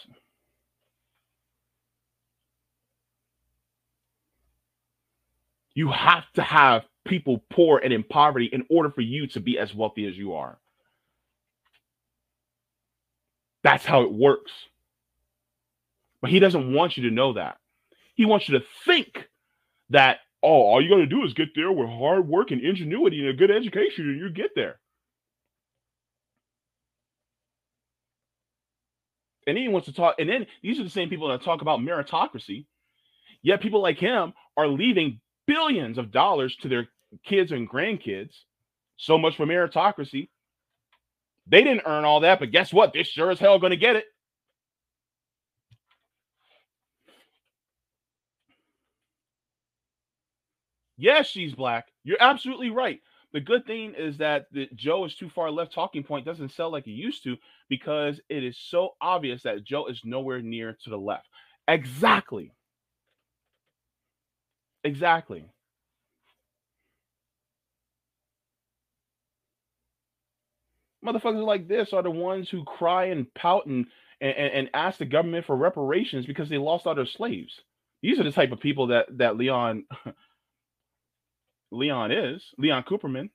You 5.74 5.90
have 5.90 6.24
to 6.34 6.42
have 6.42 6.84
people 7.04 7.44
poor 7.50 7.78
and 7.78 7.92
in 7.92 8.02
poverty 8.02 8.46
in 8.46 8.64
order 8.68 8.90
for 8.90 9.02
you 9.02 9.26
to 9.28 9.40
be 9.40 9.58
as 9.58 9.74
wealthy 9.74 10.06
as 10.06 10.16
you 10.16 10.34
are. 10.34 10.58
That's 13.62 13.84
how 13.84 14.02
it 14.02 14.12
works. 14.12 14.52
But 16.20 16.30
he 16.30 16.40
doesn't 16.40 16.72
want 16.72 16.96
you 16.96 17.08
to 17.08 17.14
know 17.14 17.34
that. 17.34 17.58
He 18.14 18.24
wants 18.24 18.48
you 18.48 18.58
to 18.58 18.64
think 18.84 19.28
that, 19.90 20.18
oh, 20.42 20.48
all 20.48 20.82
you 20.82 20.88
got 20.88 20.96
to 20.96 21.06
do 21.06 21.24
is 21.24 21.34
get 21.34 21.48
there 21.54 21.72
with 21.72 21.88
hard 21.88 22.26
work 22.26 22.50
and 22.50 22.60
ingenuity 22.60 23.20
and 23.20 23.28
a 23.28 23.32
good 23.34 23.50
education, 23.50 24.08
and 24.08 24.20
you 24.20 24.30
get 24.30 24.50
there. 24.54 24.78
And 29.46 29.56
then 29.56 29.62
he 29.62 29.68
wants 29.68 29.86
to 29.86 29.94
talk, 29.94 30.16
and 30.18 30.28
then 30.28 30.46
these 30.62 30.80
are 30.80 30.84
the 30.84 30.90
same 30.90 31.08
people 31.08 31.28
that 31.28 31.42
talk 31.42 31.62
about 31.62 31.78
meritocracy. 31.78 32.66
Yet 33.42 33.60
people 33.60 33.80
like 33.80 33.98
him 33.98 34.32
are 34.56 34.66
leaving 34.66 35.20
billions 35.46 35.98
of 35.98 36.10
dollars 36.10 36.56
to 36.56 36.68
their 36.68 36.88
kids 37.24 37.52
and 37.52 37.70
grandkids. 37.70 38.34
So 38.96 39.18
much 39.18 39.36
for 39.36 39.46
meritocracy. 39.46 40.30
They 41.46 41.62
didn't 41.62 41.82
earn 41.86 42.04
all 42.04 42.20
that, 42.20 42.40
but 42.40 42.50
guess 42.50 42.72
what? 42.72 42.92
They're 42.92 43.04
sure 43.04 43.30
as 43.30 43.38
hell 43.38 43.60
going 43.60 43.70
to 43.70 43.76
get 43.76 43.94
it. 43.94 44.04
Yes, 50.96 51.26
she's 51.26 51.54
black. 51.54 51.88
You're 52.04 52.20
absolutely 52.22 52.70
right. 52.70 53.00
The 53.32 53.40
good 53.40 53.66
thing 53.66 53.94
is 53.96 54.18
that 54.18 54.46
the 54.52 54.68
Joe 54.74 55.04
is 55.04 55.14
too 55.14 55.28
far 55.28 55.50
left 55.50 55.72
talking 55.72 56.02
point 56.04 56.24
doesn't 56.24 56.52
sell 56.52 56.70
like 56.70 56.86
it 56.86 56.92
used 56.92 57.22
to 57.24 57.36
because 57.68 58.20
it 58.28 58.44
is 58.44 58.56
so 58.58 58.94
obvious 59.00 59.42
that 59.42 59.64
Joe 59.64 59.86
is 59.86 60.00
nowhere 60.04 60.40
near 60.40 60.76
to 60.84 60.90
the 60.90 60.98
left. 60.98 61.28
Exactly. 61.68 62.52
Exactly. 64.84 65.44
Motherfuckers 71.04 71.44
like 71.44 71.68
this 71.68 71.92
are 71.92 72.02
the 72.02 72.10
ones 72.10 72.50
who 72.50 72.64
cry 72.64 73.06
and 73.06 73.32
pout 73.34 73.66
and, 73.66 73.86
and, 74.20 74.32
and 74.36 74.70
ask 74.74 74.98
the 74.98 75.04
government 75.04 75.46
for 75.46 75.56
reparations 75.56 76.26
because 76.26 76.48
they 76.48 76.58
lost 76.58 76.86
all 76.86 76.94
their 76.94 77.06
slaves. 77.06 77.60
These 78.02 78.18
are 78.18 78.24
the 78.24 78.32
type 78.32 78.52
of 78.52 78.60
people 78.60 78.88
that 78.88 79.06
that 79.18 79.36
Leon 79.36 79.84
Leon 81.76 82.12
is, 82.12 82.42
Leon 82.58 82.84
Cooperman. 82.84 83.30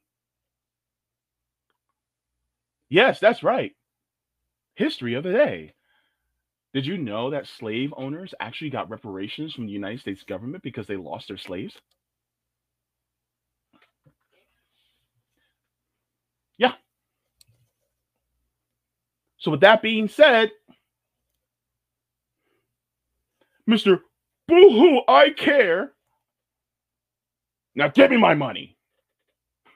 Yes, 2.89 3.19
that's 3.19 3.43
right. 3.43 3.73
History 4.75 5.13
of 5.13 5.23
the 5.23 5.31
day. 5.31 5.73
Did 6.73 6.85
you 6.85 6.97
know 6.97 7.29
that 7.31 7.47
slave 7.47 7.93
owners 7.97 8.33
actually 8.39 8.69
got 8.69 8.89
reparations 8.89 9.53
from 9.53 9.65
the 9.65 9.73
United 9.73 9.99
States 9.99 10.23
government 10.23 10.63
because 10.63 10.87
they 10.87 10.95
lost 10.95 11.27
their 11.27 11.37
slaves? 11.37 11.75
Yeah. 16.57 16.73
So, 19.37 19.51
with 19.51 19.61
that 19.61 19.81
being 19.81 20.07
said, 20.07 20.51
Mr. 23.69 24.01
Boohoo, 24.47 25.01
I 25.07 25.31
care 25.31 25.93
now 27.75 27.89
give 27.89 28.11
me 28.11 28.17
my 28.17 28.35
money. 28.35 28.77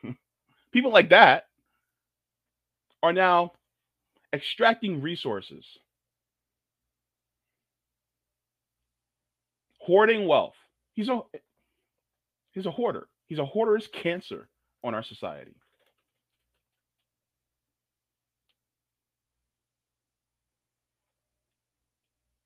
People 0.73 0.91
like 0.91 1.09
that 1.09 1.45
are 3.03 3.13
now 3.13 3.53
extracting 4.33 5.01
resources, 5.01 5.65
hoarding 9.79 10.27
wealth. 10.27 10.55
He's 10.93 11.09
a 11.09 11.21
he's 12.53 12.65
a 12.67 12.71
hoarder. 12.71 13.07
He's 13.27 13.39
a 13.39 13.45
hoarder's 13.45 13.87
cancer 13.87 14.49
on 14.83 14.95
our 14.95 15.03
society. 15.03 15.55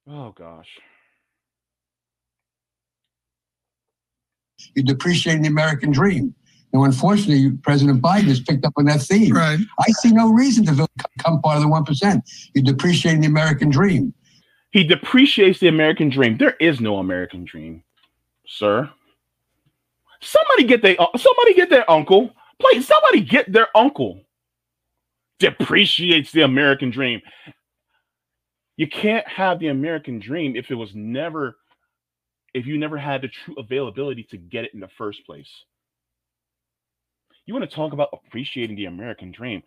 Oh 0.09 0.31
gosh. 0.31 0.79
You're 4.75 4.85
depreciating 4.85 5.41
the 5.41 5.49
American 5.49 5.91
dream. 5.91 6.33
Now, 6.73 6.83
unfortunately, 6.83 7.57
President 7.63 8.01
Biden 8.01 8.25
has 8.25 8.39
picked 8.39 8.63
up 8.63 8.73
on 8.77 8.85
that 8.85 9.01
theme. 9.01 9.33
Right. 9.33 9.59
I 9.79 9.91
see 9.93 10.11
no 10.11 10.31
reason 10.31 10.65
to 10.65 10.87
become 11.17 11.41
part 11.41 11.57
of 11.57 11.63
the 11.63 11.69
1%. 11.69 12.21
You're 12.53 12.63
depreciating 12.63 13.21
the 13.21 13.27
American 13.27 13.69
dream. 13.69 14.13
He 14.71 14.83
depreciates 14.83 15.59
the 15.59 15.67
American 15.67 16.09
dream. 16.09 16.37
There 16.37 16.55
is 16.59 16.79
no 16.79 16.97
American 16.97 17.43
dream, 17.43 17.83
sir. 18.45 18.89
Somebody 20.21 20.65
get 20.65 20.81
their 20.81 20.95
uh, 20.99 21.17
somebody 21.17 21.53
get 21.55 21.69
their 21.69 21.89
uncle. 21.89 22.31
Please, 22.59 22.85
somebody 22.85 23.21
get 23.21 23.51
their 23.51 23.67
uncle. 23.75 24.21
Depreciates 25.39 26.31
the 26.31 26.41
American 26.41 26.91
dream. 26.91 27.21
You 28.77 28.87
can't 28.87 29.27
have 29.27 29.59
the 29.59 29.69
American 29.69 30.19
dream 30.19 30.55
if 30.55 30.69
it 30.69 30.75
was 30.75 30.93
never 30.93 31.57
if 32.53 32.65
you 32.65 32.77
never 32.77 32.97
had 32.97 33.21
the 33.21 33.27
true 33.27 33.55
availability 33.57 34.23
to 34.23 34.37
get 34.37 34.65
it 34.65 34.73
in 34.73 34.79
the 34.79 34.89
first 34.97 35.25
place. 35.25 35.49
You 37.45 37.53
want 37.53 37.69
to 37.69 37.75
talk 37.75 37.93
about 37.93 38.09
appreciating 38.13 38.75
the 38.75 38.85
American 38.85 39.31
dream? 39.31 39.63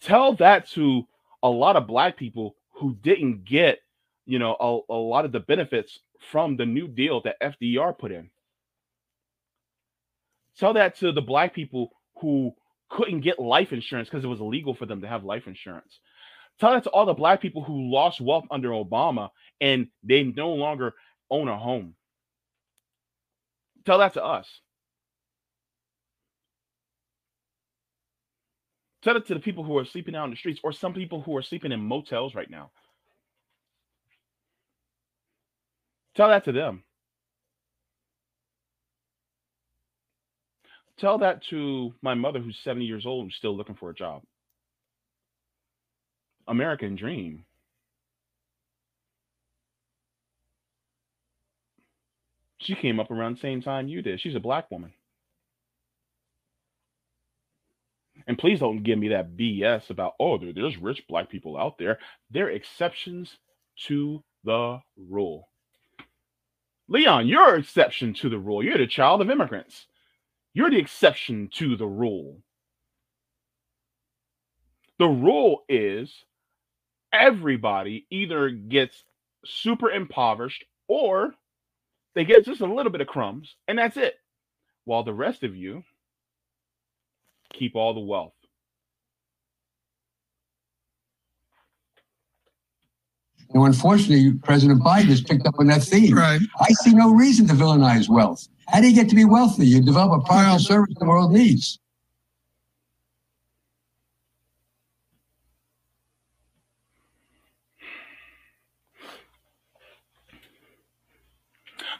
Tell 0.00 0.34
that 0.34 0.68
to 0.70 1.06
a 1.42 1.48
lot 1.48 1.76
of 1.76 1.86
black 1.86 2.16
people 2.16 2.56
who 2.72 2.96
didn't 3.02 3.44
get, 3.44 3.78
you 4.26 4.38
know, 4.38 4.56
a, 4.60 4.92
a 4.92 4.94
lot 4.94 5.24
of 5.24 5.32
the 5.32 5.40
benefits 5.40 6.00
from 6.30 6.56
the 6.56 6.66
new 6.66 6.88
deal 6.88 7.20
that 7.22 7.40
FDR 7.40 7.96
put 7.96 8.12
in. 8.12 8.30
Tell 10.58 10.72
that 10.74 10.96
to 10.98 11.12
the 11.12 11.22
black 11.22 11.54
people 11.54 11.90
who 12.20 12.52
couldn't 12.88 13.20
get 13.20 13.38
life 13.38 13.72
insurance 13.72 14.08
because 14.08 14.24
it 14.24 14.28
was 14.28 14.40
illegal 14.40 14.74
for 14.74 14.86
them 14.86 15.00
to 15.02 15.08
have 15.08 15.24
life 15.24 15.46
insurance. 15.46 16.00
Tell 16.58 16.72
that 16.72 16.84
to 16.84 16.90
all 16.90 17.04
the 17.04 17.14
black 17.14 17.40
people 17.40 17.62
who 17.62 17.90
lost 17.90 18.20
wealth 18.20 18.46
under 18.50 18.70
Obama 18.70 19.28
and 19.60 19.88
they 20.02 20.22
no 20.24 20.50
longer 20.50 20.94
own 21.30 21.48
a 21.48 21.58
home. 21.58 21.94
Tell 23.84 23.98
that 23.98 24.14
to 24.14 24.24
us. 24.24 24.46
Tell 29.02 29.16
it 29.16 29.26
to 29.28 29.34
the 29.34 29.40
people 29.40 29.62
who 29.62 29.78
are 29.78 29.84
sleeping 29.84 30.16
out 30.16 30.24
in 30.24 30.30
the 30.30 30.36
streets 30.36 30.60
or 30.64 30.72
some 30.72 30.92
people 30.92 31.22
who 31.22 31.36
are 31.36 31.42
sleeping 31.42 31.70
in 31.70 31.80
motels 31.80 32.34
right 32.34 32.50
now. 32.50 32.72
Tell 36.16 36.28
that 36.28 36.44
to 36.46 36.52
them. 36.52 36.82
Tell 40.98 41.18
that 41.18 41.44
to 41.50 41.94
my 42.02 42.14
mother 42.14 42.40
who's 42.40 42.58
70 42.64 42.84
years 42.86 43.06
old 43.06 43.24
and 43.24 43.32
still 43.32 43.56
looking 43.56 43.74
for 43.74 43.90
a 43.90 43.94
job. 43.94 44.22
American 46.48 46.96
dream. 46.96 47.44
She 52.66 52.74
came 52.74 52.98
up 52.98 53.12
around 53.12 53.36
the 53.36 53.40
same 53.40 53.62
time 53.62 53.86
you 53.86 54.02
did. 54.02 54.20
She's 54.20 54.34
a 54.34 54.40
black 54.40 54.72
woman. 54.72 54.92
And 58.26 58.36
please 58.36 58.58
don't 58.58 58.82
give 58.82 58.98
me 58.98 59.08
that 59.10 59.36
BS 59.36 59.90
about, 59.90 60.14
oh, 60.18 60.36
there's 60.36 60.76
rich 60.76 61.04
black 61.08 61.30
people 61.30 61.56
out 61.56 61.78
there. 61.78 62.00
They're 62.28 62.50
exceptions 62.50 63.38
to 63.86 64.24
the 64.42 64.80
rule. 64.96 65.48
Leon, 66.88 67.28
you're 67.28 67.54
an 67.54 67.60
exception 67.60 68.14
to 68.14 68.28
the 68.28 68.38
rule. 68.38 68.64
You're 68.64 68.78
the 68.78 68.88
child 68.88 69.20
of 69.20 69.30
immigrants. 69.30 69.86
You're 70.52 70.70
the 70.70 70.78
exception 70.78 71.48
to 71.54 71.76
the 71.76 71.86
rule. 71.86 72.42
The 74.98 75.06
rule 75.06 75.62
is 75.68 76.12
everybody 77.12 78.08
either 78.10 78.50
gets 78.50 79.04
super 79.44 79.88
impoverished 79.92 80.64
or 80.88 81.32
they 82.16 82.24
get 82.24 82.46
just 82.46 82.62
a 82.62 82.66
little 82.66 82.90
bit 82.90 83.02
of 83.02 83.06
crumbs, 83.06 83.54
and 83.68 83.78
that's 83.78 83.98
it. 83.98 84.14
While 84.86 85.04
the 85.04 85.12
rest 85.12 85.44
of 85.44 85.54
you 85.54 85.84
keep 87.52 87.76
all 87.76 87.94
the 87.94 88.00
wealth. 88.00 88.32
And 93.50 93.62
unfortunately, 93.64 94.32
President 94.42 94.80
Biden 94.82 95.04
has 95.04 95.20
picked 95.20 95.46
up 95.46 95.54
on 95.58 95.66
that 95.68 95.82
theme. 95.82 96.16
Right. 96.16 96.40
I 96.60 96.72
see 96.82 96.92
no 96.92 97.12
reason 97.12 97.46
to 97.48 97.54
villainize 97.54 98.08
wealth. 98.08 98.48
How 98.66 98.80
do 98.80 98.88
you 98.88 98.94
get 98.94 99.08
to 99.10 99.14
be 99.14 99.24
wealthy? 99.24 99.66
You 99.66 99.82
develop 99.82 100.22
a 100.22 100.24
product 100.24 100.46
Well- 100.46 100.56
or 100.56 100.58
service 100.58 100.94
the 100.98 101.06
world 101.06 101.32
needs. 101.32 101.78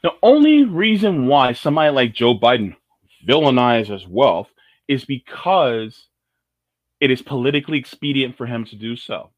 The 0.06 0.14
only 0.22 0.62
reason 0.62 1.26
why 1.26 1.52
somebody 1.52 1.90
like 1.90 2.14
Joe 2.14 2.38
Biden 2.38 2.76
villainizes 3.28 4.06
wealth 4.06 4.48
is 4.86 5.04
because 5.04 6.06
it 7.00 7.10
is 7.10 7.22
politically 7.22 7.80
expedient 7.80 8.36
for 8.36 8.46
him 8.46 8.64
to 8.66 8.76
do 8.76 8.94
so. 8.94 9.30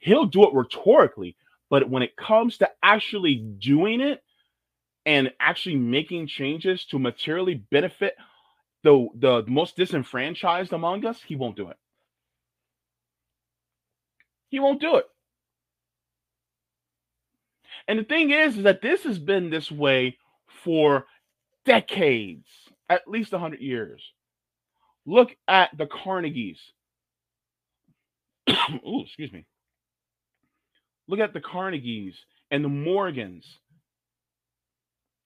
He'll 0.00 0.26
do 0.26 0.46
it 0.46 0.52
rhetorically, 0.52 1.36
but 1.70 1.88
when 1.88 2.02
it 2.02 2.18
comes 2.18 2.58
to 2.58 2.68
actually 2.82 3.36
doing 3.36 4.02
it 4.02 4.22
and 5.06 5.32
actually 5.40 5.76
making 5.76 6.26
changes 6.26 6.84
to 6.90 6.98
materially 6.98 7.54
benefit 7.54 8.14
the 8.82 9.08
the 9.14 9.42
most 9.46 9.74
disenfranchised 9.74 10.74
among 10.74 11.06
us, 11.06 11.22
he 11.26 11.34
won't 11.34 11.56
do 11.56 11.70
it. 11.70 11.78
He 14.50 14.60
won't 14.60 14.82
do 14.82 14.96
it. 14.96 15.06
And 17.86 17.98
the 17.98 18.04
thing 18.04 18.30
is, 18.30 18.56
is 18.56 18.64
that 18.64 18.82
this 18.82 19.04
has 19.04 19.18
been 19.18 19.50
this 19.50 19.70
way 19.70 20.18
for 20.64 21.06
decades, 21.64 22.46
at 22.88 23.06
least 23.06 23.32
100 23.32 23.60
years. 23.60 24.02
Look 25.06 25.34
at 25.46 25.76
the 25.76 25.86
Carnegies. 25.86 26.58
Ooh, 28.50 29.02
excuse 29.04 29.32
me. 29.32 29.46
Look 31.06 31.20
at 31.20 31.32
the 31.32 31.40
Carnegies 31.40 32.14
and 32.50 32.64
the 32.64 32.68
Morgans, 32.68 33.46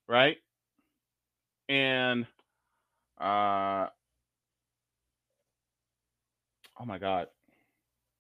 right? 0.09 0.37
And 1.69 2.27
uh 3.21 3.87
oh 6.81 6.85
my 6.85 6.99
god. 6.99 7.29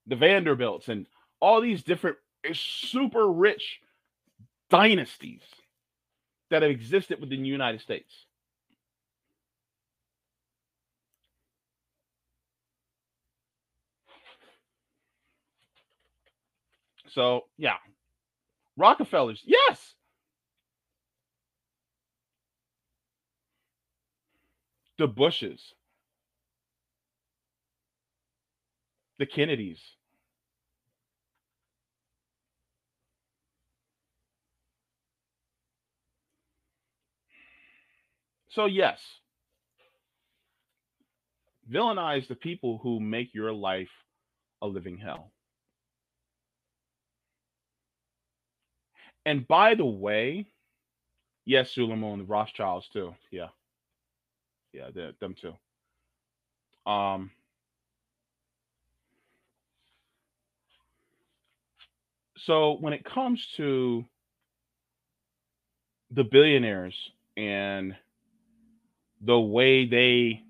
The 0.06 0.16
Vanderbilts 0.16 0.88
and 0.88 1.06
all 1.40 1.60
these 1.60 1.82
different 1.82 2.16
eh, 2.44 2.52
super 2.54 3.30
rich 3.30 3.80
dynasties 4.72 5.42
that 6.50 6.62
have 6.62 6.70
existed 6.70 7.20
within 7.20 7.42
the 7.42 7.48
United 7.48 7.82
States. 7.82 8.10
So, 17.10 17.42
yeah. 17.58 17.76
Rockefellers, 18.78 19.42
yes. 19.44 19.94
The 24.98 25.08
Bushes, 25.08 25.74
the 29.18 29.26
Kennedys, 29.26 29.80
So, 38.52 38.66
yes, 38.66 39.00
villainize 41.70 42.28
the 42.28 42.34
people 42.34 42.78
who 42.82 43.00
make 43.00 43.34
your 43.34 43.52
life 43.52 43.90
a 44.60 44.66
living 44.66 44.98
hell. 44.98 45.32
And 49.24 49.46
by 49.48 49.74
the 49.74 49.86
way, 49.86 50.46
yes, 51.46 51.70
Suleiman, 51.70 52.18
the 52.18 52.24
Rothschilds 52.24 52.88
too. 52.92 53.14
Yeah. 53.30 53.48
Yeah, 54.72 54.90
them 55.20 55.34
too. 55.34 55.54
Um, 56.90 57.30
so 62.38 62.76
when 62.80 62.92
it 62.92 63.04
comes 63.04 63.46
to 63.56 64.04
the 66.10 66.24
billionaires 66.24 66.94
and 67.36 67.96
the 69.22 69.38
way 69.38 69.86
they 69.86 70.42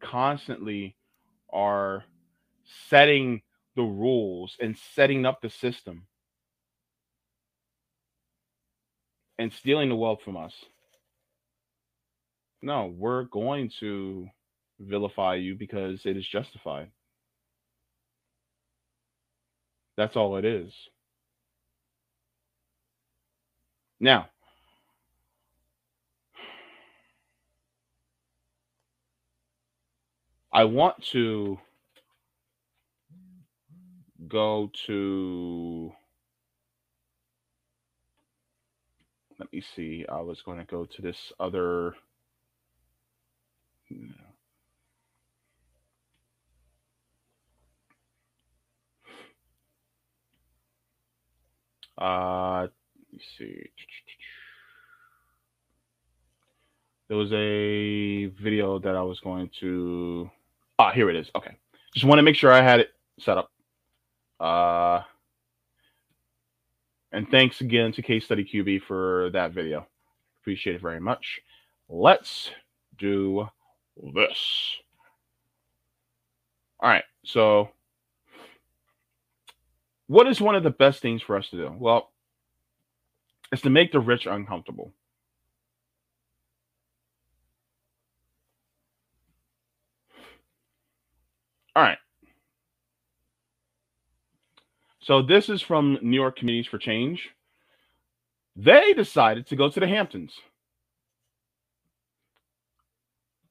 constantly 0.00 0.96
are 1.50 2.04
setting 2.88 3.40
the 3.76 3.82
rules 3.82 4.56
and 4.60 4.76
setting 4.94 5.24
up 5.24 5.40
the 5.40 5.50
system 5.50 6.06
and 9.38 9.52
stealing 9.52 9.88
the 9.88 9.96
wealth 9.96 10.20
from 10.24 10.36
us. 10.36 10.52
No, 12.60 12.92
we're 12.96 13.24
going 13.24 13.70
to 13.80 14.28
vilify 14.80 15.36
you 15.36 15.54
because 15.54 16.04
it 16.04 16.16
is 16.16 16.26
justified. 16.26 16.90
That's 19.96 20.16
all 20.16 20.36
it 20.36 20.44
is. 20.44 20.72
Now, 24.00 24.28
I 30.58 30.64
want 30.64 31.00
to 31.12 31.56
go 34.26 34.72
to 34.88 35.92
let 39.38 39.52
me 39.52 39.62
see. 39.76 40.04
I 40.08 40.20
was 40.20 40.42
going 40.42 40.58
to 40.58 40.64
go 40.64 40.84
to 40.84 41.00
this 41.00 41.32
other 41.38 41.94
uh 51.98 52.62
let 52.62 52.72
me 53.12 53.20
see. 53.38 53.70
There 57.06 57.16
was 57.16 57.32
a 57.32 58.26
video 58.42 58.80
that 58.80 58.96
I 58.96 59.02
was 59.02 59.20
going 59.20 59.50
to 59.60 60.28
Ah, 60.78 60.92
here 60.92 61.10
it 61.10 61.16
is. 61.16 61.30
Okay. 61.34 61.56
Just 61.94 62.06
want 62.06 62.18
to 62.18 62.22
make 62.22 62.36
sure 62.36 62.52
I 62.52 62.62
had 62.62 62.80
it 62.80 62.90
set 63.18 63.38
up. 63.38 63.50
Uh 64.40 65.02
and 67.12 67.28
thanks 67.30 67.60
again 67.60 67.92
to 67.92 68.02
Case 68.02 68.24
Study 68.24 68.44
QB 68.44 68.82
for 68.82 69.30
that 69.32 69.52
video. 69.52 69.86
Appreciate 70.42 70.76
it 70.76 70.82
very 70.82 71.00
much. 71.00 71.40
Let's 71.88 72.50
do 72.98 73.48
this. 74.14 74.76
All 76.80 76.90
right. 76.90 77.04
So, 77.24 77.70
what 80.06 80.26
is 80.28 80.40
one 80.40 80.54
of 80.54 80.62
the 80.62 80.70
best 80.70 81.00
things 81.00 81.22
for 81.22 81.36
us 81.36 81.48
to 81.50 81.56
do? 81.56 81.74
Well, 81.78 82.10
it's 83.52 83.62
to 83.62 83.70
make 83.70 83.92
the 83.92 84.00
rich 84.00 84.26
uncomfortable. 84.26 84.92
All 91.78 91.84
right. 91.84 91.98
So 94.98 95.22
this 95.22 95.48
is 95.48 95.62
from 95.62 95.96
New 96.02 96.16
York 96.16 96.36
Communities 96.36 96.68
for 96.68 96.76
Change. 96.76 97.28
They 98.56 98.94
decided 98.94 99.46
to 99.46 99.54
go 99.54 99.68
to 99.68 99.78
the 99.78 99.86
Hamptons. 99.86 100.32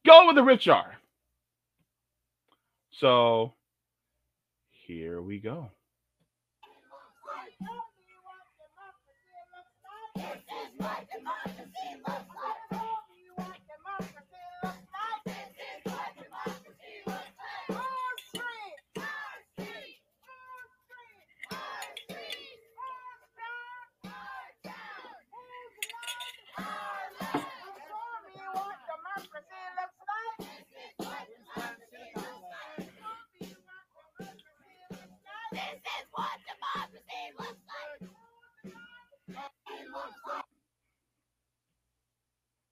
Go 0.05 0.25
where 0.25 0.33
the 0.33 0.43
rich 0.43 0.67
are. 0.67 0.97
So 2.91 3.53
here 4.71 5.21
we 5.21 5.39
go. 5.39 5.71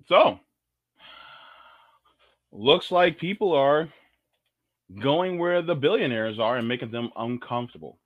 So, 0.08 0.40
looks 2.52 2.92
like 2.92 3.18
people 3.18 3.54
are 3.54 3.90
going 5.02 5.40
where 5.40 5.62
the 5.62 5.76
billionaires 5.76 6.40
are 6.40 6.58
and 6.58 6.68
making 6.68 6.92
them 6.92 7.10
uncomfortable. 7.16 7.98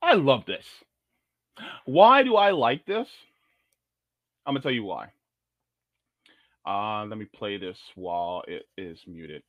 I 0.00 0.14
love 0.14 0.44
this. 0.46 0.64
Why 1.84 2.22
do 2.22 2.36
I 2.36 2.52
like 2.52 2.86
this? 2.86 3.08
I'm 4.46 4.54
going 4.54 4.62
to 4.62 4.66
tell 4.66 4.74
you 4.74 4.84
why. 4.84 5.08
Uh, 6.66 7.04
let 7.06 7.18
me 7.18 7.26
play 7.36 7.58
this 7.58 7.78
while 7.96 8.42
it 8.46 8.66
is 8.78 8.98
muted. 9.06 9.42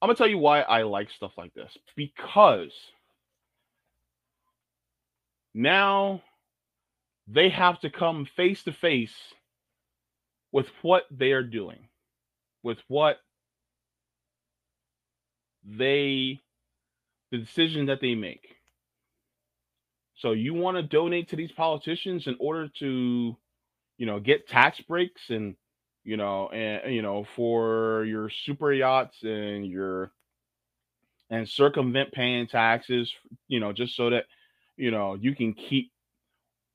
I'm 0.00 0.08
to 0.08 0.14
tell 0.14 0.28
you 0.28 0.38
why 0.38 0.60
I 0.60 0.82
like 0.82 1.10
stuff 1.10 1.32
like 1.36 1.54
this. 1.54 1.76
Because 1.96 2.72
now 5.54 6.22
they 7.26 7.48
have 7.48 7.80
to 7.80 7.90
come 7.90 8.26
face 8.36 8.62
to 8.64 8.72
face 8.72 9.14
with 10.52 10.66
what 10.82 11.04
they 11.10 11.32
are 11.32 11.42
doing, 11.42 11.88
with 12.62 12.78
what 12.88 13.18
they, 15.64 16.40
the 17.30 17.38
decision 17.38 17.86
that 17.86 18.00
they 18.00 18.14
make. 18.14 18.56
So 20.16 20.32
you 20.32 20.54
want 20.54 20.76
to 20.76 20.82
donate 20.82 21.30
to 21.30 21.36
these 21.36 21.52
politicians 21.52 22.26
in 22.26 22.36
order 22.40 22.68
to, 22.80 23.36
you 23.98 24.06
know, 24.06 24.20
get 24.20 24.48
tax 24.48 24.80
breaks 24.80 25.22
and, 25.30 25.56
you 26.08 26.16
know, 26.16 26.48
and 26.48 26.94
you 26.94 27.02
know, 27.02 27.26
for 27.36 28.02
your 28.04 28.30
super 28.30 28.72
yachts 28.72 29.22
and 29.22 29.66
your 29.66 30.10
and 31.28 31.46
circumvent 31.46 32.12
paying 32.12 32.46
taxes, 32.46 33.12
you 33.46 33.60
know, 33.60 33.74
just 33.74 33.94
so 33.94 34.08
that, 34.08 34.24
you 34.78 34.90
know, 34.90 35.16
you 35.20 35.34
can 35.34 35.52
keep 35.52 35.92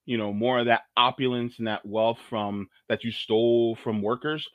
you 0.05 0.19
know 0.19 0.31
more 0.31 0.59
of 0.59 0.67
that 0.67 0.83
opulence 0.95 1.57
and 1.57 1.65
that 1.65 1.83
wealth 1.83 2.19
from 2.29 2.69
that 2.89 3.03
you 3.03 3.11
stole 3.11 3.75
from 3.75 4.01
workers 4.01 4.47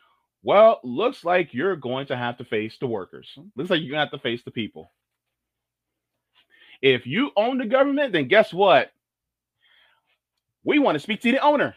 well 0.42 0.78
looks 0.84 1.24
like 1.24 1.54
you're 1.54 1.74
going 1.74 2.06
to 2.06 2.16
have 2.16 2.36
to 2.36 2.44
face 2.44 2.76
the 2.78 2.86
workers. 2.86 3.26
Looks 3.56 3.70
like 3.70 3.80
you're 3.80 3.92
to 3.92 3.98
have 3.98 4.10
to 4.10 4.18
face 4.18 4.42
the 4.44 4.50
people. 4.50 4.92
If 6.82 7.06
you 7.06 7.30
own 7.34 7.56
the 7.56 7.64
government 7.64 8.12
then 8.12 8.28
guess 8.28 8.52
what? 8.52 8.92
We 10.64 10.78
want 10.78 10.96
to 10.96 11.00
speak 11.00 11.22
to 11.22 11.32
the 11.32 11.42
owner 11.42 11.74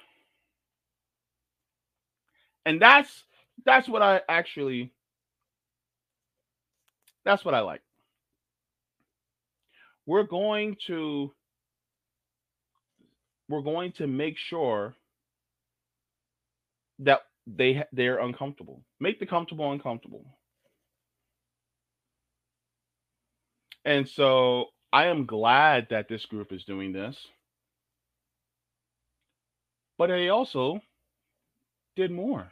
and 2.65 2.81
that's 2.81 3.23
that's 3.65 3.87
what 3.87 4.01
i 4.01 4.21
actually 4.29 4.91
that's 7.25 7.45
what 7.45 7.53
i 7.53 7.61
like 7.61 7.81
we're 10.05 10.23
going 10.23 10.75
to 10.87 11.31
we're 13.49 13.61
going 13.61 13.91
to 13.93 14.07
make 14.07 14.37
sure 14.37 14.95
that 16.99 17.21
they 17.47 17.83
they're 17.91 18.19
uncomfortable. 18.19 18.83
Make 18.99 19.19
the 19.19 19.25
comfortable 19.25 19.71
uncomfortable. 19.71 20.25
And 23.83 24.07
so 24.07 24.67
I 24.93 25.07
am 25.07 25.25
glad 25.25 25.87
that 25.89 26.07
this 26.07 26.25
group 26.25 26.53
is 26.53 26.63
doing 26.65 26.93
this. 26.93 27.17
But 29.97 30.07
they 30.07 30.29
also 30.29 30.81
did 31.95 32.11
more. 32.11 32.51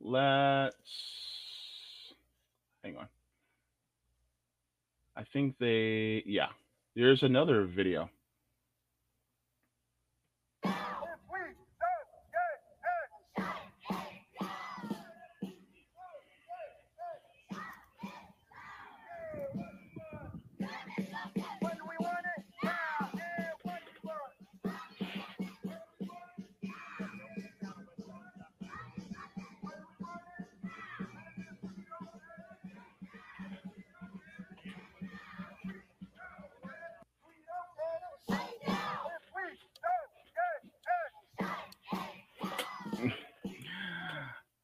Let's 0.00 0.74
hang 2.82 2.96
on. 2.96 3.06
I 5.16 5.24
think 5.32 5.56
they, 5.58 6.22
yeah. 6.26 6.48
There's 6.96 7.22
another 7.22 7.64
video. 7.64 8.10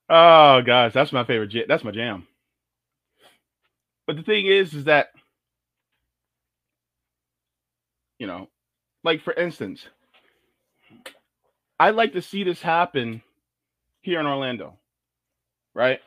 Oh 0.08 0.62
gosh, 0.62 0.92
that's 0.92 1.12
my 1.12 1.24
favorite. 1.24 1.66
That's 1.68 1.84
my 1.84 1.90
jam. 1.90 2.26
But 4.06 4.16
the 4.16 4.22
thing 4.22 4.46
is, 4.46 4.72
is 4.72 4.84
that 4.84 5.08
you 8.18 8.26
know, 8.26 8.48
like 9.04 9.22
for 9.22 9.32
instance, 9.32 9.86
I'd 11.78 11.94
like 11.94 12.14
to 12.14 12.22
see 12.22 12.42
this 12.42 12.60
happen 12.60 13.22
here 14.00 14.20
in 14.20 14.26
Orlando, 14.26 14.78
right? 15.74 16.00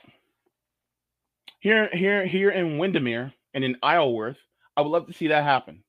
Here, 1.59 1.89
here, 1.93 2.25
here 2.25 2.49
in 2.49 2.79
Windermere 2.79 3.33
and 3.53 3.63
in 3.63 3.77
Isleworth, 3.83 4.37
I 4.75 4.81
would 4.81 4.89
love 4.89 5.07
to 5.07 5.13
see 5.13 5.27
that 5.27 5.43
happen. 5.43 5.83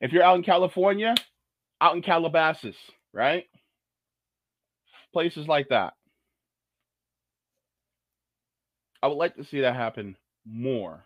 If 0.00 0.12
you're 0.12 0.22
out 0.22 0.36
in 0.36 0.42
California, 0.42 1.14
out 1.80 1.96
in 1.96 2.02
Calabasas, 2.02 2.76
right? 3.12 3.44
Places 5.12 5.46
like 5.46 5.68
that. 5.68 5.92
I 9.02 9.08
would 9.08 9.18
like 9.18 9.36
to 9.36 9.44
see 9.44 9.60
that 9.60 9.76
happen 9.76 10.16
more. 10.44 11.04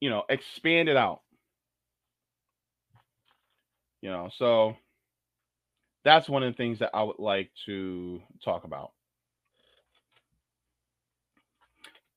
You 0.00 0.10
know, 0.10 0.24
expand 0.28 0.88
it 0.88 0.96
out. 0.96 1.20
You 4.02 4.10
know, 4.10 4.30
so 4.36 4.76
that's 6.04 6.28
one 6.28 6.42
of 6.42 6.52
the 6.52 6.56
things 6.56 6.80
that 6.80 6.90
I 6.94 7.02
would 7.02 7.18
like 7.18 7.50
to 7.66 8.20
talk 8.44 8.64
about. 8.64 8.92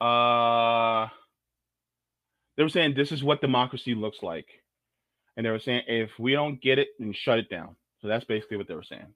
Uh 0.01 1.09
they 2.57 2.63
were 2.63 2.69
saying 2.69 2.93
this 2.95 3.11
is 3.11 3.23
what 3.23 3.41
democracy 3.41 3.95
looks 3.95 4.21
like. 4.21 4.47
And 5.37 5.45
they 5.45 5.51
were 5.51 5.59
saying 5.59 5.83
if 5.87 6.11
we 6.19 6.33
don't 6.33 6.61
get 6.61 6.79
it, 6.79 6.89
then 6.99 7.13
shut 7.13 7.39
it 7.39 7.49
down. 7.49 7.75
So 8.01 8.07
that's 8.07 8.25
basically 8.25 8.57
what 8.57 8.67
they 8.67 8.75
were 8.75 8.83
saying. 8.83 9.13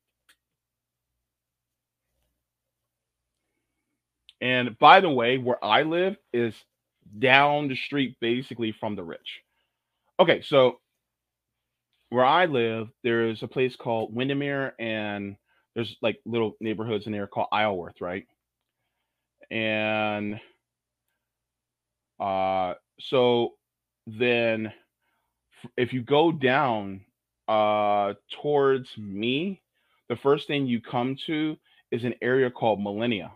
And 4.41 4.77
by 4.79 5.01
the 5.01 5.09
way, 5.09 5.37
where 5.37 5.63
I 5.63 5.83
live 5.83 6.17
is 6.33 6.55
down 7.19 7.67
the 7.67 7.75
street 7.75 8.17
basically 8.21 8.71
from 8.73 8.95
the 8.95 9.03
rich. 9.03 9.41
okay, 10.19 10.41
so 10.41 10.79
where 12.09 12.25
I 12.25 12.45
live, 12.45 12.89
there's 13.03 13.43
a 13.43 13.47
place 13.47 13.75
called 13.75 14.13
Windermere, 14.15 14.75
and 14.79 15.35
there's 15.75 15.95
like 16.01 16.19
little 16.25 16.55
neighborhoods 16.61 17.05
in 17.07 17.13
there 17.13 17.27
called 17.27 17.47
Isleworth, 17.53 18.01
right? 18.01 18.25
And 19.51 20.39
uh, 22.19 22.75
so 22.99 23.53
then 24.07 24.73
if 25.77 25.93
you 25.93 26.01
go 26.01 26.31
down 26.31 27.01
uh 27.47 28.13
towards 28.41 28.89
me, 28.97 29.61
the 30.09 30.15
first 30.15 30.47
thing 30.47 30.67
you 30.67 30.81
come 30.81 31.17
to 31.27 31.57
is 31.91 32.03
an 32.05 32.15
area 32.21 32.49
called 32.51 32.81
Millennia. 32.81 33.31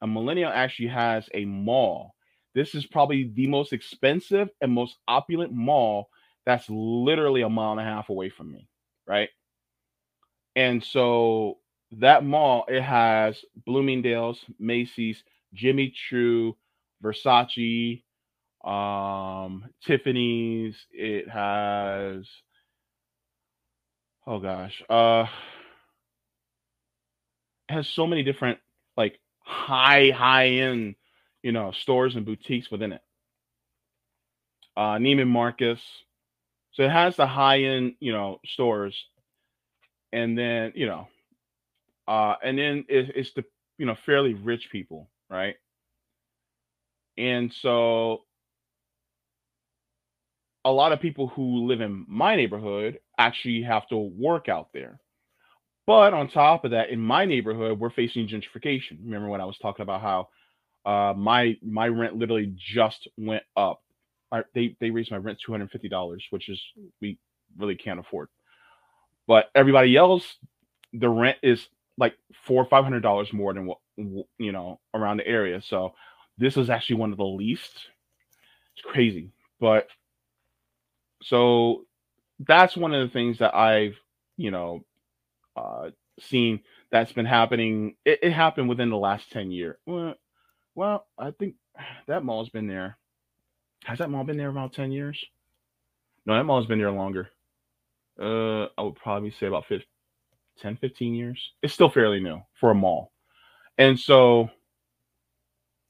And 0.00 0.12
Millennia 0.12 0.48
actually 0.48 0.88
has 0.88 1.28
a 1.32 1.44
mall. 1.44 2.14
This 2.54 2.74
is 2.74 2.86
probably 2.86 3.32
the 3.34 3.46
most 3.46 3.72
expensive 3.72 4.48
and 4.60 4.72
most 4.72 4.96
opulent 5.08 5.52
mall 5.52 6.08
that's 6.46 6.66
literally 6.68 7.42
a 7.42 7.48
mile 7.48 7.72
and 7.72 7.80
a 7.80 7.84
half 7.84 8.10
away 8.10 8.28
from 8.28 8.52
me, 8.52 8.68
right? 9.06 9.30
And 10.56 10.84
so 10.84 11.58
that 11.92 12.24
mall, 12.24 12.64
it 12.68 12.82
has 12.82 13.42
Bloomingdale's, 13.66 14.38
Macy's, 14.58 15.22
Jimmy 15.52 15.92
Choo, 15.94 16.56
Versace, 17.02 18.02
um, 18.64 19.64
Tiffany's. 19.84 20.76
It 20.90 21.28
has, 21.28 22.28
oh 24.26 24.38
gosh, 24.38 24.82
uh, 24.88 25.26
has 27.68 27.88
so 27.88 28.06
many 28.06 28.22
different 28.22 28.58
like 28.96 29.18
high, 29.54 30.10
high 30.10 30.48
end, 30.48 30.96
you 31.42 31.52
know, 31.52 31.72
stores 31.72 32.16
and 32.16 32.26
boutiques 32.26 32.70
within 32.70 32.92
it. 32.92 33.02
Uh, 34.76 34.96
Neiman 34.98 35.28
Marcus. 35.28 35.80
So 36.72 36.82
it 36.84 36.90
has 36.90 37.16
the 37.16 37.26
high 37.26 37.62
end, 37.62 37.94
you 38.00 38.12
know, 38.12 38.40
stores, 38.46 38.96
and 40.12 40.38
then 40.38 40.72
you 40.74 40.86
know, 40.86 41.08
uh, 42.08 42.36
and 42.42 42.58
then 42.58 42.84
it, 42.88 43.12
it's 43.16 43.32
the 43.34 43.44
you 43.78 43.86
know 43.86 43.96
fairly 44.06 44.34
rich 44.34 44.68
people, 44.70 45.10
right? 45.30 45.56
And 47.18 47.52
so 47.52 48.22
a 50.64 50.72
lot 50.72 50.92
of 50.92 51.00
people 51.00 51.28
who 51.28 51.66
live 51.66 51.80
in 51.80 52.04
my 52.08 52.36
neighborhood 52.36 53.00
actually 53.18 53.62
have 53.62 53.88
to 53.88 53.96
work 53.96 54.48
out 54.48 54.68
there. 54.72 55.00
But 55.86 56.14
on 56.14 56.28
top 56.28 56.64
of 56.64 56.70
that, 56.70 56.88
in 56.90 56.98
my 57.00 57.24
neighborhood, 57.26 57.78
we're 57.78 57.90
facing 57.90 58.26
gentrification. 58.26 58.98
Remember 59.02 59.28
when 59.28 59.40
I 59.40 59.44
was 59.44 59.58
talking 59.58 59.82
about 59.82 60.00
how 60.00 60.28
uh, 60.86 61.14
my 61.14 61.56
my 61.62 61.88
rent 61.88 62.16
literally 62.16 62.54
just 62.56 63.08
went 63.18 63.42
up. 63.56 63.82
I, 64.32 64.42
they 64.54 64.76
they 64.80 64.90
raised 64.90 65.10
my 65.10 65.18
rent 65.18 65.38
two 65.44 65.52
hundred 65.52 65.70
fifty 65.70 65.88
dollars, 65.88 66.24
which 66.30 66.48
is 66.48 66.60
we 67.00 67.18
really 67.58 67.76
can't 67.76 68.00
afford. 68.00 68.28
But 69.26 69.50
everybody 69.54 69.96
else, 69.96 70.36
the 70.92 71.08
rent 71.08 71.38
is 71.42 71.66
like 71.98 72.14
four 72.46 72.62
or 72.62 72.66
five 72.68 72.84
hundred 72.84 73.00
dollars 73.00 73.32
more 73.32 73.52
than 73.52 73.66
what 73.66 73.78
you 74.38 74.52
know 74.52 74.80
around 74.94 75.18
the 75.18 75.26
area. 75.26 75.60
So 75.62 75.94
this 76.38 76.56
is 76.56 76.70
actually 76.70 76.96
one 76.96 77.12
of 77.12 77.18
the 77.18 77.24
least. 77.24 77.78
It's 78.76 78.84
crazy, 78.84 79.30
but 79.60 79.86
so 81.22 81.84
that's 82.40 82.76
one 82.76 82.92
of 82.92 83.06
the 83.06 83.12
things 83.12 83.38
that 83.38 83.54
I've 83.54 83.96
you 84.36 84.50
know 84.50 84.84
uh, 85.56 85.90
seen 86.20 86.60
that's 86.90 87.12
been 87.12 87.26
happening. 87.26 87.96
It, 88.04 88.20
it 88.22 88.32
happened 88.32 88.68
within 88.68 88.90
the 88.90 88.96
last 88.96 89.30
ten. 89.30 89.50
Well, 89.86 90.14
well, 90.74 91.06
I 91.18 91.30
think 91.32 91.54
that 92.06 92.24
mall's 92.24 92.50
been 92.50 92.66
there. 92.66 92.98
Has 93.84 93.98
that 93.98 94.10
mall 94.10 94.24
been 94.24 94.38
there 94.38 94.48
about 94.48 94.72
ten 94.72 94.92
years? 94.92 95.22
No, 96.26 96.34
that 96.34 96.44
mall's 96.44 96.66
been 96.66 96.78
there 96.78 96.90
longer. 96.90 97.28
Uh, 98.18 98.64
I 98.78 98.82
would 98.82 98.96
probably 98.96 99.30
say 99.30 99.46
about 99.46 99.66
15, 99.66 99.86
10, 100.60 100.76
15 100.76 101.14
years. 101.14 101.52
It's 101.62 101.74
still 101.74 101.90
fairly 101.90 102.20
new 102.20 102.40
for 102.58 102.70
a 102.70 102.74
mall. 102.74 103.12
And 103.76 103.98
so, 103.98 104.50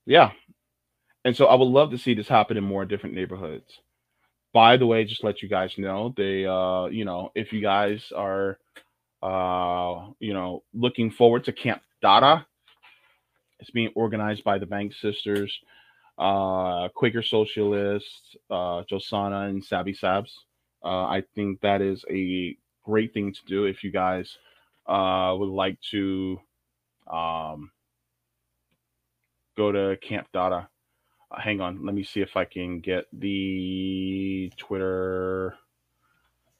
yeah. 0.06 0.32
And 1.24 1.36
so 1.36 1.46
I 1.46 1.54
would 1.54 1.66
love 1.66 1.90
to 1.90 1.98
see 1.98 2.14
this 2.14 2.28
happen 2.28 2.56
in 2.56 2.64
more 2.64 2.84
different 2.84 3.14
neighborhoods. 3.14 3.80
By 4.52 4.76
the 4.76 4.86
way, 4.86 5.04
just 5.04 5.24
let 5.24 5.42
you 5.42 5.48
guys 5.48 5.76
know, 5.78 6.14
they, 6.16 6.46
uh, 6.46 6.86
you 6.86 7.04
know, 7.04 7.30
if 7.34 7.52
you 7.52 7.60
guys 7.60 8.12
are, 8.14 8.58
uh, 9.24 10.08
you 10.20 10.34
know, 10.34 10.62
looking 10.74 11.10
forward 11.10 11.44
to 11.44 11.52
Camp 11.52 11.80
Dada, 12.02 12.46
it's 13.58 13.70
being 13.70 13.90
organized 13.94 14.44
by 14.44 14.58
the 14.58 14.66
Bank 14.66 14.92
Sisters, 14.92 15.58
uh, 16.18 16.88
Quaker 16.94 17.22
Socialists, 17.22 18.36
uh, 18.50 18.82
Josana, 18.90 19.48
and 19.48 19.64
Savvy 19.64 19.94
Sabs. 19.94 20.30
Uh, 20.84 21.06
I 21.06 21.22
think 21.34 21.62
that 21.62 21.80
is 21.80 22.04
a 22.10 22.54
great 22.84 23.14
thing 23.14 23.32
to 23.32 23.40
do 23.46 23.64
if 23.64 23.82
you 23.82 23.90
guys 23.90 24.36
uh, 24.86 25.34
would 25.38 25.48
like 25.48 25.78
to 25.92 26.38
um, 27.10 27.70
go 29.56 29.72
to 29.72 29.96
Camp 30.06 30.28
Dada. 30.34 30.68
Uh, 31.30 31.40
hang 31.40 31.62
on, 31.62 31.86
let 31.86 31.94
me 31.94 32.04
see 32.04 32.20
if 32.20 32.36
I 32.36 32.44
can 32.44 32.80
get 32.80 33.06
the 33.10 34.52
Twitter. 34.58 35.54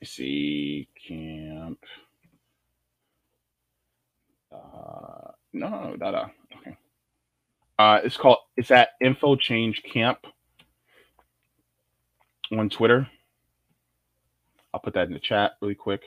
Let's 0.00 0.12
see, 0.12 0.88
Camp. 1.06 1.78
Uh, 4.54 5.32
no, 5.52 5.96
Dada. 5.98 6.30
Okay. 6.56 6.76
Uh, 7.78 8.00
it's 8.04 8.16
called. 8.16 8.38
It's 8.56 8.70
at 8.70 8.90
Info 9.00 9.36
Change 9.36 9.82
Camp 9.82 10.26
on 12.52 12.70
Twitter. 12.70 13.08
I'll 14.72 14.80
put 14.80 14.94
that 14.94 15.06
in 15.06 15.12
the 15.12 15.20
chat 15.20 15.52
really 15.60 15.74
quick. 15.74 16.02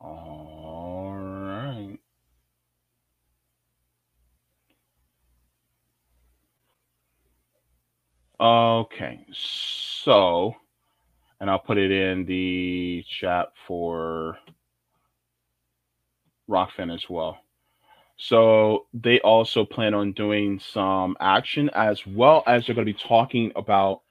All 0.00 1.14
right. 1.14 1.98
Okay. 8.38 9.26
So, 9.32 10.54
and 11.40 11.50
I'll 11.50 11.58
put 11.58 11.78
it 11.78 11.90
in 11.90 12.26
the 12.26 13.04
chat 13.08 13.48
for 13.66 14.38
Rockfin 16.48 16.94
as 16.94 17.04
well. 17.08 17.38
So 18.18 18.86
they 18.94 19.20
also 19.20 19.64
plan 19.64 19.94
on 19.94 20.12
doing 20.12 20.60
some 20.60 21.16
action 21.20 21.70
as 21.74 22.06
well 22.06 22.42
as 22.46 22.66
they're 22.66 22.74
going 22.74 22.86
to 22.86 22.92
be 22.92 22.98
talking 22.98 23.52
about 23.56 24.02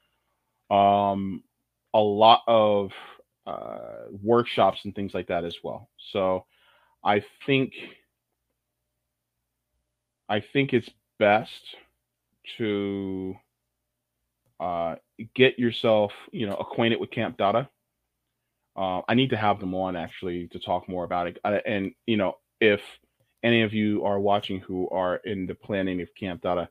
um, 0.69 1.43
a 1.93 1.99
lot 1.99 2.41
of 2.47 2.91
uh, 3.47 4.05
workshops 4.23 4.81
and 4.85 4.93
things 4.95 5.13
like 5.13 5.27
that 5.27 5.43
as 5.43 5.55
well. 5.63 5.89
So 6.11 6.45
I 7.03 7.23
think 7.45 7.73
I 10.29 10.41
think 10.41 10.73
it's 10.73 10.89
best 11.19 11.75
to 12.57 13.35
uh, 14.59 14.95
get 15.35 15.59
yourself, 15.59 16.11
you 16.31 16.47
know, 16.47 16.55
acquainted 16.55 16.99
with 16.99 17.11
Camp 17.11 17.37
Dada. 17.37 17.69
Uh, 18.75 19.01
I 19.07 19.13
need 19.13 19.29
to 19.29 19.37
have 19.37 19.59
them 19.59 19.73
on 19.73 19.95
actually 19.95 20.47
to 20.49 20.59
talk 20.59 20.89
more 20.89 21.03
about 21.05 21.27
it. 21.27 21.37
And 21.65 21.93
you 22.05 22.17
know, 22.17 22.35
if 22.59 22.81
any 23.43 23.61
of 23.61 23.73
you 23.73 24.03
are 24.05 24.19
watching 24.19 24.59
who 24.59 24.89
are 24.89 25.17
in 25.17 25.45
the 25.45 25.55
planning 25.55 26.01
of 26.01 26.13
Camp 26.15 26.41
Data, 26.41 26.69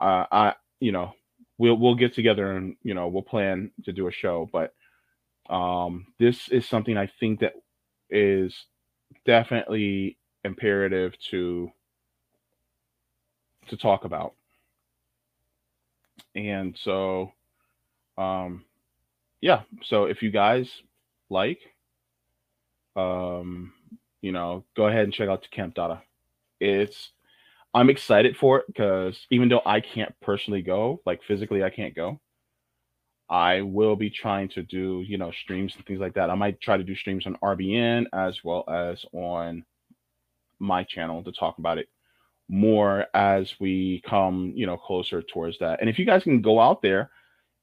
uh, 0.00 0.26
I, 0.30 0.54
you 0.80 0.92
know, 0.92 1.12
we'll 1.58 1.76
we'll 1.76 1.94
get 1.94 2.14
together 2.14 2.52
and 2.52 2.76
you 2.82 2.94
know 2.94 3.08
we'll 3.08 3.22
plan 3.22 3.70
to 3.84 3.92
do 3.92 4.08
a 4.08 4.12
show. 4.12 4.48
But 4.52 4.74
um, 5.48 6.06
this 6.18 6.48
is 6.48 6.66
something 6.66 6.96
I 6.96 7.06
think 7.20 7.40
that 7.40 7.54
is 8.10 8.54
definitely 9.24 10.18
imperative 10.44 11.18
to 11.30 11.70
to 13.68 13.76
talk 13.76 14.04
about. 14.04 14.34
And 16.34 16.76
so, 16.78 17.32
um, 18.18 18.64
yeah. 19.40 19.62
So 19.84 20.04
if 20.04 20.22
you 20.22 20.30
guys 20.30 20.68
like, 21.30 21.60
um, 22.94 23.72
you 24.20 24.32
know, 24.32 24.64
go 24.76 24.86
ahead 24.86 25.04
and 25.04 25.12
check 25.12 25.28
out 25.28 25.42
the 25.42 25.48
Camp 25.48 25.74
Dada. 25.74 26.02
It's 26.60 27.10
I'm 27.74 27.90
excited 27.90 28.36
for 28.36 28.60
it 28.60 28.66
because 28.68 29.26
even 29.30 29.48
though 29.48 29.60
I 29.66 29.80
can't 29.80 30.14
personally 30.22 30.62
go, 30.62 31.02
like 31.04 31.22
physically, 31.22 31.62
I 31.62 31.70
can't 31.70 31.94
go. 31.94 32.20
I 33.28 33.62
will 33.62 33.96
be 33.96 34.08
trying 34.08 34.48
to 34.50 34.62
do, 34.62 35.04
you 35.06 35.18
know, 35.18 35.30
streams 35.30 35.74
and 35.76 35.84
things 35.84 36.00
like 36.00 36.14
that. 36.14 36.30
I 36.30 36.34
might 36.36 36.60
try 36.60 36.76
to 36.76 36.84
do 36.84 36.94
streams 36.94 37.26
on 37.26 37.36
RBN 37.42 38.06
as 38.12 38.42
well 38.44 38.64
as 38.68 39.04
on 39.12 39.64
my 40.58 40.84
channel 40.84 41.22
to 41.24 41.32
talk 41.32 41.58
about 41.58 41.78
it 41.78 41.88
more 42.48 43.06
as 43.12 43.52
we 43.58 44.02
come, 44.08 44.52
you 44.54 44.66
know, 44.66 44.76
closer 44.76 45.20
towards 45.20 45.58
that. 45.58 45.80
And 45.80 45.90
if 45.90 45.98
you 45.98 46.06
guys 46.06 46.22
can 46.22 46.40
go 46.40 46.60
out 46.60 46.80
there 46.80 47.10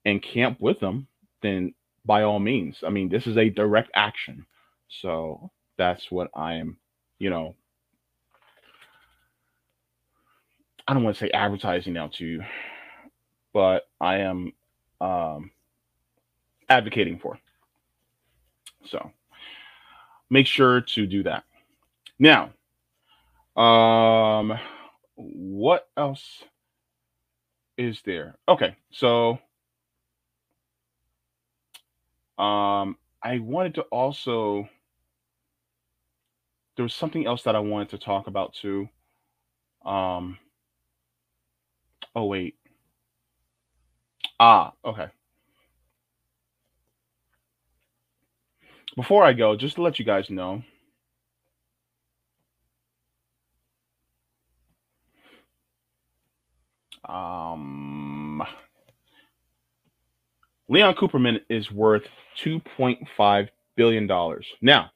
and 0.05 0.21
camp 0.21 0.59
with 0.59 0.79
them, 0.79 1.07
then 1.41 1.73
by 2.05 2.23
all 2.23 2.39
means. 2.39 2.83
I 2.85 2.89
mean, 2.89 3.09
this 3.09 3.27
is 3.27 3.37
a 3.37 3.49
direct 3.49 3.91
action. 3.95 4.45
So 5.01 5.51
that's 5.77 6.11
what 6.11 6.29
I 6.35 6.55
am, 6.55 6.77
you 7.19 7.29
know, 7.29 7.55
I 10.87 10.93
don't 10.93 11.03
want 11.03 11.15
to 11.15 11.25
say 11.25 11.31
advertising 11.31 11.93
now 11.93 12.07
to 12.15 12.25
you, 12.25 12.43
but 13.53 13.87
I 14.01 14.17
am 14.17 14.51
um, 14.99 15.51
advocating 16.69 17.19
for. 17.19 17.39
So 18.85 19.11
make 20.29 20.45
sure 20.45 20.81
to 20.81 21.07
do 21.07 21.23
that. 21.23 21.45
Now, 22.19 22.51
um, 23.55 24.59
what 25.15 25.87
else 25.95 26.43
is 27.77 28.01
there? 28.05 28.35
Okay, 28.47 28.75
so 28.91 29.39
um, 32.43 32.97
I 33.23 33.39
wanted 33.39 33.75
to 33.75 33.83
also 33.83 34.67
there 36.75 36.83
was 36.83 36.93
something 36.93 37.25
else 37.25 37.43
that 37.43 37.55
I 37.55 37.59
wanted 37.59 37.89
to 37.89 37.97
talk 37.97 38.27
about 38.27 38.53
too. 38.53 38.89
Um, 39.85 40.37
oh 42.15 42.25
wait. 42.25 42.55
Ah, 44.39 44.73
okay. 44.83 45.07
Before 48.95 49.23
I 49.23 49.33
go, 49.33 49.55
just 49.55 49.75
to 49.75 49.81
let 49.81 49.99
you 49.99 50.05
guys 50.05 50.29
know, 50.29 50.63
um, 57.07 58.43
Leon 60.69 60.95
Cooperman 60.95 61.39
is 61.49 61.71
worth 61.71 62.03
$2.5 62.43 63.49
billion. 63.75 64.39
Now, 64.61 64.91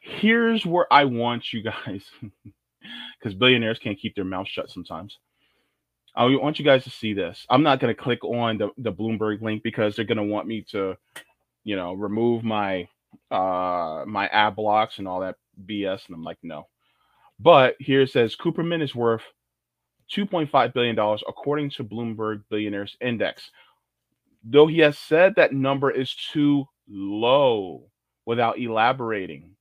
here's 0.00 0.66
where 0.66 0.92
I 0.92 1.04
want 1.04 1.52
you 1.52 1.62
guys, 1.62 2.04
because 3.18 3.34
billionaires 3.34 3.78
can't 3.78 3.98
keep 3.98 4.14
their 4.14 4.24
mouth 4.24 4.48
shut 4.48 4.70
sometimes. 4.70 5.18
I 6.14 6.24
want 6.24 6.58
you 6.58 6.64
guys 6.64 6.82
to 6.84 6.90
see 6.90 7.12
this. 7.12 7.46
I'm 7.48 7.62
not 7.62 7.78
going 7.78 7.94
to 7.94 8.00
click 8.00 8.24
on 8.24 8.58
the, 8.58 8.70
the 8.76 8.92
Bloomberg 8.92 9.40
link 9.40 9.62
because 9.62 9.94
they're 9.94 10.04
going 10.04 10.18
to 10.18 10.24
want 10.24 10.48
me 10.48 10.62
to, 10.72 10.96
you 11.64 11.76
know, 11.76 11.92
remove 11.92 12.42
my 12.42 12.88
uh 13.30 14.04
my 14.06 14.26
ad 14.28 14.54
blocks 14.54 14.98
and 14.98 15.08
all 15.08 15.20
that 15.20 15.36
BS. 15.64 16.06
And 16.06 16.16
I'm 16.16 16.24
like, 16.24 16.38
no. 16.42 16.66
But 17.38 17.76
here 17.78 18.02
it 18.02 18.10
says 18.10 18.36
Cooperman 18.36 18.82
is 18.82 18.94
worth 18.94 19.22
$2.5 20.14 20.72
billion 20.72 20.98
according 20.98 21.70
to 21.70 21.84
Bloomberg 21.84 22.42
Billionaires 22.50 22.96
Index. 23.00 23.50
Though 24.44 24.66
he 24.66 24.78
has 24.78 24.98
said 24.98 25.34
that 25.36 25.52
number 25.52 25.90
is 25.90 26.14
too 26.32 26.66
low 26.88 27.90
without 28.24 28.58
elaborating. 28.58 29.56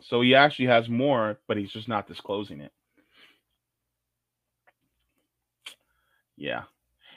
So 0.00 0.20
he 0.20 0.34
actually 0.34 0.66
has 0.66 0.88
more, 0.88 1.38
but 1.48 1.56
he's 1.56 1.70
just 1.70 1.88
not 1.88 2.06
disclosing 2.06 2.60
it. 2.60 2.72
Yeah. 6.36 6.64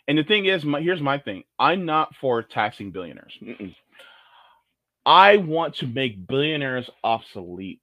And 0.07 0.17
the 0.17 0.23
thing 0.23 0.45
is, 0.45 0.63
my, 0.63 0.81
here's 0.81 1.01
my 1.01 1.17
thing 1.17 1.43
I'm 1.57 1.85
not 1.85 2.15
for 2.15 2.43
taxing 2.43 2.91
billionaires. 2.91 3.33
Mm-mm. 3.41 3.75
I 5.05 5.37
want 5.37 5.75
to 5.75 5.87
make 5.87 6.27
billionaires 6.27 6.89
obsolete. 7.03 7.81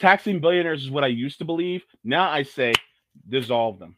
Taxing 0.00 0.40
billionaires 0.40 0.84
is 0.84 0.90
what 0.90 1.04
I 1.04 1.08
used 1.08 1.38
to 1.38 1.44
believe. 1.44 1.84
Now 2.04 2.30
I 2.30 2.42
say 2.44 2.72
dissolve 3.28 3.78
them. 3.78 3.96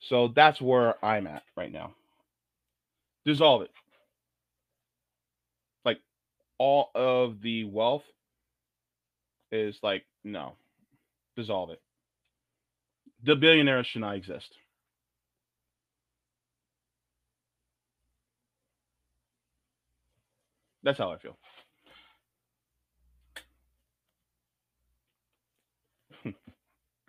So 0.00 0.28
that's 0.28 0.60
where 0.60 1.02
I'm 1.04 1.26
at 1.26 1.44
right 1.56 1.72
now. 1.72 1.94
Dissolve 3.24 3.62
it 3.62 3.70
Like 5.84 5.98
all 6.58 6.90
of 6.94 7.42
the 7.42 7.64
wealth 7.64 8.04
is 9.52 9.78
like 9.82 10.04
no 10.24 10.54
dissolve 11.36 11.70
it 11.70 11.80
the 13.24 13.36
billionaires 13.36 13.86
should 13.86 14.00
not 14.02 14.16
exist 14.16 14.54
that's 20.82 20.98
how 20.98 21.10
i 21.12 21.18
feel 21.18 21.36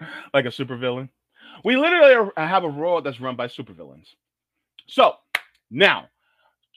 like 0.34 0.46
a 0.46 0.50
supervillain 0.50 1.10
we 1.64 1.78
literally 1.78 2.32
have 2.38 2.64
a 2.64 2.68
world 2.68 3.04
that's 3.04 3.20
run 3.20 3.36
by 3.36 3.48
supervillains 3.48 4.16
so 4.88 5.16
now 5.70 6.08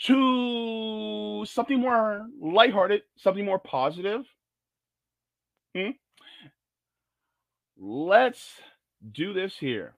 to 0.04 1.44
something 1.46 1.80
more 1.80 2.26
lighthearted, 2.40 3.02
something 3.16 3.44
more 3.44 3.58
positive. 3.58 4.24
Hmm? 5.74 5.90
Let's 7.78 8.60
do 9.12 9.32
this 9.32 9.56
here. 9.56 9.94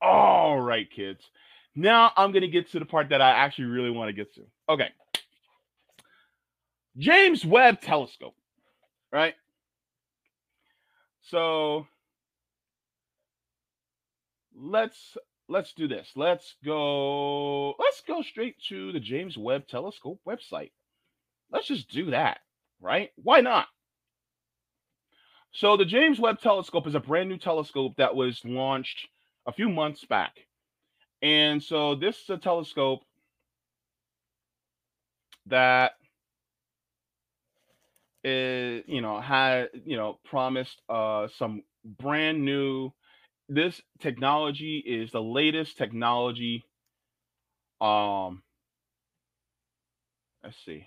All 0.00 0.60
right, 0.60 0.90
kids. 0.90 1.22
Now 1.74 2.12
I'm 2.16 2.32
going 2.32 2.42
to 2.42 2.48
get 2.48 2.70
to 2.72 2.78
the 2.78 2.86
part 2.86 3.10
that 3.10 3.20
I 3.20 3.30
actually 3.30 3.66
really 3.66 3.90
want 3.90 4.08
to 4.08 4.12
get 4.12 4.34
to. 4.34 4.42
Okay. 4.68 4.90
James 6.98 7.44
Webb 7.44 7.80
Telescope, 7.80 8.34
right? 9.12 9.34
So 11.22 11.86
let's 14.56 15.16
let's 15.48 15.72
do 15.72 15.88
this. 15.88 16.10
Let's 16.16 16.56
go. 16.64 17.70
Let's 17.78 18.02
go 18.06 18.22
straight 18.22 18.56
to 18.68 18.92
the 18.92 19.00
James 19.00 19.36
Webb 19.36 19.66
Telescope 19.68 20.20
website. 20.26 20.72
Let's 21.50 21.68
just 21.68 21.88
do 21.90 22.10
that, 22.10 22.38
right? 22.80 23.10
Why 23.22 23.40
not? 23.40 23.66
So, 25.52 25.76
the 25.76 25.84
James 25.84 26.18
Webb 26.18 26.40
Telescope 26.40 26.86
is 26.86 26.94
a 26.94 27.00
brand 27.00 27.28
new 27.28 27.38
telescope 27.38 27.94
that 27.96 28.14
was 28.14 28.42
launched 28.44 29.08
a 29.46 29.52
few 29.52 29.68
months 29.68 30.04
back. 30.04 30.32
And 31.22 31.62
so, 31.62 31.94
this 31.94 32.16
is 32.16 32.30
a 32.30 32.36
telescope 32.36 33.00
that 35.46 35.92
is, 38.24 38.82
you 38.86 39.00
know, 39.00 39.20
had, 39.20 39.68
you 39.84 39.96
know, 39.96 40.18
promised 40.24 40.82
uh, 40.88 41.28
some 41.38 41.62
brand 41.84 42.44
new 42.44 42.92
this 43.48 43.80
technology 44.00 44.82
is 44.84 45.10
the 45.12 45.22
latest 45.22 45.76
technology. 45.78 46.64
Um, 47.80 48.42
let's 50.42 50.56
see. 50.64 50.86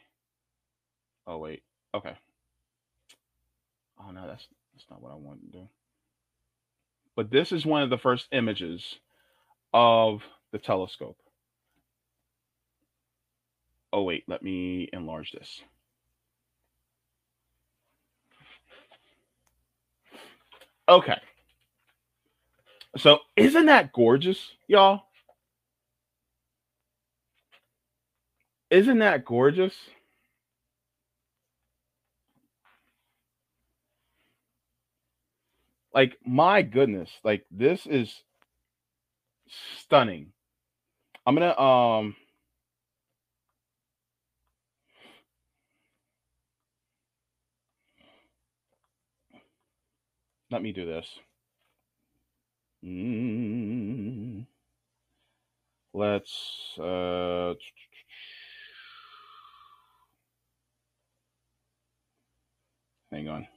Oh 1.27 1.37
wait, 1.37 1.63
okay. 1.93 2.15
Oh 3.99 4.11
no, 4.11 4.27
that's 4.27 4.47
that's 4.73 4.85
not 4.89 5.01
what 5.01 5.11
I 5.11 5.15
want 5.15 5.41
to 5.41 5.59
do. 5.59 5.67
But 7.15 7.31
this 7.31 7.51
is 7.51 7.65
one 7.65 7.83
of 7.83 7.89
the 7.89 7.97
first 7.97 8.27
images 8.31 8.99
of 9.73 10.21
the 10.51 10.57
telescope. 10.57 11.17
Oh 13.91 14.03
wait, 14.03 14.23
let 14.27 14.41
me 14.43 14.89
enlarge 14.93 15.31
this. 15.31 15.61
Okay. 20.87 21.19
So 22.97 23.19
isn't 23.35 23.67
that 23.67 23.93
gorgeous, 23.93 24.51
y'all? 24.67 25.03
Isn't 28.69 28.99
that 28.99 29.25
gorgeous? 29.25 29.73
Like 35.93 36.17
my 36.25 36.61
goodness, 36.61 37.09
like 37.23 37.45
this 37.51 37.85
is 37.87 38.13
stunning. 39.81 40.33
I'm 41.25 41.35
going 41.35 41.49
to 41.51 41.61
um 41.61 42.15
let 50.51 50.61
me 50.61 50.71
do 50.71 50.85
this. 50.85 51.07
Mm, 52.85 54.45
let's 55.93 56.77
uh, 56.79 57.53
hang 63.11 63.27
on. 63.29 63.47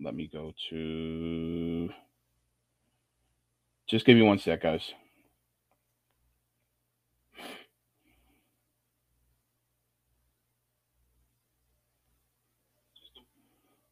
Let 0.00 0.14
me 0.14 0.28
go 0.32 0.52
to. 0.70 1.90
Just 3.88 4.06
give 4.06 4.16
me 4.16 4.22
one 4.22 4.38
sec, 4.38 4.62
guys. 4.62 4.92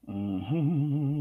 Mm-hmm. 0.08 1.13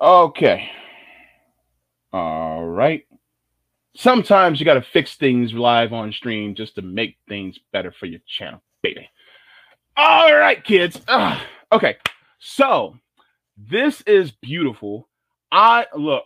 Okay. 0.01 0.69
All 2.13 2.65
right. 2.65 3.05
Sometimes 3.99 4.61
you 4.61 4.65
got 4.65 4.75
to 4.75 4.81
fix 4.81 5.17
things 5.17 5.51
live 5.51 5.91
on 5.91 6.13
stream 6.13 6.55
just 6.55 6.75
to 6.75 6.81
make 6.81 7.17
things 7.27 7.59
better 7.73 7.91
for 7.91 8.05
your 8.05 8.21
channel, 8.25 8.61
baby. 8.81 9.09
All 9.97 10.33
right, 10.33 10.63
kids. 10.63 11.01
Ugh. 11.09 11.37
Okay. 11.73 11.97
So 12.39 12.95
this 13.57 13.99
is 14.07 14.31
beautiful. 14.31 15.09
I 15.51 15.85
look, 15.93 16.23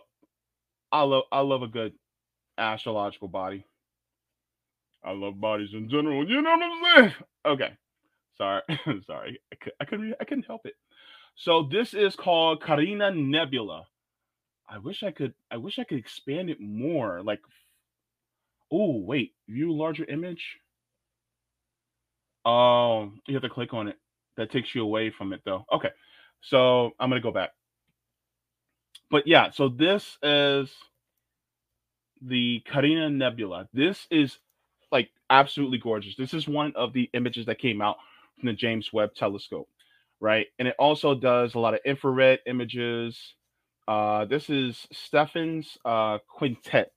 I 0.92 1.02
love 1.02 1.24
I 1.32 1.40
love 1.40 1.62
a 1.62 1.66
good 1.66 1.94
astrological 2.58 3.26
body. 3.26 3.66
I 5.04 5.10
love 5.10 5.40
bodies 5.40 5.70
in 5.72 5.90
general. 5.90 6.30
You 6.30 6.42
know 6.42 6.50
what 6.50 6.62
I'm 6.62 6.96
saying? 6.96 7.14
Okay. 7.44 7.72
Sorry. 8.38 8.62
Sorry. 9.04 9.40
I, 9.52 9.56
could, 9.56 9.72
I 9.80 9.84
couldn't 9.84 10.14
I 10.20 10.24
couldn't 10.24 10.46
help 10.46 10.64
it. 10.64 10.74
So 11.34 11.68
this 11.72 11.92
is 11.92 12.14
called 12.14 12.62
Carina 12.62 13.10
Nebula. 13.10 13.84
I 14.68 14.78
wish 14.78 15.02
I 15.02 15.10
could 15.10 15.34
I 15.50 15.56
wish 15.56 15.80
I 15.80 15.84
could 15.84 15.98
expand 15.98 16.50
it 16.50 16.60
more. 16.60 17.20
Like 17.20 17.40
oh 18.74 18.98
wait, 18.98 19.32
view 19.48 19.72
larger 19.72 20.04
image. 20.04 20.58
Um, 22.44 23.20
you 23.26 23.34
have 23.34 23.42
to 23.42 23.48
click 23.48 23.72
on 23.72 23.88
it. 23.88 23.96
That 24.36 24.50
takes 24.50 24.74
you 24.74 24.82
away 24.82 25.10
from 25.10 25.32
it 25.32 25.40
though. 25.44 25.64
Okay. 25.72 25.90
So 26.42 26.90
I'm 26.98 27.08
gonna 27.08 27.20
go 27.20 27.30
back. 27.30 27.50
But 29.10 29.26
yeah, 29.26 29.50
so 29.52 29.68
this 29.68 30.18
is 30.22 30.70
the 32.20 32.62
Carina 32.66 33.10
Nebula. 33.10 33.68
This 33.72 34.06
is 34.10 34.38
like 34.90 35.10
absolutely 35.30 35.78
gorgeous. 35.78 36.16
This 36.16 36.34
is 36.34 36.48
one 36.48 36.72
of 36.74 36.92
the 36.92 37.08
images 37.14 37.46
that 37.46 37.58
came 37.58 37.80
out 37.80 37.96
from 38.38 38.48
the 38.48 38.52
James 38.52 38.92
Webb 38.92 39.14
Telescope, 39.14 39.68
right? 40.20 40.46
And 40.58 40.66
it 40.66 40.74
also 40.78 41.14
does 41.14 41.54
a 41.54 41.60
lot 41.60 41.74
of 41.74 41.80
infrared 41.84 42.40
images. 42.46 43.34
Uh, 43.86 44.24
this 44.24 44.50
is 44.50 44.88
Stephan's 44.92 45.78
uh, 45.84 46.18
quintet. 46.28 46.93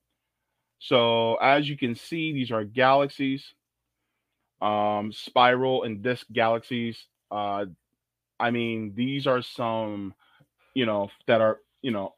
So 0.80 1.36
as 1.36 1.70
you 1.70 1.78
can 1.78 1.96
see, 1.96 2.34
these 2.34 2.52
are 2.52 2.64
galaxies, 2.64 3.54
um, 4.62 5.12
spiral 5.12 5.84
and 5.84 6.02
disk 6.02 6.26
galaxies. 6.32 7.06
Uh, 7.32 7.66
I 8.40 8.52
mean, 8.52 8.94
these 8.96 9.28
are 9.28 9.42
some, 9.42 10.14
you 10.76 10.86
know, 10.86 11.10
that 11.28 11.42
are 11.42 11.60
you 11.82 11.92
know 11.92 12.16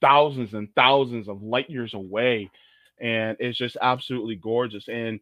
thousands 0.00 0.54
and 0.54 0.68
thousands 0.76 1.28
of 1.28 1.42
light 1.42 1.70
years 1.70 1.94
away, 1.94 2.50
and 3.00 3.36
it's 3.40 3.58
just 3.58 3.76
absolutely 3.80 4.36
gorgeous. 4.36 4.88
And 4.88 5.20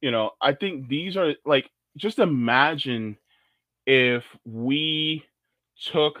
you 0.00 0.10
know, 0.10 0.30
I 0.40 0.52
think 0.52 0.88
these 0.88 1.16
are 1.16 1.34
like 1.44 1.70
just 1.96 2.18
imagine 2.18 3.16
if 3.86 4.24
we 4.44 5.24
took 5.92 6.20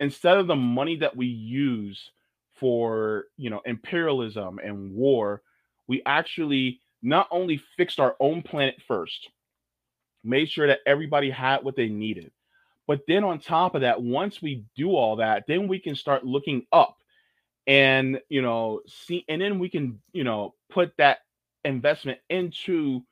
instead 0.00 0.38
of 0.38 0.46
the 0.46 0.56
money 0.56 0.96
that 0.98 1.16
we 1.16 1.26
use 1.26 2.10
for 2.56 3.24
you 3.36 3.50
know 3.50 3.60
imperialism 3.64 4.58
and 4.62 4.92
war 4.92 5.42
we 5.86 6.02
actually 6.06 6.80
not 7.02 7.28
only 7.30 7.60
fixed 7.76 8.00
our 8.00 8.16
own 8.20 8.42
planet 8.42 8.76
first 8.86 9.30
made 10.24 10.48
sure 10.48 10.66
that 10.66 10.80
everybody 10.86 11.30
had 11.30 11.58
what 11.58 11.76
they 11.76 11.88
needed 11.88 12.30
but 12.86 13.00
then 13.06 13.24
on 13.24 13.38
top 13.38 13.74
of 13.74 13.82
that 13.82 14.02
once 14.02 14.40
we 14.40 14.64
do 14.76 14.90
all 14.90 15.16
that 15.16 15.44
then 15.46 15.68
we 15.68 15.78
can 15.78 15.94
start 15.94 16.24
looking 16.24 16.66
up 16.72 16.98
and 17.66 18.20
you 18.28 18.42
know 18.42 18.80
see 18.86 19.24
and 19.28 19.40
then 19.40 19.58
we 19.58 19.68
can 19.68 20.00
you 20.12 20.24
know 20.24 20.54
put 20.70 20.96
that 20.96 21.18
investment 21.64 22.18
into 22.30 23.02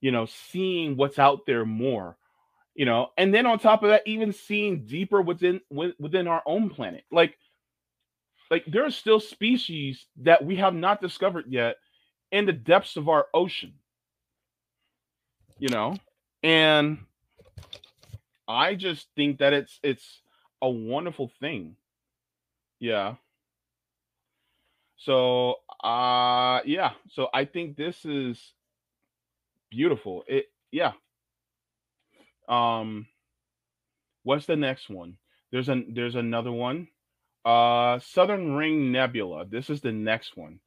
you 0.00 0.10
know 0.10 0.26
seeing 0.26 0.96
what's 0.96 1.18
out 1.18 1.46
there 1.46 1.64
more 1.64 2.16
you 2.74 2.84
know 2.86 3.10
and 3.18 3.34
then 3.34 3.46
on 3.46 3.58
top 3.58 3.82
of 3.82 3.90
that 3.90 4.02
even 4.06 4.32
seeing 4.32 4.86
deeper 4.86 5.20
within 5.20 5.60
within 5.70 6.26
our 6.26 6.42
own 6.46 6.70
planet. 6.70 7.04
Like 7.10 7.36
like 8.50 8.64
there 8.66 8.84
are 8.84 8.90
still 8.90 9.20
species 9.20 10.06
that 10.22 10.44
we 10.44 10.56
have 10.56 10.74
not 10.74 11.00
discovered 11.00 11.46
yet 11.48 11.76
in 12.32 12.46
the 12.46 12.52
depths 12.52 12.96
of 12.96 13.08
our 13.08 13.26
ocean. 13.32 13.74
You 15.58 15.68
know? 15.68 15.96
And 16.42 16.98
i 18.48 18.74
just 18.74 19.06
think 19.14 19.38
that 19.38 19.52
it's 19.52 19.78
it's 19.82 20.22
a 20.62 20.68
wonderful 20.68 21.30
thing. 21.40 21.76
Yeah. 22.78 23.14
So 24.96 25.56
uh 25.84 26.60
yeah. 26.64 26.92
So 27.10 27.28
i 27.32 27.44
think 27.44 27.76
this 27.76 28.04
is 28.04 28.52
beautiful. 29.70 30.24
It 30.26 30.46
yeah. 30.72 30.92
Um, 32.48 33.06
what's 34.24 34.46
the 34.46 34.56
next 34.56 34.90
one? 34.90 35.16
There's 35.52 35.68
a 35.68 35.82
there's 35.88 36.16
another 36.16 36.52
one. 36.52 36.88
Uh, 37.44 37.98
Southern 38.00 38.54
Ring 38.54 38.92
Nebula. 38.92 39.46
This 39.46 39.70
is 39.70 39.80
the 39.80 39.92
next 39.92 40.36
one. 40.36 40.60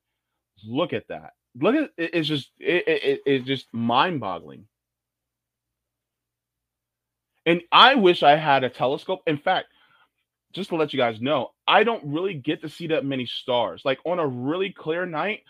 Look 0.65 0.93
at 0.93 1.07
that. 1.09 1.33
Look 1.59 1.75
at 1.75 1.91
it's 1.97 2.27
just 2.27 2.49
it, 2.59 2.83
it 2.87 3.21
it's 3.25 3.45
just 3.45 3.67
mind 3.73 4.19
boggling. 4.19 4.65
And 7.45 7.61
I 7.71 7.95
wish 7.95 8.23
I 8.23 8.37
had 8.37 8.63
a 8.63 8.69
telescope. 8.69 9.21
In 9.27 9.37
fact, 9.37 9.67
just 10.53 10.69
to 10.69 10.75
let 10.75 10.93
you 10.93 10.97
guys 10.97 11.19
know, 11.21 11.51
I 11.67 11.83
don't 11.83 12.03
really 12.05 12.35
get 12.35 12.61
to 12.61 12.69
see 12.69 12.87
that 12.87 13.05
many 13.05 13.25
stars. 13.25 13.81
Like 13.83 13.99
on 14.05 14.19
a 14.19 14.27
really 14.27 14.71
clear 14.71 15.05
night, 15.05 15.41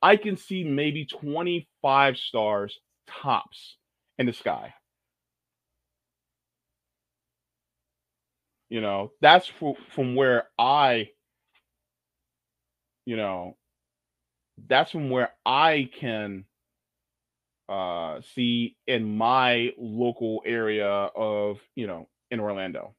I 0.00 0.16
can 0.16 0.36
see 0.36 0.64
maybe 0.64 1.04
25 1.04 2.16
stars 2.16 2.78
tops 3.06 3.76
in 4.18 4.26
the 4.26 4.32
sky. 4.32 4.74
You 8.70 8.80
know, 8.80 9.12
that's 9.20 9.50
from 9.94 10.14
where 10.14 10.44
I, 10.58 11.10
you 13.04 13.16
know, 13.16 13.56
that's 14.68 14.92
from 14.92 15.10
where 15.10 15.30
I 15.44 15.90
can 15.98 16.44
uh, 17.68 18.20
see 18.34 18.76
in 18.86 19.16
my 19.16 19.72
local 19.78 20.42
area 20.44 20.88
of, 20.88 21.58
you 21.76 21.86
know, 21.86 22.08
in 22.30 22.40
Orlando. 22.40 22.94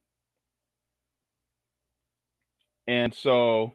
And 2.86 3.14
so 3.14 3.74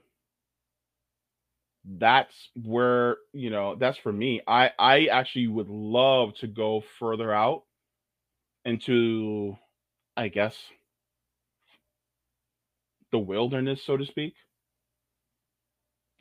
that's 1.85 2.49
where, 2.63 3.17
you 3.33 3.49
know, 3.49 3.75
that's 3.75 3.97
for 3.97 4.11
me. 4.11 4.41
I 4.47 4.71
I 4.77 5.05
actually 5.05 5.47
would 5.47 5.69
love 5.69 6.35
to 6.37 6.47
go 6.47 6.83
further 6.99 7.33
out 7.33 7.63
into 8.65 9.57
I 10.17 10.27
guess 10.29 10.57
the 13.11 13.19
wilderness, 13.19 13.81
so 13.83 13.97
to 13.97 14.05
speak. 14.05 14.33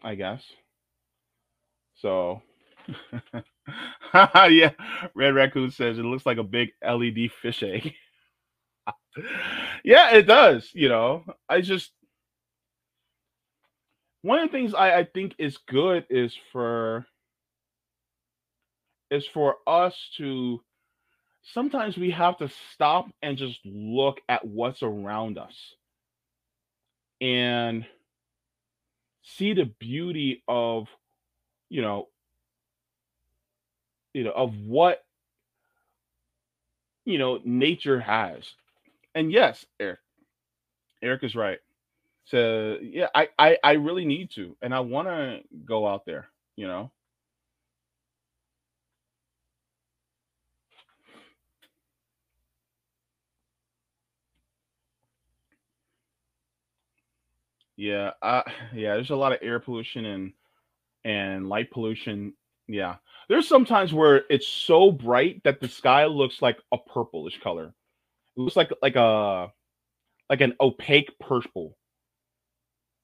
I 0.02 0.14
guess. 0.14 0.42
So, 1.96 2.42
yeah, 4.14 4.72
Red 5.14 5.34
Raccoon 5.34 5.70
says 5.70 5.98
it 5.98 6.04
looks 6.04 6.26
like 6.26 6.38
a 6.38 6.44
big 6.44 6.70
LED 6.86 7.30
fish 7.42 7.62
egg. 7.62 7.94
yeah, 9.84 10.14
it 10.14 10.26
does. 10.26 10.70
You 10.74 10.88
know, 10.88 11.24
I 11.48 11.60
just 11.62 11.92
one 14.22 14.40
of 14.40 14.48
the 14.50 14.52
things 14.52 14.74
I, 14.74 14.98
I 14.98 15.04
think 15.04 15.34
is 15.38 15.56
good 15.68 16.06
is 16.10 16.36
for 16.52 17.06
is 19.10 19.26
for 19.26 19.56
us 19.66 19.96
to 20.18 20.60
sometimes 21.42 21.96
we 21.96 22.10
have 22.10 22.36
to 22.38 22.50
stop 22.72 23.06
and 23.22 23.38
just 23.38 23.60
look 23.64 24.20
at 24.28 24.44
what's 24.44 24.82
around 24.82 25.38
us 25.38 25.56
and 27.20 27.86
see 29.22 29.54
the 29.54 29.64
beauty 29.64 30.42
of 30.48 30.88
you 31.68 31.82
know 31.82 32.08
you 34.14 34.24
know 34.24 34.32
of 34.32 34.54
what 34.66 35.04
you 37.04 37.18
know 37.18 37.40
nature 37.44 38.00
has. 38.00 38.44
And 39.14 39.32
yes 39.32 39.64
eric 39.80 40.00
eric 41.02 41.24
is 41.24 41.34
right. 41.34 41.58
So 42.26 42.78
yeah 42.82 43.08
i 43.14 43.28
i, 43.38 43.58
I 43.62 43.72
really 43.72 44.04
need 44.04 44.30
to 44.32 44.56
and 44.62 44.74
i 44.74 44.80
want 44.80 45.08
to 45.08 45.40
go 45.64 45.86
out 45.86 46.04
there 46.06 46.28
you 46.56 46.66
know 46.66 46.90
Yeah, 57.76 58.12
uh, 58.22 58.42
yeah. 58.74 58.94
There's 58.94 59.10
a 59.10 59.16
lot 59.16 59.32
of 59.32 59.38
air 59.42 59.60
pollution 59.60 60.04
and 60.04 60.32
and 61.04 61.48
light 61.48 61.70
pollution 61.70 62.34
Yeah. 62.68 62.96
There's 63.28 63.48
sometimes 63.48 63.92
where 63.92 64.24
it's 64.30 64.46
so 64.48 64.90
bright 64.92 65.42
that 65.44 65.60
the 65.60 65.68
sky 65.68 66.06
looks 66.06 66.42
like 66.42 66.58
a 66.72 66.78
purplish 66.78 67.40
color. 67.40 67.74
It 68.36 68.40
looks 68.40 68.56
like 68.56 68.70
like 68.82 68.96
a 68.96 69.52
like 70.30 70.40
an 70.40 70.54
opaque 70.60 71.18
purple. 71.20 71.76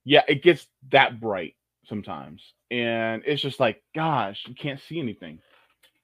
Yeah, 0.05 0.23
it 0.29 0.43
gets 0.43 0.67
that 0.91 1.21
bright 1.21 1.55
sometimes. 1.87 2.55
And 2.71 3.23
it's 3.27 3.43
just 3.43 3.61
like, 3.61 3.83
gosh, 3.95 4.45
you 4.49 4.55
can't 4.55 4.81
see 4.81 4.99
anything. 4.99 5.41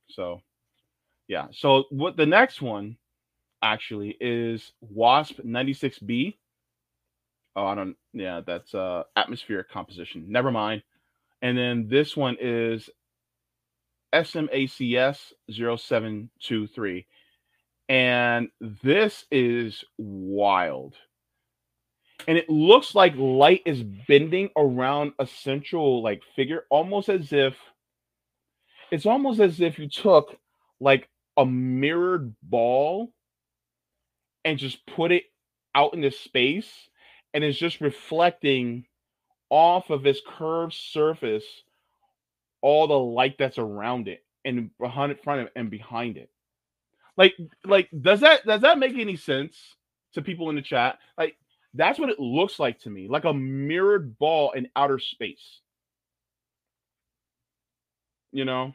So 0.08 0.40
yeah. 1.28 1.48
So 1.52 1.84
what 1.90 2.16
the 2.16 2.26
next 2.26 2.62
one 2.62 2.96
actually 3.62 4.16
is 4.20 4.72
WASP 4.80 5.40
96B. 5.44 6.36
Oh, 7.58 7.66
I 7.66 7.74
don't 7.74 7.96
yeah, 8.12 8.40
that's 8.46 8.72
uh 8.72 9.02
atmospheric 9.16 9.68
composition. 9.68 10.26
Never 10.28 10.52
mind. 10.52 10.84
And 11.42 11.58
then 11.58 11.88
this 11.88 12.16
one 12.16 12.36
is 12.40 12.88
SMACS 14.14 15.32
0723. 15.50 17.06
And 17.88 18.48
this 18.60 19.24
is 19.32 19.84
wild. 19.98 20.94
And 22.28 22.38
it 22.38 22.48
looks 22.48 22.94
like 22.94 23.14
light 23.16 23.62
is 23.66 23.82
bending 23.82 24.50
around 24.56 25.14
a 25.18 25.26
central 25.26 26.00
like 26.00 26.22
figure, 26.36 26.62
almost 26.70 27.08
as 27.08 27.32
if 27.32 27.56
it's 28.92 29.06
almost 29.06 29.40
as 29.40 29.60
if 29.60 29.80
you 29.80 29.88
took 29.88 30.36
like 30.78 31.08
a 31.36 31.44
mirrored 31.44 32.36
ball 32.40 33.12
and 34.44 34.58
just 34.60 34.86
put 34.86 35.10
it 35.10 35.24
out 35.74 35.94
into 35.94 36.12
space 36.12 36.88
and 37.34 37.44
it's 37.44 37.58
just 37.58 37.80
reflecting 37.80 38.86
off 39.50 39.90
of 39.90 40.06
its 40.06 40.20
curved 40.26 40.74
surface 40.74 41.44
all 42.62 42.86
the 42.86 42.98
light 42.98 43.36
that's 43.38 43.58
around 43.58 44.08
it 44.08 44.24
and 44.44 44.70
behind 44.78 45.12
it, 45.12 45.22
front 45.22 45.42
of 45.42 45.48
and 45.56 45.70
behind 45.70 46.16
it. 46.16 46.30
Like, 47.16 47.36
like, 47.64 47.88
does 48.00 48.20
that 48.20 48.46
does 48.46 48.62
that 48.62 48.78
make 48.78 48.98
any 48.98 49.16
sense 49.16 49.56
to 50.14 50.22
people 50.22 50.50
in 50.50 50.56
the 50.56 50.62
chat? 50.62 50.98
Like, 51.18 51.36
that's 51.74 51.98
what 51.98 52.10
it 52.10 52.20
looks 52.20 52.58
like 52.60 52.80
to 52.80 52.90
me, 52.90 53.08
like 53.08 53.24
a 53.24 53.34
mirrored 53.34 54.18
ball 54.18 54.52
in 54.52 54.68
outer 54.76 54.98
space. 55.00 55.60
You 58.32 58.44
know, 58.44 58.74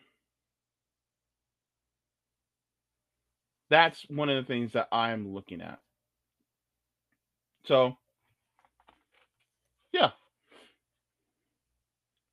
that's 3.70 4.06
one 4.10 4.30
of 4.30 4.44
the 4.44 4.48
things 4.48 4.74
that 4.74 4.90
I'm 4.92 5.34
looking 5.34 5.62
at. 5.62 5.80
So, 7.66 7.98
yeah, 9.94 10.12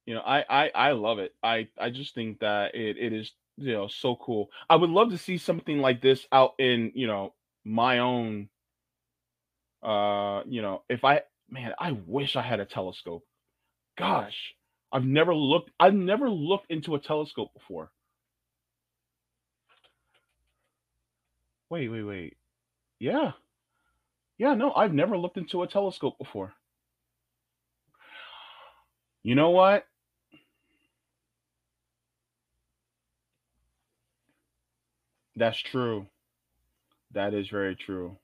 you 0.06 0.14
know, 0.14 0.20
I 0.22 0.44
I 0.48 0.70
I 0.74 0.92
love 0.92 1.18
it. 1.18 1.34
I 1.42 1.68
I 1.78 1.90
just 1.90 2.14
think 2.14 2.40
that 2.40 2.74
it 2.74 2.96
it 2.98 3.12
is 3.12 3.32
you 3.56 3.72
know 3.72 3.88
so 3.88 4.16
cool. 4.16 4.50
I 4.68 4.76
would 4.76 4.90
love 4.90 5.10
to 5.10 5.18
see 5.18 5.38
something 5.38 5.78
like 5.80 6.00
this 6.00 6.26
out 6.32 6.54
in 6.58 6.92
you 6.94 7.06
know 7.06 7.34
my 7.64 7.98
own. 7.98 8.48
Uh, 9.82 10.42
you 10.46 10.62
know, 10.62 10.82
if 10.88 11.04
I 11.04 11.22
man, 11.50 11.72
I 11.78 11.92
wish 11.92 12.36
I 12.36 12.42
had 12.42 12.60
a 12.60 12.64
telescope. 12.66 13.24
Gosh, 13.98 14.54
I've 14.92 15.04
never 15.06 15.34
looked. 15.34 15.70
I've 15.80 15.94
never 15.94 16.30
looked 16.30 16.70
into 16.70 16.94
a 16.96 17.00
telescope 17.00 17.54
before. 17.54 17.92
Wait, 21.70 21.88
wait, 21.88 22.02
wait. 22.02 22.36
Yeah. 23.00 23.32
Yeah, 24.38 24.54
no, 24.54 24.72
I've 24.74 24.92
never 24.92 25.16
looked 25.16 25.36
into 25.36 25.62
a 25.62 25.68
telescope 25.68 26.18
before. 26.18 26.56
You 29.22 29.34
know 29.34 29.50
what? 29.50 29.86
That's 35.36 35.58
true. 35.58 36.06
That 37.12 37.34
is 37.34 37.48
very 37.48 37.76
true. 37.76 38.18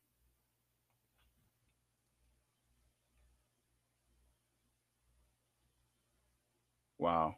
Wow. 6.98 7.36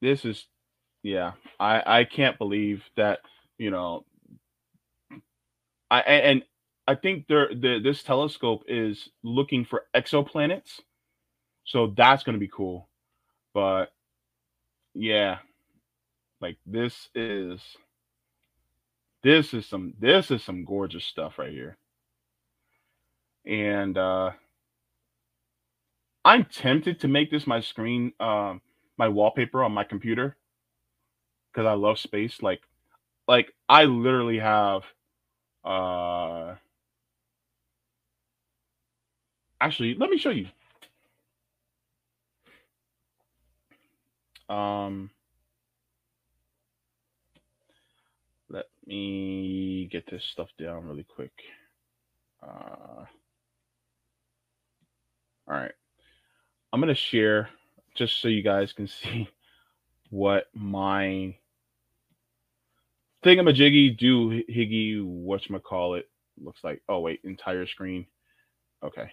This 0.00 0.24
is 0.24 0.46
yeah. 1.02 1.32
I 1.60 2.00
I 2.00 2.04
can't 2.04 2.38
believe 2.38 2.84
that, 2.96 3.20
you 3.58 3.70
know, 3.70 4.04
I 5.90 6.00
and 6.02 6.44
I 6.88 6.94
think 6.96 7.26
there 7.28 7.48
the 7.54 7.80
this 7.82 8.02
telescope 8.02 8.64
is 8.68 9.08
looking 9.22 9.64
for 9.64 9.86
exoplanets. 9.94 10.80
So 11.70 11.94
that's 11.96 12.24
going 12.24 12.34
to 12.34 12.40
be 12.40 12.50
cool. 12.52 12.88
But 13.54 13.92
yeah, 14.94 15.38
like 16.40 16.56
this 16.66 17.08
is 17.14 17.60
this 19.22 19.54
is 19.54 19.66
some 19.66 19.94
this 20.00 20.30
is 20.30 20.42
some 20.42 20.64
gorgeous 20.64 21.04
stuff 21.04 21.38
right 21.38 21.52
here. 21.52 21.76
And 23.46 23.96
uh 23.98 24.32
I'm 26.24 26.44
tempted 26.46 27.00
to 27.00 27.08
make 27.08 27.30
this 27.30 27.46
my 27.46 27.60
screen 27.60 28.12
um 28.20 28.62
my 28.98 29.08
wallpaper 29.08 29.62
on 29.64 29.72
my 29.72 29.84
computer 29.84 30.36
because 31.52 31.66
I 31.66 31.74
love 31.74 31.98
space 31.98 32.42
like 32.42 32.62
like 33.28 33.52
I 33.68 33.84
literally 33.84 34.38
have 34.40 34.82
uh 35.64 36.56
actually 39.60 39.94
let 39.94 40.10
me 40.10 40.18
show 40.18 40.30
you 40.30 40.48
um 44.50 45.10
let 48.50 48.66
me 48.84 49.88
get 49.90 50.10
this 50.10 50.24
stuff 50.24 50.48
down 50.58 50.88
really 50.88 51.04
quick. 51.04 51.32
Uh, 52.42 53.04
all 55.46 55.56
right. 55.56 55.72
I'm 56.72 56.80
going 56.80 56.94
to 56.94 57.00
share 57.00 57.48
just 57.94 58.20
so 58.20 58.28
you 58.28 58.42
guys 58.42 58.72
can 58.72 58.88
see 59.02 59.28
what 60.10 60.46
my 60.52 61.36
thingamajiggy 63.24 63.96
do 63.96 64.42
higgy 64.48 65.00
whatchamacallit 65.00 66.04
looks 66.40 66.64
like. 66.64 66.82
Oh, 66.88 67.00
wait, 67.00 67.20
entire 67.24 67.66
screen. 67.66 68.06
Okay. 68.82 69.10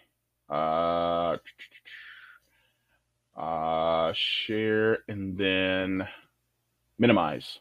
Uh, 0.49 1.37
uh, 3.37 4.11
share 4.15 4.99
and 5.07 5.37
then 5.37 6.07
minimize. 6.97 7.59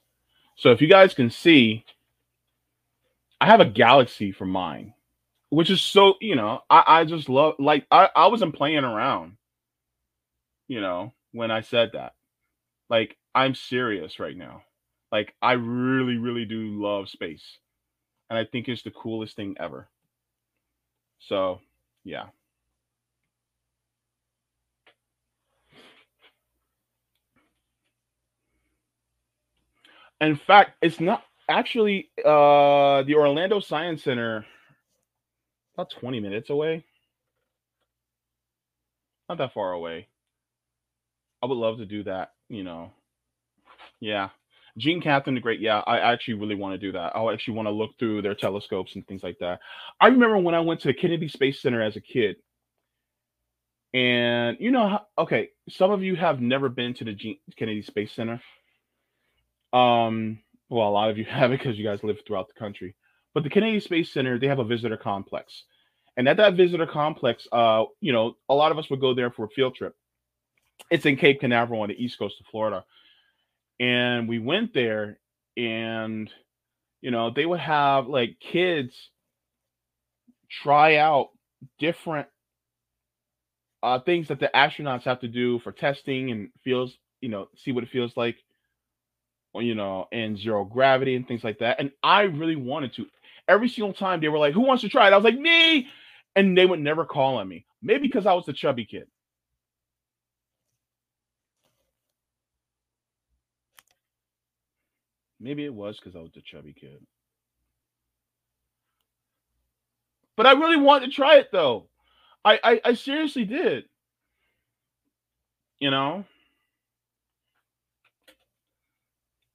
So 0.57 0.73
if 0.73 0.81
you 0.81 0.89
guys 0.89 1.15
can 1.15 1.31
see, 1.31 1.85
I 3.41 3.47
have 3.47 3.61
a 3.61 3.67
galaxy 3.67 4.33
for 4.33 4.47
mine, 4.47 4.95
which 5.51 5.71
is 5.71 5.83
so, 5.83 6.15
you 6.21 6.35
know, 6.35 6.61
I, 6.71 6.85
I 6.87 7.05
just 7.05 7.29
love 7.29 7.55
like 7.59 7.87
I, 7.91 8.09
I 8.17 8.27
wasn't 8.29 8.55
playing 8.55 8.85
around, 8.85 9.37
you 10.67 10.81
know, 10.81 11.13
when 11.33 11.51
I 11.51 11.61
said 11.61 11.91
that. 11.93 12.15
Like 12.89 13.17
I'm 13.35 13.55
serious 13.55 14.19
right 14.19 14.37
now. 14.37 14.63
Like 15.13 15.35
I 15.43 15.53
really, 15.53 16.17
really 16.17 16.47
do 16.47 16.83
love 16.83 17.11
space. 17.11 17.45
And 18.31 18.39
I 18.39 18.45
think 18.45 18.69
it's 18.69 18.83
the 18.83 18.91
coolest 18.91 19.37
thing 19.37 19.57
ever. 19.61 19.89
So 21.19 21.61
yeah. 22.05 22.27
In 30.21 30.37
fact, 30.37 30.73
it's 30.83 31.01
not 31.01 31.23
actually 31.49 32.11
uh 32.25 33.03
the 33.05 33.15
Orlando 33.15 33.61
Science 33.61 34.03
Center 34.03 34.45
about 35.75 35.91
20 35.91 36.21
minutes 36.21 36.51
away. 36.51 36.85
Not 39.29 39.39
that 39.39 39.53
far 39.53 39.73
away. 39.73 40.09
I 41.43 41.47
would 41.47 41.59
love 41.59 41.79
to 41.79 41.87
do 41.87 42.03
that, 42.05 42.33
you 42.49 42.65
know. 42.65 42.93
Yeah. 44.01 44.31
Gene 44.79 45.01
Catherine 45.01 45.35
the 45.35 45.41
Great. 45.41 45.61
Yeah, 45.61 45.83
I 45.87 45.99
actually 45.99 46.35
really 46.35 46.55
want 46.55 46.75
to 46.75 46.79
do 46.79 46.93
that. 46.93 47.17
I 47.17 47.33
actually 47.33 47.55
want 47.55 47.67
to 47.67 47.73
look 47.73 47.99
through 47.99 48.23
their 48.23 48.35
telescopes 48.35 48.95
and 48.95 49.07
things 49.07 49.23
like 49.23 49.39
that. 49.41 49.61
I 50.01 50.09
remember 50.09 50.39
when 50.39 50.55
I 50.55 50.61
went 50.61 50.81
to 50.81 50.89
the 50.89 50.95
Kennedy 50.95 51.29
Space 51.29 51.61
Center 51.63 51.83
as 51.83 51.97
a 51.97 52.01
kid. 52.01 52.37
And 53.95 54.59
you 54.61 54.71
know, 54.71 54.99
okay, 55.19 55.51
some 55.71 55.91
of 55.91 56.03
you 56.03 56.17
have 56.17 56.41
never 56.41 56.69
been 56.69 56.93
to 56.95 57.05
the 57.05 57.13
Gene, 57.13 57.39
Kennedy 57.57 57.83
Space 57.83 58.13
Center. 58.13 58.41
Um, 59.73 60.41
well, 60.69 60.89
a 60.89 60.91
lot 60.91 61.11
of 61.11 61.19
you 61.19 61.25
have 61.29 61.53
it 61.53 61.59
because 61.59 61.79
you 61.79 61.85
guys 61.85 62.03
live 62.03 62.19
throughout 62.27 62.49
the 62.49 62.59
country. 62.59 62.95
But 63.35 63.45
the 63.45 63.51
Kennedy 63.51 63.81
Space 63.81 64.13
Center, 64.13 64.39
they 64.39 64.49
have 64.49 64.59
a 64.59 64.65
visitor 64.65 64.97
complex. 64.97 65.65
And 66.17 66.29
at 66.29 66.39
that 66.39 66.55
visitor 66.55 66.87
complex, 66.87 67.47
uh, 67.53 67.85
you 68.01 68.13
know, 68.13 68.37
a 68.49 68.55
lot 68.55 68.73
of 68.73 68.79
us 68.79 68.89
would 68.89 69.01
go 69.01 69.15
there 69.15 69.31
for 69.31 69.45
a 69.45 69.51
field 69.51 69.75
trip. 69.75 69.95
It's 70.91 71.05
in 71.05 71.17
Cape 71.17 71.41
Canaveral 71.41 71.83
on 71.83 71.89
the 71.89 72.03
east 72.03 72.19
coast 72.19 72.37
of 72.41 72.47
Florida. 72.47 72.85
And 73.79 74.29
we 74.29 74.39
went 74.39 74.73
there 74.73 75.19
and 75.57 76.31
you 77.03 77.11
know, 77.11 77.31
they 77.31 77.47
would 77.47 77.61
have 77.61 78.09
like 78.09 78.39
kids 78.41 79.11
try 80.51 80.97
out 80.97 81.29
different 81.79 82.29
uh, 83.83 84.01
things 84.01 84.29
that 84.29 84.41
the 84.41 84.51
astronauts 84.55 85.05
have 85.05 85.21
to 85.21 85.29
do 85.29 85.59
for 85.61 85.73
testing 85.73 86.31
and 86.31 86.49
fields 86.65 86.97
you 87.21 87.29
know, 87.29 87.49
see 87.57 87.73
what 87.73 87.85
it 87.85 87.91
feels 87.91 88.17
like, 88.17 88.37
you 89.61 89.75
know, 89.75 90.09
in 90.13 90.37
zero 90.37 90.65
gravity 90.65 91.17
and 91.17 91.27
things 91.27 91.45
like 91.45 91.59
that. 91.61 91.81
And 91.81 91.93
I 92.03 92.23
really 92.23 92.57
wanted 92.57 92.95
to. 92.95 93.07
Every 93.49 93.69
single 93.69 93.93
time 93.93 94.21
they 94.21 94.29
were 94.29 94.39
like, 94.39 94.55
"Who 94.55 94.61
wants 94.63 94.83
to 94.83 94.89
try 94.89 95.09
it?" 95.09 95.13
I 95.13 95.17
was 95.17 95.25
like, 95.25 95.39
"Me," 95.39 95.89
and 96.35 96.57
they 96.57 96.67
would 96.67 96.81
never 96.81 97.05
call 97.05 97.37
on 97.37 97.49
me. 97.49 97.67
Maybe 97.83 98.07
because 98.09 98.27
I 98.27 98.35
was 98.35 98.47
the 98.47 98.53
chubby 98.53 98.85
kid. 98.85 99.07
Maybe 105.39 105.65
it 105.65 105.75
was 105.75 105.99
because 105.99 106.17
I 106.17 106.21
was 106.21 106.33
the 106.35 106.41
chubby 106.41 106.73
kid. 106.73 107.07
But 110.37 110.47
I 110.47 110.53
really 110.53 110.77
wanted 110.77 111.07
to 111.07 111.13
try 111.13 111.37
it 111.37 111.51
though. 111.53 111.89
I, 112.45 112.59
I, 112.63 112.81
I 112.85 112.95
seriously 112.95 113.45
did. 113.45 113.85
You 115.79 115.91
know? 115.91 116.25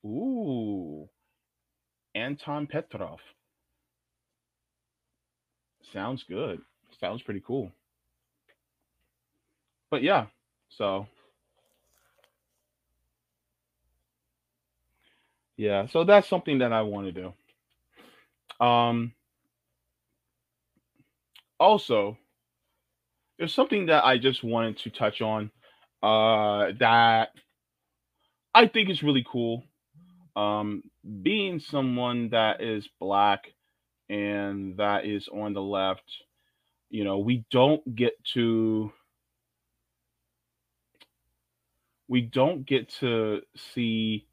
Ooh. 0.05 1.09
Anton 2.15 2.67
Petrov. 2.67 3.19
Sounds 5.93 6.23
good. 6.23 6.61
Sounds 6.99 7.21
pretty 7.21 7.41
cool. 7.45 7.71
But 9.89 10.03
yeah, 10.03 10.27
so 10.69 11.07
yeah, 15.57 15.87
so 15.87 16.03
that's 16.03 16.27
something 16.27 16.59
that 16.59 16.73
I 16.73 16.81
want 16.81 17.07
to 17.07 17.11
do. 17.13 17.33
Um 18.65 19.13
also 21.59 22.17
there's 23.37 23.53
something 23.53 23.87
that 23.87 24.05
I 24.05 24.17
just 24.17 24.43
wanted 24.43 24.77
to 24.79 24.89
touch 24.89 25.21
on 25.21 25.51
uh 26.03 26.71
that 26.79 27.29
I 28.53 28.67
think 28.67 28.89
is 28.89 29.03
really 29.03 29.25
cool. 29.29 29.63
Um 30.35 30.83
being 31.21 31.59
someone 31.59 32.29
that 32.29 32.61
is 32.61 32.87
black 32.99 33.51
and 34.09 34.77
that 34.77 35.05
is 35.05 35.27
on 35.29 35.53
the 35.53 35.61
left, 35.61 36.03
you 36.89 37.03
know, 37.03 37.19
we 37.19 37.45
don't 37.51 37.95
get 37.95 38.13
to 38.33 38.91
we 42.07 42.21
don't 42.21 42.65
get 42.65 42.89
to 42.99 43.41
see 43.73 44.27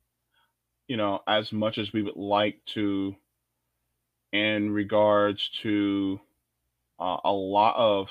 you 0.88 0.96
know 0.96 1.20
as 1.28 1.52
much 1.52 1.78
as 1.78 1.92
we 1.92 2.02
would 2.02 2.16
like 2.16 2.58
to 2.74 3.14
in 4.32 4.70
regards 4.70 5.48
to 5.62 6.20
uh, 7.00 7.18
a 7.24 7.32
lot 7.32 7.76
of 7.76 8.08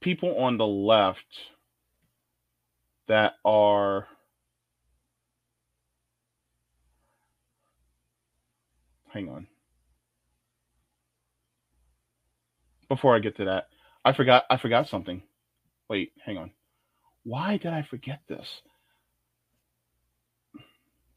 people 0.00 0.38
on 0.38 0.56
the 0.56 0.66
left 0.66 1.26
that 3.08 3.34
are 3.44 4.06
hang 9.12 9.28
on. 9.28 9.46
Before 12.88 13.16
i 13.16 13.18
get 13.18 13.36
to 13.36 13.44
that 13.46 13.68
i 14.04 14.12
forgot 14.12 14.44
i 14.50 14.56
forgot 14.56 14.88
something. 14.88 15.22
Wait 15.88 16.12
hang 16.24 16.38
on. 16.38 16.50
Why 17.24 17.56
did 17.56 17.72
i 17.72 17.82
forget 17.82 18.20
this? 18.28 18.46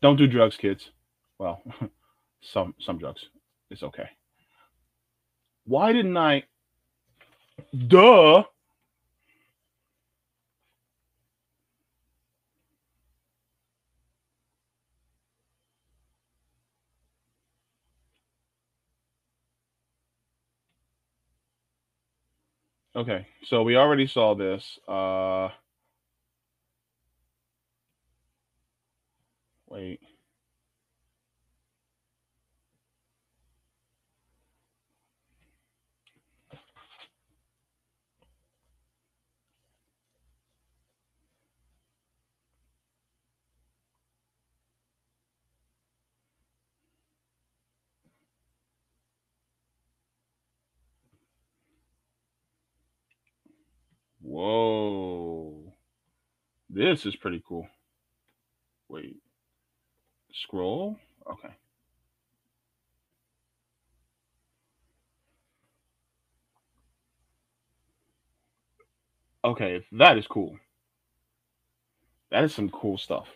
Don't 0.01 0.18
do 0.18 0.27
drugs 0.27 0.57
kids. 0.57 0.89
Well 1.38 1.61
some 2.41 2.73
some 2.80 2.97
drugs. 2.97 3.22
It's 3.69 3.84
okay. 3.84 4.09
Why 5.65 5.93
didn't 5.93 6.18
i 6.18 6.43
duh 7.88 8.43
Okay, 23.01 23.25
so 23.45 23.63
we 23.63 23.77
already 23.77 24.05
saw 24.05 24.35
this. 24.35 24.77
Uh, 24.87 25.49
wait. 29.67 29.99
This 56.73 57.06
is 57.06 57.18
pretty 57.18 57.43
cool. 57.45 57.68
Wait. 58.88 59.18
Scroll? 60.31 60.98
Okay. 61.30 61.53
Okay, 69.43 69.85
that 69.93 70.18
is 70.18 70.27
cool. 70.27 70.57
That 72.31 72.45
is 72.45 72.56
some 72.56 72.69
cool 72.69 72.98
stuff. 72.98 73.27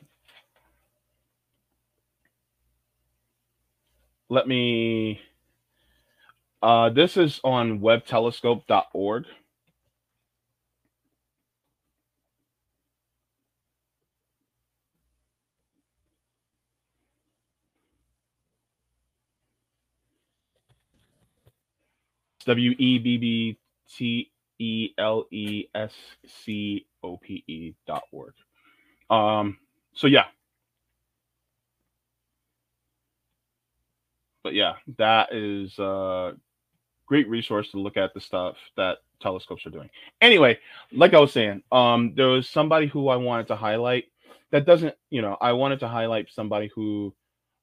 Let 4.30 4.48
me 4.48 5.20
uh 6.64 6.90
this 6.90 7.18
is 7.18 7.42
on 7.44 7.80
webbtelescope.org. 7.80 9.26
W 22.46 22.72
E 22.78 23.00
B 23.00 23.18
B 23.18 23.58
T 23.96 24.32
E 24.60 24.90
L 24.98 25.26
E 25.32 25.66
S 25.74 25.94
C 26.26 26.86
O 27.04 27.18
P 27.18 27.44
E 27.48 27.74
dot 27.88 28.04
org. 28.12 28.34
Um, 29.10 29.58
so 29.94 30.08
yeah. 30.08 30.26
But 34.44 34.54
yeah, 34.54 34.74
that 34.98 35.34
is 35.34 35.78
a 35.80 36.34
great 37.08 37.28
resource 37.28 37.72
to 37.72 37.80
look 37.80 37.98
at 37.98 38.14
the 38.14 38.22
stuff 38.22 38.58
that 38.78 39.00
telescopes 39.20 39.66
are 39.66 39.72
doing. 39.72 39.90
Anyway, 40.22 40.60
like 40.92 41.14
I 41.14 41.20
was 41.20 41.32
saying, 41.32 41.64
um, 41.72 42.14
there 42.16 42.28
was 42.28 42.48
somebody 42.48 42.88
who 42.88 43.08
I 43.10 43.16
wanted 43.16 43.48
to 43.48 43.56
highlight 43.56 44.06
that 44.52 44.66
doesn't, 44.66 44.96
you 45.10 45.22
know, 45.22 45.38
I 45.42 45.54
wanted 45.54 45.80
to 45.80 45.88
highlight 45.88 46.28
somebody 46.32 46.70
who 46.76 47.14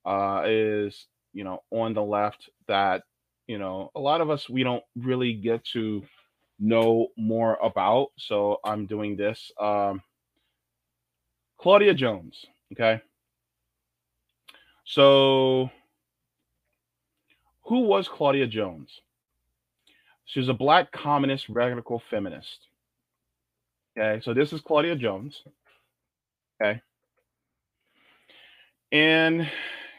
uh, 0.05 0.43
is, 0.47 1.07
you 1.33 1.45
know, 1.45 1.63
on 1.71 1.95
the 1.95 2.03
left 2.03 2.51
that 2.67 3.05
you 3.53 3.59
know 3.59 3.91
a 3.95 4.01
lot 4.01 4.23
of 4.23 4.31
us 4.31 4.49
we 4.49 4.63
don't 4.63 4.83
really 4.97 5.35
get 5.35 5.63
to 5.63 6.03
know 6.59 7.09
more 7.19 7.59
about 7.63 8.09
so 8.17 8.59
i'm 8.65 8.87
doing 8.87 9.15
this 9.15 9.53
um 9.61 10.03
claudia 11.59 11.93
jones 11.93 12.47
okay? 12.73 13.03
So 14.85 15.71
who 17.65 17.81
was 17.81 18.09
claudia 18.09 18.47
jones? 18.47 18.91
She 20.25 20.41
was 20.41 20.49
a 20.49 20.55
black 20.55 20.91
communist 20.91 21.51
radical 21.51 22.03
feminist 22.09 22.69
okay? 23.99 24.23
So 24.25 24.33
this 24.33 24.55
is 24.55 24.63
claudia 24.63 24.97
jones 24.97 25.43
okay? 26.57 26.81
And 28.93 29.47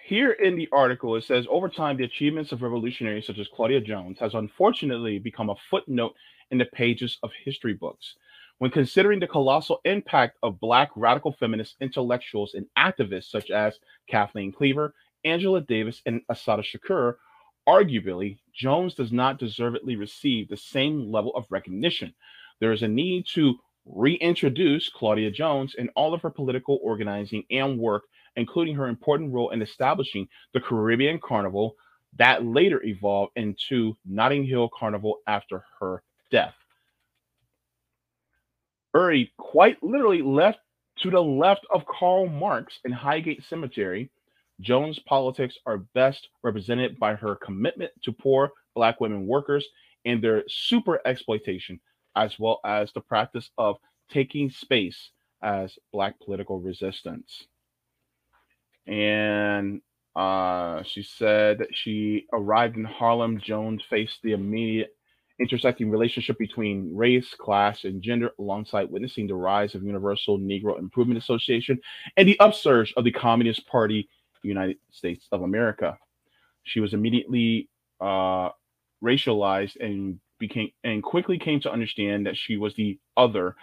here 0.06 0.32
in 0.32 0.56
the 0.56 0.68
article, 0.72 1.16
it 1.16 1.24
says 1.24 1.46
over 1.50 1.70
time, 1.70 1.98
the 1.98 2.04
achievements 2.04 2.52
of 2.52 2.62
revolutionaries 2.62 3.26
such 3.26 3.40
as 3.40 3.48
Claudia 3.48 3.80
Jones 3.80 4.20
has 4.20 4.34
unfortunately 4.34 5.18
become 5.18 5.50
a 5.50 5.56
footnote 5.70 6.14
in 6.52 6.58
the 6.58 6.66
pages 6.66 7.18
of 7.24 7.32
history 7.46 7.74
books. 7.74 8.16
When 8.60 8.70
considering 8.70 9.20
the 9.20 9.28
colossal 9.28 9.80
impact 9.86 10.38
of 10.44 10.60
Black 10.60 10.92
radical 10.96 11.32
feminist 11.32 11.76
intellectuals 11.82 12.54
and 12.54 12.66
activists 12.78 13.32
such 13.32 13.50
as 13.50 13.80
Kathleen 14.10 14.52
Cleaver, 14.52 14.94
Angela 15.26 15.62
Davis, 15.62 16.02
and 16.06 16.22
Assata 16.30 16.64
Shakur, 16.64 17.16
arguably, 17.68 18.38
Jones 18.54 18.96
does 18.96 19.12
not 19.12 19.40
deservedly 19.40 19.96
receive 19.96 20.50
the 20.50 20.58
same 20.58 21.12
level 21.12 21.32
of 21.36 21.48
recognition. 21.50 22.14
There 22.60 22.74
is 22.74 22.84
a 22.84 22.88
need 22.88 23.26
to 23.34 23.56
reintroduce 23.86 24.90
Claudia 24.90 25.32
Jones 25.32 25.76
in 25.78 25.90
all 25.96 26.14
of 26.14 26.22
her 26.22 26.30
political 26.30 26.80
organizing 26.84 27.44
and 27.50 27.80
work 27.80 28.04
including 28.36 28.76
her 28.76 28.88
important 28.88 29.34
role 29.34 29.52
in 29.52 29.62
establishing 29.62 30.28
the 30.54 30.60
Caribbean 30.62 31.20
Carnival 31.20 31.76
that 32.18 32.46
later 32.46 32.84
evolved 32.84 33.34
into 33.36 33.98
Notting 34.06 34.46
Hill 34.46 34.70
Carnival 34.78 35.20
after 35.28 35.64
her 35.80 36.04
death. 36.32 36.56
buried 38.94 39.32
quite 39.38 39.82
literally 39.84 40.22
left 40.22 40.60
to 41.00 41.12
the 41.12 41.22
left 41.22 41.66
of 41.74 41.86
Karl 41.86 42.28
Marx 42.28 42.80
in 42.86 42.92
Highgate 42.92 43.44
Cemetery. 43.44 44.10
Jones' 44.62 45.00
politics 45.00 45.58
are 45.66 45.80
best 45.96 46.30
represented 46.44 47.00
by 47.00 47.16
her 47.16 47.36
commitment 47.36 47.92
to 48.04 48.12
poor 48.12 48.52
black 48.76 49.02
women 49.02 49.28
workers 49.28 49.68
and 50.06 50.24
their 50.24 50.44
super 50.48 51.02
exploitation, 51.06 51.80
as 52.16 52.40
well 52.40 52.60
as 52.66 52.92
the 52.94 53.02
practice 53.02 53.50
of 53.58 53.78
taking 54.10 54.50
space 54.50 55.12
as 55.44 55.78
black 55.92 56.20
political 56.20 56.60
resistance. 56.60 57.48
And 58.88 59.82
uh, 60.16 60.84
she 60.84 61.04
said 61.04 61.60
that 61.60 61.76
she 61.76 62.26
arrived 62.34 62.78
in 62.78 62.84
Harlem. 62.84 63.40
Jones 63.40 63.82
faced 63.90 64.20
the 64.24 64.34
immediate 64.34 64.96
intersecting 65.40 65.90
relationship 65.90 66.38
between 66.38 66.96
race, 66.96 67.34
class, 67.34 67.86
and 67.86 68.02
gender, 68.02 68.32
alongside 68.40 68.90
witnessing 68.92 69.28
the 69.28 69.36
rise 69.36 69.74
of 69.76 69.84
Universal 69.84 70.40
Negro 70.40 70.78
Improvement 70.78 71.18
Association 71.18 71.80
and 72.18 72.28
the 72.28 72.40
upsurge 72.40 72.94
of 72.96 73.04
the 73.04 73.12
Communist 73.12 73.68
Party, 73.68 74.08
United 74.44 74.78
States 74.92 75.28
of 75.32 75.42
America. 75.42 75.98
She 76.64 76.80
was 76.80 76.94
immediately 76.94 77.70
uh, 78.00 78.50
racialized 79.04 79.76
and 79.80 80.20
became 80.40 80.72
and 80.84 81.02
quickly 81.02 81.38
came 81.40 81.60
to 81.62 81.72
understand 81.72 82.26
that 82.26 82.38
she 82.38 82.58
was 82.58 82.76
the 82.76 83.00
other. 83.18 83.56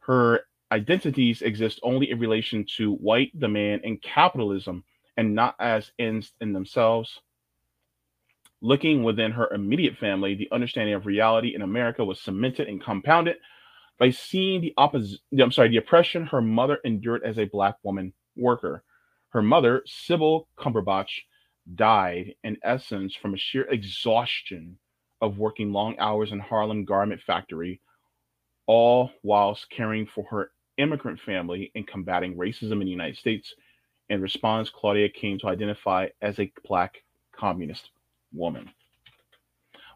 Her 0.00 0.40
identities 0.72 1.42
exist 1.42 1.80
only 1.82 2.10
in 2.10 2.18
relation 2.18 2.64
to 2.76 2.94
white 2.94 3.38
demand 3.38 3.82
and 3.84 4.00
capitalism, 4.02 4.84
and 5.16 5.34
not 5.34 5.54
as 5.58 5.90
ends 5.98 6.32
in 6.40 6.52
themselves. 6.52 7.20
Looking 8.62 9.02
within 9.02 9.32
her 9.32 9.52
immediate 9.52 9.96
family, 9.96 10.34
the 10.34 10.48
understanding 10.52 10.94
of 10.94 11.06
reality 11.06 11.54
in 11.54 11.62
America 11.62 12.04
was 12.04 12.20
cemented 12.20 12.68
and 12.68 12.82
compounded 12.82 13.36
by 13.98 14.10
seeing 14.10 14.60
the 14.60 14.74
opposite, 14.76 15.20
I'm 15.38 15.52
sorry, 15.52 15.68
the 15.68 15.76
oppression 15.78 16.26
her 16.26 16.40
mother 16.40 16.78
endured 16.84 17.22
as 17.24 17.38
a 17.38 17.44
black 17.44 17.76
woman 17.82 18.12
worker. 18.36 18.82
Her 19.30 19.42
mother, 19.42 19.82
Sybil 19.86 20.48
Cumberbatch, 20.58 21.10
died 21.74 22.34
in 22.42 22.56
essence 22.62 23.14
from 23.14 23.34
a 23.34 23.38
sheer 23.38 23.64
exhaustion 23.70 24.78
of 25.20 25.38
working 25.38 25.72
long 25.72 25.98
hours 25.98 26.32
in 26.32 26.40
Harlem 26.40 26.84
garment 26.84 27.20
factory, 27.20 27.80
all 28.66 29.10
whilst 29.22 29.70
caring 29.70 30.06
for 30.06 30.24
her 30.30 30.50
immigrant 30.80 31.20
family 31.20 31.70
and 31.74 31.86
combating 31.86 32.36
racism 32.36 32.72
in 32.72 32.80
the 32.80 32.86
United 32.86 33.16
States. 33.16 33.54
In 34.08 34.20
response, 34.20 34.70
Claudia 34.70 35.08
came 35.08 35.38
to 35.38 35.48
identify 35.48 36.08
as 36.20 36.38
a 36.38 36.52
black 36.66 37.02
communist 37.32 37.90
woman. 38.32 38.70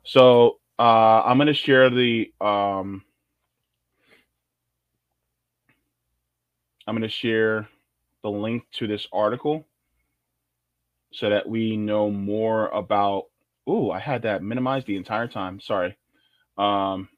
So 0.04 0.58
uh, 0.78 1.22
I'm 1.24 1.38
going 1.38 1.48
to 1.48 1.54
share 1.54 1.90
the. 1.90 2.32
Um, 2.40 3.02
I'm 6.86 6.94
going 6.94 7.02
to 7.02 7.08
share 7.08 7.68
the 8.22 8.30
link 8.30 8.64
to 8.72 8.86
this 8.86 9.06
article 9.12 9.66
so 11.12 11.30
that 11.30 11.48
we 11.48 11.76
know 11.76 12.10
more 12.10 12.68
about. 12.68 13.24
Oh, 13.66 13.90
I 13.90 13.98
had 13.98 14.22
that 14.22 14.42
minimized 14.42 14.86
the 14.86 14.96
entire 14.96 15.26
time. 15.26 15.58
Sorry. 15.58 15.96
Um, 16.58 17.08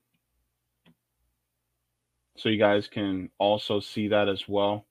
so 2.36 2.48
you 2.48 2.58
guys 2.58 2.88
can 2.88 3.30
also 3.38 3.80
see 3.80 4.08
that 4.08 4.28
as 4.28 4.48
well. 4.48 4.86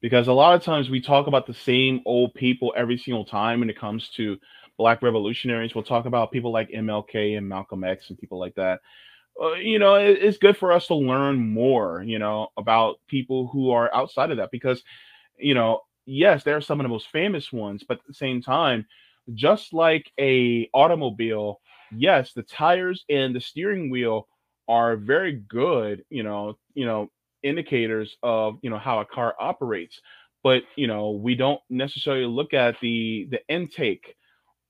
Because 0.00 0.28
a 0.28 0.32
lot 0.32 0.54
of 0.54 0.62
times 0.62 0.90
we 0.90 1.00
talk 1.00 1.26
about 1.26 1.46
the 1.46 1.54
same 1.54 2.00
old 2.06 2.34
people 2.34 2.72
every 2.76 2.96
single 2.98 3.24
time 3.24 3.60
when 3.60 3.70
it 3.70 3.78
comes 3.78 4.08
to 4.10 4.38
black 4.76 5.02
revolutionaries. 5.02 5.74
We'll 5.74 5.84
talk 5.84 6.06
about 6.06 6.30
people 6.30 6.52
like 6.52 6.70
MLK 6.70 7.36
and 7.36 7.48
Malcolm 7.48 7.82
X 7.82 8.10
and 8.10 8.18
people 8.18 8.38
like 8.38 8.54
that. 8.54 8.80
Uh, 9.40 9.54
you 9.54 9.78
know, 9.78 9.96
it, 9.96 10.18
it's 10.20 10.38
good 10.38 10.56
for 10.56 10.72
us 10.72 10.86
to 10.88 10.94
learn 10.94 11.36
more, 11.36 12.02
you 12.02 12.18
know, 12.18 12.48
about 12.56 12.96
people 13.08 13.48
who 13.48 13.70
are 13.70 13.92
outside 13.94 14.30
of 14.30 14.36
that 14.36 14.50
because, 14.52 14.82
you 15.36 15.54
know, 15.54 15.80
yes, 16.06 16.44
they're 16.44 16.60
some 16.60 16.80
of 16.80 16.84
the 16.84 16.88
most 16.88 17.08
famous 17.08 17.52
ones, 17.52 17.84
but 17.86 17.98
at 17.98 18.06
the 18.06 18.14
same 18.14 18.40
time, 18.40 18.86
just 19.34 19.72
like 19.72 20.10
a 20.18 20.68
automobile, 20.72 21.60
yes, 21.92 22.32
the 22.32 22.42
tires 22.42 23.04
and 23.08 23.34
the 23.34 23.40
steering 23.40 23.90
wheel 23.90 24.26
are 24.68 24.96
very 24.96 25.32
good, 25.48 26.04
you 26.10 26.22
know, 26.22 26.58
you 26.74 26.86
know, 26.86 27.10
indicators 27.42 28.16
of, 28.22 28.58
you 28.62 28.70
know, 28.70 28.78
how 28.78 29.00
a 29.00 29.04
car 29.04 29.34
operates. 29.40 30.00
But, 30.42 30.62
you 30.76 30.86
know, 30.86 31.10
we 31.12 31.34
don't 31.34 31.60
necessarily 31.70 32.26
look 32.26 32.54
at 32.54 32.78
the 32.80 33.28
the 33.30 33.40
intake 33.48 34.16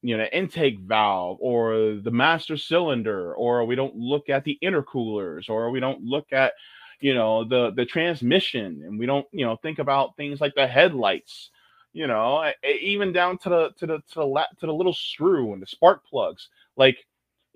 you 0.02 0.16
know 0.16 0.24
intake 0.32 0.78
valve 0.80 1.38
or 1.40 1.96
the 2.02 2.10
master 2.10 2.56
cylinder 2.56 3.34
or 3.34 3.64
we 3.64 3.74
don't 3.74 3.96
look 3.96 4.28
at 4.28 4.44
the 4.44 4.58
intercoolers 4.62 5.48
or 5.48 5.70
we 5.70 5.80
don't 5.80 6.02
look 6.04 6.32
at 6.32 6.52
you 7.00 7.14
know 7.14 7.44
the 7.44 7.72
the 7.72 7.84
transmission 7.84 8.82
and 8.84 8.98
we 8.98 9.06
don't 9.06 9.26
you 9.32 9.44
know 9.44 9.56
think 9.56 9.78
about 9.78 10.16
things 10.16 10.40
like 10.40 10.54
the 10.54 10.66
headlights 10.66 11.50
you 11.92 12.06
know 12.06 12.50
even 12.64 13.12
down 13.12 13.36
to 13.38 13.48
the 13.48 13.70
to 13.76 13.86
the 13.86 13.98
to 14.08 14.14
the 14.16 14.26
la- 14.26 14.46
to 14.58 14.66
the 14.66 14.72
little 14.74 14.92
screw 14.94 15.52
and 15.52 15.60
the 15.62 15.66
spark 15.66 16.04
plugs 16.06 16.48
like 16.76 16.96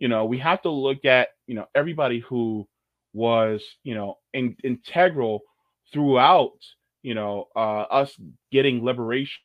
you 0.03 0.09
know 0.09 0.27
we 0.27 0.39
have 0.41 0.63
to 0.63 0.71
look 0.71 1.07
at 1.07 1.31
you 1.47 1.55
know 1.55 1.67
everybody 1.77 2.21
who 2.21 2.69
was 3.15 3.63
you 3.85 3.95
know 3.95 4.19
in, 4.35 4.57
integral 4.65 5.43
throughout 5.93 6.59
you 7.03 7.15
know 7.15 7.49
uh, 7.57 7.83
us 8.03 8.17
getting 8.51 8.85
liberation. 8.85 9.41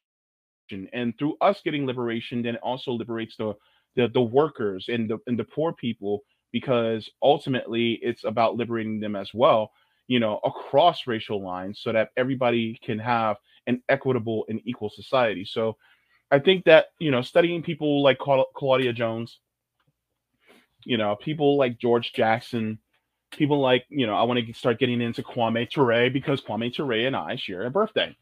And 0.93 1.17
through 1.17 1.37
us 1.41 1.61
getting 1.63 1.85
liberation 1.85 2.41
then 2.43 2.55
it 2.55 2.61
also 2.61 2.91
liberates 2.91 3.37
the, 3.37 3.53
the 3.95 4.09
the 4.09 4.21
workers 4.21 4.85
and 4.89 5.09
the 5.09 5.19
and 5.27 5.39
the 5.39 5.45
poor 5.45 5.73
people 5.73 6.21
because 6.51 7.09
ultimately 7.21 7.99
it's 8.01 8.23
about 8.25 8.57
liberating 8.57 8.99
them 8.99 9.15
as 9.15 9.33
well 9.33 9.71
you 10.07 10.19
know 10.19 10.39
across 10.43 11.07
racial 11.07 11.41
lines 11.43 11.79
so 11.81 11.93
that 11.93 12.09
everybody 12.17 12.79
can 12.83 12.99
have 12.99 13.37
an 13.67 13.81
equitable 13.89 14.45
and 14.49 14.61
equal 14.65 14.89
society. 14.89 15.45
So 15.45 15.77
i 16.31 16.39
think 16.39 16.65
that 16.65 16.87
you 16.99 17.11
know 17.11 17.21
studying 17.21 17.63
people 17.63 18.03
like 18.03 18.19
claudia 18.55 18.93
jones 18.93 19.39
you 20.85 20.97
know 20.97 21.15
people 21.15 21.57
like 21.57 21.77
george 21.77 22.13
jackson 22.13 22.79
people 23.31 23.59
like 23.59 23.85
you 23.89 24.07
know 24.07 24.15
i 24.15 24.23
want 24.23 24.39
to 24.45 24.53
start 24.53 24.79
getting 24.79 25.01
into 25.01 25.21
kwame 25.21 25.69
ture 25.69 26.09
because 26.09 26.41
kwame 26.41 26.73
ture 26.73 26.91
and 26.93 27.15
i 27.15 27.35
share 27.35 27.65
a 27.65 27.69
birthday. 27.69 28.15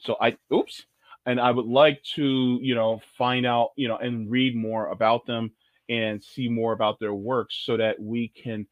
So 0.00 0.16
i 0.20 0.36
oops 0.52 0.84
and 1.26 1.40
I 1.40 1.50
would 1.50 1.66
like 1.66 2.02
to, 2.14 2.58
you 2.62 2.76
know, 2.76 3.02
find 3.18 3.44
out, 3.44 3.70
you 3.74 3.88
know, 3.88 3.96
and 3.96 4.30
read 4.30 4.56
more 4.56 4.88
about 4.90 5.26
them 5.26 5.50
and 5.88 6.22
see 6.22 6.48
more 6.48 6.72
about 6.72 7.00
their 7.00 7.14
works 7.14 7.60
so 7.64 7.76
that 7.76 8.00
we 8.00 8.28
can 8.28 8.66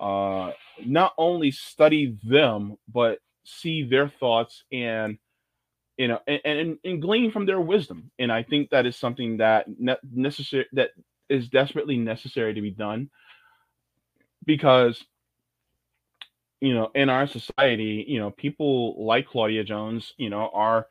uh, 0.00 0.50
not 0.84 1.12
only 1.16 1.50
study 1.50 2.16
them 2.24 2.76
but 2.92 3.18
see 3.44 3.82
their 3.84 4.08
thoughts 4.08 4.64
and 4.72 5.18
you 5.96 6.08
know 6.08 6.18
and, 6.26 6.40
and, 6.44 6.78
and 6.84 7.02
glean 7.02 7.30
from 7.30 7.46
their 7.46 7.60
wisdom. 7.60 8.10
And 8.18 8.32
i 8.32 8.42
think 8.42 8.70
that 8.70 8.86
is 8.86 8.96
something 8.96 9.36
that 9.38 9.66
ne- 9.78 9.96
necessary 10.12 10.66
that 10.72 10.90
is 11.32 11.48
desperately 11.48 11.96
necessary 11.96 12.54
to 12.54 12.60
be 12.60 12.70
done 12.70 13.10
because 14.44 15.04
you 16.60 16.74
know 16.74 16.90
in 16.94 17.08
our 17.08 17.26
society 17.26 18.04
you 18.06 18.18
know 18.18 18.30
people 18.30 19.04
like 19.04 19.26
claudia 19.26 19.64
jones 19.64 20.12
you 20.16 20.30
know 20.30 20.50
are 20.52 20.86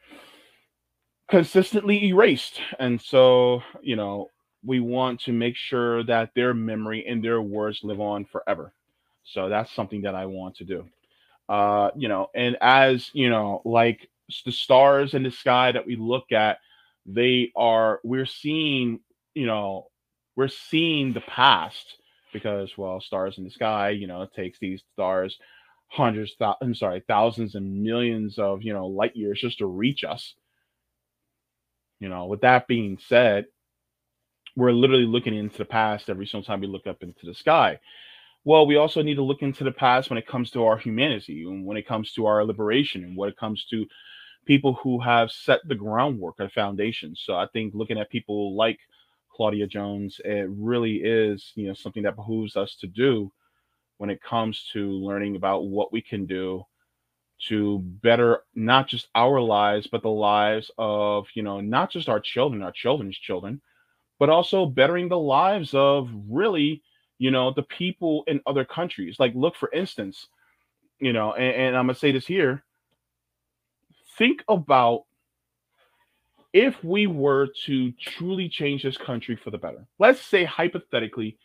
consistently 1.32 2.08
erased. 2.08 2.60
And 2.78 3.02
so, 3.02 3.64
you 3.82 3.96
know, 3.96 4.30
we 4.64 4.80
want 4.80 5.22
to 5.22 5.32
make 5.32 5.56
sure 5.56 6.04
that 6.04 6.32
their 6.36 6.54
memory 6.54 7.06
and 7.08 7.24
their 7.24 7.42
words 7.42 7.80
live 7.84 8.02
on 8.02 8.26
forever. 8.26 8.74
So 9.24 9.50
that's 9.50 9.72
something 9.72 10.02
that 10.02 10.14
I 10.14 10.26
want 10.26 10.58
to 10.58 10.66
do. 10.66 10.86
Uh, 11.50 11.90
you 11.96 12.10
know, 12.10 12.28
and 12.36 12.58
as 12.62 13.10
you 13.14 13.30
know, 13.30 13.62
like 13.66 14.10
the 14.46 14.52
stars 14.52 15.14
in 15.14 15.24
the 15.24 15.32
sky 15.32 15.72
that 15.72 15.88
we 15.88 15.96
look 15.96 16.32
at, 16.32 16.60
they 17.06 17.52
are 17.56 18.00
we're 18.04 18.26
seeing, 18.26 19.00
you 19.34 19.46
know, 19.46 19.88
we're 20.36 20.48
seeing 20.48 21.14
the 21.14 21.22
past 21.22 21.98
because 22.34 22.78
well, 22.78 23.02
stars 23.02 23.38
in 23.38 23.44
the 23.44 23.50
sky, 23.52 23.90
you 23.90 24.08
know, 24.08 24.22
it 24.22 24.34
takes 24.34 24.60
these 24.60 24.84
stars 24.94 25.38
hundreds, 25.90 26.34
th- 26.36 26.56
I'm 26.62 26.74
sorry, 26.74 27.04
thousands 27.08 27.56
and 27.56 27.84
millions 27.84 28.40
of 28.40 28.64
you 28.64 28.74
know 28.74 28.88
light 28.88 29.16
years 29.16 29.42
just 29.42 29.60
to 29.60 29.66
reach 29.66 30.04
us. 30.04 30.36
You 32.00 32.10
know, 32.10 32.26
with 32.26 32.42
that 32.42 32.68
being 32.68 32.98
said, 33.08 33.46
we're 34.56 34.72
literally 34.72 35.06
looking 35.06 35.36
into 35.36 35.58
the 35.58 35.66
past 35.66 36.10
every 36.10 36.26
single 36.26 36.46
time 36.46 36.62
we 36.62 36.68
look 36.68 36.88
up 36.88 37.04
into 37.04 37.26
the 37.26 37.34
sky. 37.34 37.80
Well, 38.44 38.66
we 38.66 38.76
also 38.76 39.04
need 39.04 39.16
to 39.16 39.22
look 39.22 39.44
into 39.44 39.64
the 39.64 39.72
past 39.72 40.10
when 40.10 40.18
it 40.18 40.28
comes 40.28 40.50
to 40.52 40.66
our 40.66 40.78
humanity 40.78 41.44
and 41.44 41.66
when 41.66 41.78
it 41.78 41.88
comes 41.88 42.12
to 42.14 42.26
our 42.26 42.44
liberation 42.44 43.04
and 43.04 43.16
when 43.16 43.30
it 43.30 43.38
comes 43.38 43.66
to 43.70 43.86
people 44.46 44.74
who 44.82 45.00
have 45.00 45.32
set 45.32 45.60
the 45.68 45.76
groundwork, 45.76 46.40
a 46.40 46.50
foundation. 46.50 47.16
So 47.16 47.36
I 47.36 47.46
think 47.54 47.76
looking 47.76 48.00
at 48.00 48.10
people 48.10 48.56
like 48.56 48.80
Claudia 49.34 49.68
Jones, 49.68 50.20
it 50.24 50.48
really 50.50 50.98
is, 50.98 51.52
you 51.56 51.68
know, 51.68 51.74
something 51.74 52.04
that 52.04 52.16
behooves 52.16 52.56
us 52.56 52.76
to 52.82 52.88
do 52.88 53.32
when 53.98 54.10
it 54.10 54.22
comes 54.22 54.70
to 54.74 54.92
learning 54.92 55.36
about 55.36 55.66
what 55.66 55.92
we 55.92 56.02
can 56.02 56.26
do 56.26 56.64
to 57.48 57.80
better 57.80 58.44
not 58.54 58.88
just 58.88 59.08
our 59.16 59.42
lives 59.42 59.88
but 59.88 60.04
the 60.04 60.10
lives 60.10 60.70
of 60.78 61.26
you 61.34 61.42
know 61.42 61.60
not 61.60 61.90
just 61.90 62.08
our 62.08 62.20
children 62.20 62.62
our 62.62 62.72
children's 62.72 63.18
children 63.18 63.60
but 64.20 64.30
also 64.30 64.64
bettering 64.64 65.10
the 65.10 65.18
lives 65.18 65.74
of 65.74 66.08
really 66.30 66.84
you 67.18 67.32
know 67.32 67.52
the 67.52 67.64
people 67.64 68.24
in 68.28 68.40
other 68.46 68.64
countries 68.64 69.20
like 69.20 69.34
look 69.34 69.56
for 69.56 69.72
instance 69.72 70.28
you 71.02 71.14
know, 71.14 71.34
and, 71.34 71.56
and 71.56 71.78
I'm 71.78 71.88
gonna 71.88 71.96
say 71.96 72.12
this 72.12 72.28
here. 72.28 72.64
Think 74.18 74.44
about 74.48 75.06
if 76.54 76.84
we 76.84 77.08
were 77.08 77.48
to 77.66 77.92
truly 77.94 78.50
change 78.50 78.84
this 78.84 78.98
country 78.98 79.36
for 79.36 79.52
the 79.52 79.58
better. 79.58 79.88
Let's 80.00 80.22
say 80.22 80.44
hypothetically, 80.44 81.38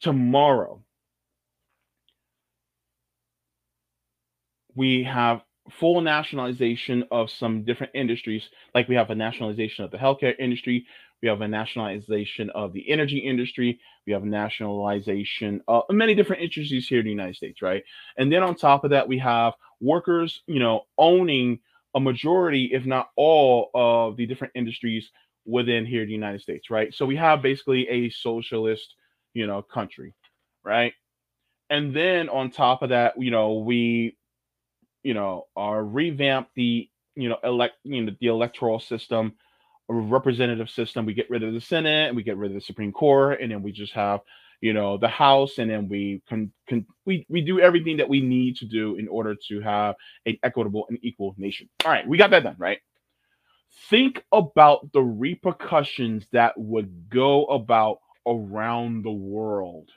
tomorrow 0.00 0.82
we 4.74 5.02
have 5.02 5.42
full 5.70 6.00
nationalization 6.00 7.04
of 7.10 7.30
some 7.30 7.64
different 7.64 7.92
industries, 7.94 8.48
like 8.74 8.88
we 8.88 8.94
have 8.94 9.10
a 9.10 9.14
nationalization 9.14 9.84
of 9.84 9.90
the 9.90 9.98
healthcare 9.98 10.34
industry, 10.38 10.86
we 11.20 11.28
have 11.28 11.40
a 11.40 11.48
nationalization 11.48 12.48
of 12.50 12.72
the 12.72 12.88
energy 12.88 13.18
industry, 13.18 13.78
we 14.06 14.12
have 14.12 14.24
nationalization 14.24 15.60
of 15.68 15.82
many 15.90 16.14
different 16.14 16.42
industries 16.42 16.86
here 16.86 17.00
in 17.00 17.04
the 17.04 17.10
United 17.10 17.36
States, 17.36 17.60
right? 17.60 17.82
And 18.16 18.32
then 18.32 18.42
on 18.42 18.54
top 18.54 18.84
of 18.84 18.90
that, 18.90 19.08
we 19.08 19.18
have 19.18 19.54
workers, 19.80 20.42
you 20.46 20.60
know, 20.60 20.82
owning 20.96 21.58
a 21.98 22.00
majority, 22.00 22.70
if 22.72 22.86
not 22.86 23.10
all, 23.16 23.70
of 23.74 24.16
the 24.16 24.26
different 24.26 24.54
industries 24.56 25.10
within 25.44 25.84
here 25.84 26.02
in 26.02 26.08
the 26.08 26.14
United 26.14 26.40
States, 26.40 26.70
right? 26.70 26.94
So 26.94 27.04
we 27.04 27.16
have 27.16 27.42
basically 27.42 27.88
a 27.88 28.10
socialist, 28.10 28.94
you 29.34 29.46
know, 29.46 29.62
country, 29.62 30.14
right? 30.64 30.94
And 31.70 31.94
then 31.94 32.28
on 32.28 32.50
top 32.50 32.82
of 32.82 32.90
that, 32.90 33.20
you 33.20 33.30
know, 33.30 33.58
we 33.58 34.16
you 35.02 35.14
know, 35.14 35.46
or 35.54 35.84
revamp 35.84 36.48
the, 36.54 36.88
you 37.14 37.28
know, 37.28 37.38
elect, 37.44 37.76
you 37.84 38.02
know, 38.02 38.12
the 38.20 38.26
electoral 38.26 38.80
system, 38.80 39.34
representative 39.88 40.68
system. 40.68 41.06
We 41.06 41.14
get 41.14 41.30
rid 41.30 41.42
of 41.42 41.54
the 41.54 41.60
Senate 41.60 42.14
we 42.14 42.22
get 42.22 42.36
rid 42.36 42.50
of 42.50 42.54
the 42.54 42.60
Supreme 42.60 42.92
Court, 42.92 43.40
and 43.40 43.50
then 43.50 43.62
we 43.62 43.72
just 43.72 43.92
have, 43.94 44.20
you 44.60 44.72
know, 44.72 44.98
the 44.98 45.08
House, 45.08 45.58
and 45.58 45.70
then 45.70 45.88
we 45.88 46.22
can, 46.28 46.52
can 46.66 46.86
we 47.04 47.26
we 47.28 47.40
do 47.40 47.60
everything 47.60 47.96
that 47.98 48.08
we 48.08 48.20
need 48.20 48.56
to 48.56 48.66
do 48.66 48.96
in 48.96 49.08
order 49.08 49.36
to 49.48 49.60
have 49.60 49.94
an 50.26 50.36
equitable 50.42 50.86
and 50.88 50.98
equal 51.02 51.34
nation. 51.38 51.68
All 51.84 51.90
right, 51.90 52.06
we 52.06 52.18
got 52.18 52.30
that 52.30 52.44
done, 52.44 52.56
right? 52.58 52.78
Think 53.90 54.24
about 54.32 54.92
the 54.92 55.02
repercussions 55.02 56.26
that 56.32 56.54
would 56.56 57.08
go 57.10 57.44
about 57.46 57.98
around 58.26 59.04
the 59.04 59.12
world 59.12 59.90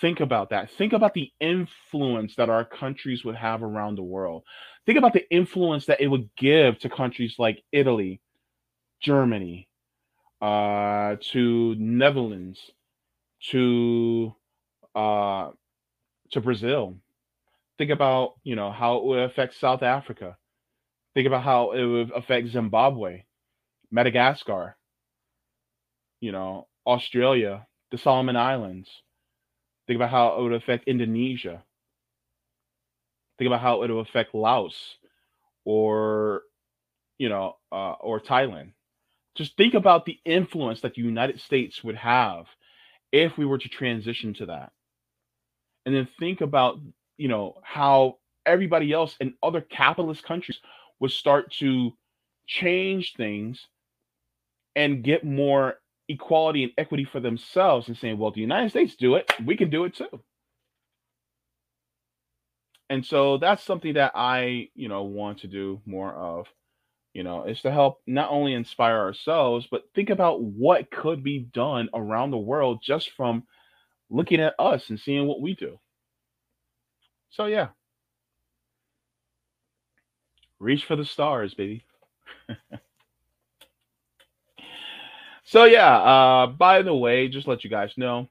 Think 0.00 0.20
about 0.20 0.50
that. 0.50 0.70
Think 0.70 0.92
about 0.92 1.14
the 1.14 1.30
influence 1.40 2.34
that 2.36 2.48
our 2.48 2.64
countries 2.64 3.24
would 3.24 3.36
have 3.36 3.62
around 3.62 3.96
the 3.96 4.02
world. 4.02 4.44
Think 4.86 4.98
about 4.98 5.12
the 5.12 5.28
influence 5.30 5.86
that 5.86 6.00
it 6.00 6.08
would 6.08 6.28
give 6.36 6.78
to 6.80 6.88
countries 6.88 7.36
like 7.38 7.62
Italy, 7.70 8.20
Germany, 9.00 9.68
uh, 10.44 11.16
to 11.32 11.74
Netherlands, 11.78 12.60
to 13.50 14.34
uh, 14.94 15.50
to 16.32 16.40
Brazil. 16.40 16.96
Think 17.78 17.90
about 17.90 18.34
you 18.44 18.54
know 18.54 18.70
how 18.70 18.98
it 18.98 19.04
would 19.04 19.20
affect 19.20 19.54
South 19.58 19.82
Africa. 19.82 20.36
Think 21.14 21.26
about 21.26 21.44
how 21.44 21.72
it 21.72 21.84
would 21.84 22.10
affect 22.10 22.48
Zimbabwe, 22.48 23.24
Madagascar, 23.90 24.76
you 26.20 26.32
know, 26.32 26.68
Australia, 26.86 27.66
the 27.90 27.98
Solomon 27.98 28.36
Islands. 28.36 28.90
Think 29.86 29.96
about 29.96 30.10
how 30.10 30.38
it 30.38 30.42
would 30.42 30.52
affect 30.52 30.88
Indonesia. 30.88 31.62
Think 33.38 33.46
about 33.46 33.62
how 33.62 33.82
it 33.82 33.90
would 33.90 34.06
affect 34.08 34.34
Laos 34.34 34.74
or, 35.64 36.42
you 37.18 37.28
know, 37.30 37.56
uh, 37.72 37.92
or 37.92 38.20
Thailand. 38.20 38.72
Just 39.34 39.56
think 39.56 39.74
about 39.74 40.04
the 40.04 40.18
influence 40.24 40.80
that 40.82 40.94
the 40.94 41.02
United 41.02 41.40
States 41.40 41.82
would 41.82 41.96
have 41.96 42.46
if 43.12 43.36
we 43.36 43.44
were 43.44 43.58
to 43.58 43.68
transition 43.68 44.34
to 44.34 44.46
that. 44.46 44.72
And 45.86 45.94
then 45.94 46.08
think 46.18 46.40
about, 46.40 46.80
you 47.16 47.28
know, 47.28 47.60
how 47.62 48.18
everybody 48.46 48.92
else 48.92 49.16
in 49.20 49.34
other 49.42 49.60
capitalist 49.60 50.22
countries 50.22 50.58
would 51.00 51.10
start 51.10 51.52
to 51.54 51.92
change 52.46 53.14
things 53.16 53.66
and 54.76 55.02
get 55.02 55.24
more 55.24 55.80
equality 56.08 56.64
and 56.64 56.72
equity 56.76 57.04
for 57.04 57.20
themselves 57.20 57.88
and 57.88 57.96
saying, 57.96 58.18
well, 58.18 58.30
the 58.30 58.40
United 58.40 58.70
States 58.70 58.96
do 58.96 59.14
it, 59.14 59.30
we 59.44 59.56
can 59.56 59.70
do 59.70 59.84
it 59.84 59.94
too. 59.94 60.20
And 62.90 63.04
so 63.04 63.38
that's 63.38 63.62
something 63.62 63.94
that 63.94 64.12
I, 64.14 64.68
you 64.74 64.88
know, 64.88 65.04
want 65.04 65.38
to 65.40 65.46
do 65.46 65.80
more 65.86 66.12
of, 66.12 66.46
you 67.14 67.22
know, 67.22 67.44
is 67.44 67.62
to 67.62 67.70
help 67.70 68.00
not 68.06 68.30
only 68.30 68.52
inspire 68.54 68.98
ourselves, 68.98 69.66
but 69.70 69.88
think 69.94 70.10
about 70.10 70.42
what 70.42 70.90
could 70.90 71.22
be 71.24 71.38
done 71.38 71.88
around 71.94 72.30
the 72.30 72.36
world 72.36 72.80
just 72.82 73.10
from 73.12 73.44
looking 74.10 74.40
at 74.40 74.54
us 74.58 74.90
and 74.90 75.00
seeing 75.00 75.26
what 75.26 75.40
we 75.40 75.54
do. 75.54 75.78
So 77.30 77.46
yeah. 77.46 77.68
Reach 80.58 80.84
for 80.84 80.96
the 80.96 81.04
stars, 81.04 81.54
baby. 81.54 81.84
So 85.46 85.64
yeah, 85.64 85.96
uh, 85.98 86.46
by 86.48 86.82
the 86.82 86.94
way, 86.94 87.28
just 87.28 87.46
let 87.46 87.64
you 87.64 87.70
guys 87.70 87.92
know, 87.98 88.28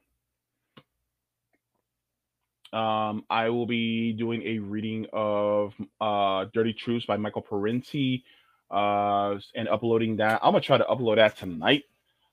um, 2.74 3.24
I 3.30 3.50
will 3.50 3.68
be 3.68 4.14
doing 4.14 4.42
a 4.42 4.58
reading 4.58 5.06
of 5.14 5.74
uh, 6.02 6.46
Dirty 6.54 6.74
Truths 6.74 7.06
by 7.06 7.18
Michael 7.18 7.44
Parenti 7.44 8.24
uh, 8.72 9.38
and 9.56 9.68
uploading 9.68 10.18
that. 10.18 10.40
I'm 10.44 10.52
gonna 10.52 10.62
try 10.62 10.78
to 10.78 10.84
upload 10.86 11.18
that 11.18 11.38
tonight 11.38 11.84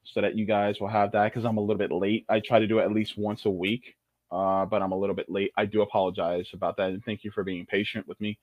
so 0.05 0.21
that 0.21 0.37
you 0.37 0.47
guys 0.47 0.81
will 0.81 0.89
have 0.89 1.13
that 1.13 1.33
because 1.33 1.45
I'm 1.45 1.59
a 1.59 1.61
little 1.61 1.77
bit 1.79 1.93
late. 1.93 2.25
I 2.29 2.41
try 2.41 2.59
to 2.59 2.67
do 2.67 2.79
it 2.79 2.85
at 2.85 2.93
least 2.93 3.19
once 3.19 3.45
a 3.45 3.51
week, 3.51 3.97
uh, 4.31 4.65
but 4.67 4.83
I'm 4.83 4.93
a 4.93 4.99
little 4.99 5.15
bit 5.15 5.31
late. 5.31 5.53
I 5.57 5.67
do 5.67 5.83
apologize 5.83 6.49
about 6.53 6.77
that, 6.79 6.91
and 6.91 7.05
thank 7.05 7.25
you 7.25 7.31
for 7.31 7.45
being 7.45 7.67
patient 7.67 8.07
with 8.09 8.21
me. 8.21 8.39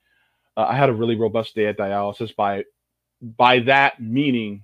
Uh, 0.55 0.65
I 0.69 0.76
had 0.76 0.89
a 0.89 0.93
really 0.93 1.15
robust 1.15 1.55
day 1.55 1.68
at 1.68 1.77
dialysis. 1.77 2.35
By 2.35 2.65
by 3.22 3.59
that 3.61 4.01
meaning, 4.01 4.64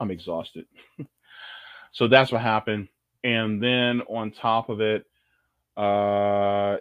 I'm 0.00 0.10
exhausted. 0.10 0.66
so 1.92 2.08
that's 2.08 2.32
what 2.32 2.40
happened. 2.40 2.88
And 3.24 3.62
then 3.62 4.02
on 4.02 4.30
top 4.30 4.68
of 4.68 4.80
it, 4.80 5.04
uh, 5.76 6.76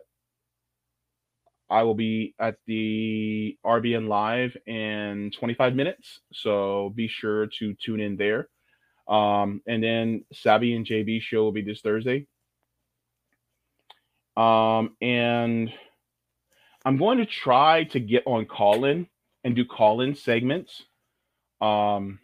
I 1.70 1.84
will 1.84 1.96
be 1.96 2.36
at 2.40 2.58
the 2.68 3.58
RBN 3.66 4.08
Live 4.08 4.56
in 4.68 5.32
25 5.38 5.76
minutes. 5.76 6.20
So 6.34 6.94
be 6.96 7.08
sure 7.08 7.48
to 7.60 7.74
tune 7.74 8.00
in 8.00 8.18
there. 8.18 8.50
Um, 9.08 9.62
and 9.68 9.84
then 9.84 10.26
Savvy 10.34 10.76
and 10.76 10.86
JB 10.86 11.22
show 11.22 11.44
will 11.44 11.52
be 11.52 11.62
this 11.62 11.82
Thursday. 11.82 12.28
Um, 14.38 14.96
and 15.02 15.72
I'm 16.84 16.98
going 16.98 17.20
to 17.20 17.26
try 17.26 17.86
to 17.86 18.00
get 18.00 18.24
on 18.28 18.46
call 18.46 18.86
in 18.86 19.08
and 19.44 19.56
do 19.56 19.66
call 19.66 20.02
in 20.02 20.16
segments. 20.16 20.84
Um, 21.62 22.20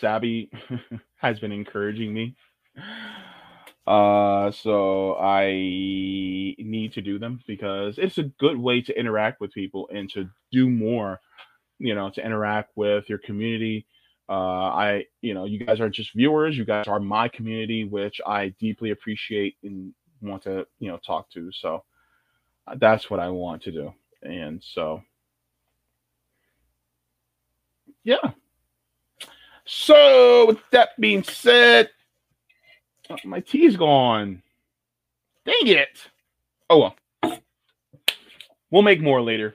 Sabby 0.00 0.50
has 1.16 1.38
been 1.38 1.52
encouraging 1.52 2.12
me. 2.14 2.36
Uh, 3.88 4.50
so 4.50 5.16
I 5.16 5.46
need 6.58 6.92
to 6.92 7.00
do 7.00 7.18
them 7.18 7.40
because 7.46 7.96
it's 7.96 8.18
a 8.18 8.24
good 8.24 8.58
way 8.58 8.82
to 8.82 8.98
interact 8.98 9.40
with 9.40 9.50
people 9.54 9.88
and 9.90 10.10
to 10.10 10.28
do 10.52 10.68
more, 10.68 11.20
you 11.78 11.94
know, 11.94 12.10
to 12.10 12.22
interact 12.22 12.72
with 12.76 13.08
your 13.08 13.16
community. 13.16 13.86
Uh, 14.28 14.32
I, 14.32 15.04
you 15.22 15.32
know, 15.32 15.46
you 15.46 15.64
guys 15.64 15.80
are 15.80 15.88
just 15.88 16.12
viewers. 16.12 16.58
You 16.58 16.66
guys 16.66 16.86
are 16.86 17.00
my 17.00 17.28
community, 17.28 17.84
which 17.84 18.20
I 18.26 18.50
deeply 18.60 18.90
appreciate 18.90 19.56
and 19.62 19.94
want 20.20 20.42
to, 20.42 20.66
you 20.80 20.90
know, 20.90 20.98
talk 20.98 21.30
to. 21.30 21.50
So 21.50 21.82
uh, 22.66 22.74
that's 22.76 23.08
what 23.08 23.20
I 23.20 23.30
want 23.30 23.62
to 23.62 23.72
do. 23.72 23.94
And 24.22 24.62
so, 24.62 25.02
yeah. 28.04 28.32
So, 29.64 30.46
with 30.46 30.58
that 30.72 30.90
being 31.00 31.22
said, 31.22 31.88
my 33.24 33.40
tea's 33.40 33.76
gone. 33.76 34.42
Dang 35.44 35.66
it. 35.66 36.08
Oh 36.70 36.92
well. 37.22 37.38
We'll 38.70 38.82
make 38.82 39.00
more 39.00 39.22
later. 39.22 39.54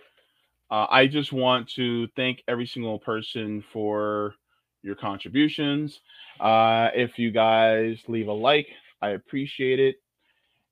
Uh, 0.71 0.87
I 0.89 1.05
just 1.05 1.31
want 1.31 1.69
to 1.75 2.07
thank 2.15 2.41
every 2.47 2.65
single 2.65 2.97
person 2.97 3.63
for 3.71 4.33
your 4.81 4.95
contributions. 4.95 5.99
Uh, 6.39 6.89
if 6.95 7.19
you 7.19 7.29
guys 7.29 7.99
leave 8.07 8.27
a 8.27 8.33
like, 8.33 8.67
I 9.01 9.09
appreciate 9.09 9.79
it. 9.79 9.97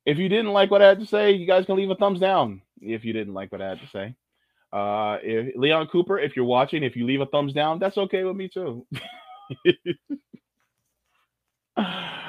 If 0.06 0.18
you 0.18 0.28
didn't 0.28 0.54
like 0.54 0.72
what 0.72 0.82
I 0.82 0.88
had 0.88 1.00
to 1.02 1.06
say, 1.06 1.34
you 1.34 1.46
guys 1.46 1.68
can 1.68 1.76
leave 1.76 1.92
a 1.92 1.96
thumbs 1.96 2.20
down. 2.20 2.64
If 2.82 3.06
you 3.06 3.14
didn't 3.14 3.36
like 3.36 3.52
what 3.52 3.62
I 3.62 3.70
had 3.70 3.80
to 3.82 3.88
say, 3.88 4.16
uh, 4.74 5.18
if 5.22 5.56
Leon 5.56 5.88
Cooper, 5.92 6.18
if 6.18 6.36
you're 6.36 6.46
watching, 6.46 6.84
if 6.84 6.96
you 6.96 7.06
leave 7.06 7.22
a 7.22 7.28
thumbs 7.28 7.54
down, 7.54 7.78
that's 7.78 8.00
okay 8.00 8.24
with 8.24 8.36
me 8.36 8.50
too. 8.50 8.88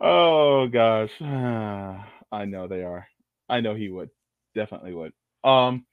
oh 0.00 0.68
gosh. 0.68 1.10
I 1.20 2.44
know 2.44 2.68
they 2.68 2.82
are. 2.82 3.06
I 3.48 3.60
know 3.60 3.74
he 3.74 3.88
would. 3.88 4.10
Definitely 4.54 4.94
would. 4.94 5.12
Um 5.44 5.86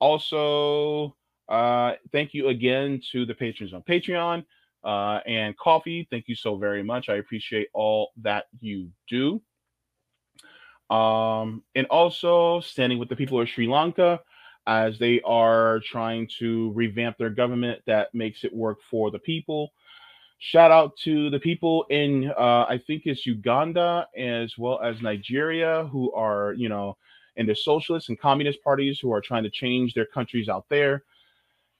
also 0.00 1.16
uh 1.48 1.92
thank 2.12 2.34
you 2.34 2.48
again 2.48 3.00
to 3.12 3.24
the 3.24 3.34
patrons 3.34 3.72
on 3.72 3.82
Patreon 3.82 4.44
uh 4.84 5.20
and 5.26 5.56
Ko-Fi. 5.58 6.06
Thank 6.10 6.28
you 6.28 6.34
so 6.34 6.56
very 6.56 6.82
much. 6.82 7.08
I 7.08 7.16
appreciate 7.16 7.68
all 7.72 8.10
that 8.22 8.46
you 8.60 8.90
do. 9.08 9.40
Um, 10.90 11.64
and 11.74 11.86
also 11.88 12.60
standing 12.60 12.98
with 12.98 13.08
the 13.08 13.16
people 13.16 13.40
of 13.40 13.48
Sri 13.48 13.66
Lanka 13.66 14.20
as 14.68 14.98
they 14.98 15.20
are 15.22 15.80
trying 15.80 16.28
to 16.38 16.72
revamp 16.72 17.18
their 17.18 17.30
government 17.30 17.80
that 17.86 18.14
makes 18.14 18.44
it 18.44 18.54
work 18.54 18.78
for 18.90 19.10
the 19.10 19.18
people. 19.18 19.72
Shout 20.38 20.70
out 20.70 20.96
to 21.04 21.30
the 21.30 21.38
people 21.38 21.84
in, 21.88 22.30
uh, 22.38 22.66
I 22.68 22.80
think 22.86 23.02
it's 23.06 23.24
Uganda 23.24 24.06
as 24.16 24.58
well 24.58 24.80
as 24.80 25.00
Nigeria, 25.00 25.88
who 25.90 26.12
are, 26.12 26.52
you 26.52 26.68
know, 26.68 26.96
in 27.36 27.46
the 27.46 27.54
socialist 27.54 28.08
and 28.08 28.20
communist 28.20 28.62
parties 28.62 28.98
who 29.00 29.12
are 29.12 29.20
trying 29.20 29.44
to 29.44 29.50
change 29.50 29.94
their 29.94 30.06
countries 30.06 30.48
out 30.48 30.66
there. 30.68 31.04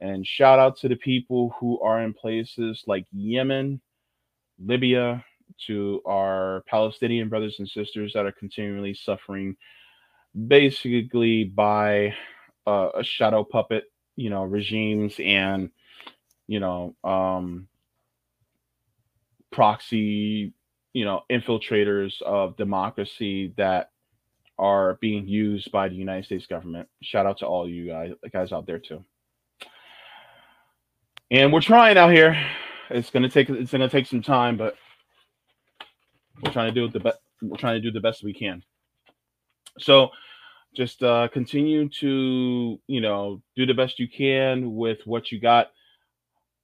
And 0.00 0.26
shout 0.26 0.58
out 0.58 0.78
to 0.78 0.88
the 0.88 0.96
people 0.96 1.54
who 1.58 1.80
are 1.80 2.02
in 2.02 2.12
places 2.12 2.84
like 2.86 3.06
Yemen, 3.12 3.80
Libya, 4.58 5.24
to 5.66 6.02
our 6.06 6.62
Palestinian 6.66 7.28
brothers 7.28 7.56
and 7.58 7.68
sisters 7.68 8.12
that 8.12 8.26
are 8.26 8.32
continually 8.32 8.94
suffering 8.94 9.56
basically 10.48 11.44
by 11.44 12.14
uh, 12.66 12.90
a 12.94 13.04
shadow 13.04 13.44
puppet, 13.44 13.84
you 14.16 14.28
know, 14.28 14.44
regimes 14.44 15.14
and, 15.18 15.70
you 16.46 16.60
know, 16.60 16.94
um, 17.04 17.68
proxy, 19.50 20.52
you 20.92 21.04
know, 21.04 21.22
infiltrators 21.30 22.20
of 22.22 22.56
democracy 22.56 23.52
that 23.56 23.90
are 24.58 24.98
being 25.00 25.26
used 25.26 25.70
by 25.70 25.88
the 25.88 25.94
United 25.94 26.24
States 26.24 26.46
government. 26.46 26.88
Shout 27.02 27.26
out 27.26 27.38
to 27.38 27.46
all 27.46 27.68
you 27.68 27.88
guys, 27.88 28.12
guys 28.32 28.52
out 28.52 28.66
there 28.66 28.78
too. 28.78 29.04
And 31.30 31.52
we're 31.52 31.60
trying 31.60 31.98
out 31.98 32.12
here. 32.12 32.40
It's 32.88 33.10
gonna 33.10 33.28
take 33.28 33.50
it's 33.50 33.72
gonna 33.72 33.88
take 33.88 34.06
some 34.06 34.22
time, 34.22 34.56
but 34.56 34.76
we're 36.42 36.52
trying 36.52 36.72
to 36.72 36.80
do 36.80 36.88
the 36.88 37.00
best. 37.00 37.18
We're 37.42 37.56
trying 37.56 37.74
to 37.74 37.80
do 37.80 37.90
the 37.90 38.00
best 38.00 38.22
we 38.22 38.32
can. 38.32 38.62
So, 39.78 40.10
just 40.74 41.02
uh, 41.02 41.28
continue 41.32 41.88
to 42.00 42.80
you 42.86 43.00
know 43.00 43.42
do 43.56 43.66
the 43.66 43.74
best 43.74 43.98
you 43.98 44.08
can 44.08 44.74
with 44.74 44.98
what 45.04 45.32
you 45.32 45.40
got. 45.40 45.72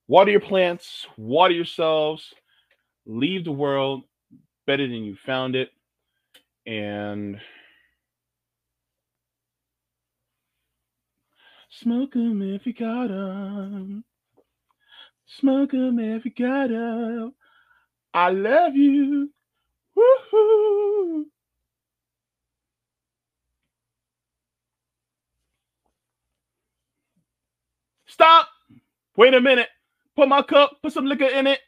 Water 0.07 0.31
your 0.31 0.41
plants. 0.41 1.07
Water 1.17 1.55
yourselves. 1.55 2.33
Leave 3.07 3.45
the 3.45 3.53
world 3.53 4.05
better 4.67 4.87
than 4.87 5.05
you 5.05 5.17
found 5.17 5.57
it. 5.57 5.71
And 6.67 7.41
smoke 11.71 12.17
'em 12.17 12.43
if 12.43 12.67
you 12.67 12.73
got 12.75 13.11
'em. 13.11 14.05
Smoke 15.27 15.75
'em 15.75 15.99
if 15.99 16.25
you 16.25 16.33
got 16.33 16.71
'em. 16.73 17.35
I 18.15 18.31
love 18.31 18.77
you. 18.77 19.33
Woohoo! 19.97 21.27
Stop. 28.07 28.49
Wait 29.17 29.35
a 29.35 29.41
minute. 29.41 29.69
Put 30.17 30.29
my 30.29 30.43
cup, 30.43 30.79
put 30.83 30.93
some 30.93 31.07
liquor 31.07 31.27
in 31.27 31.47
it. 31.47 31.61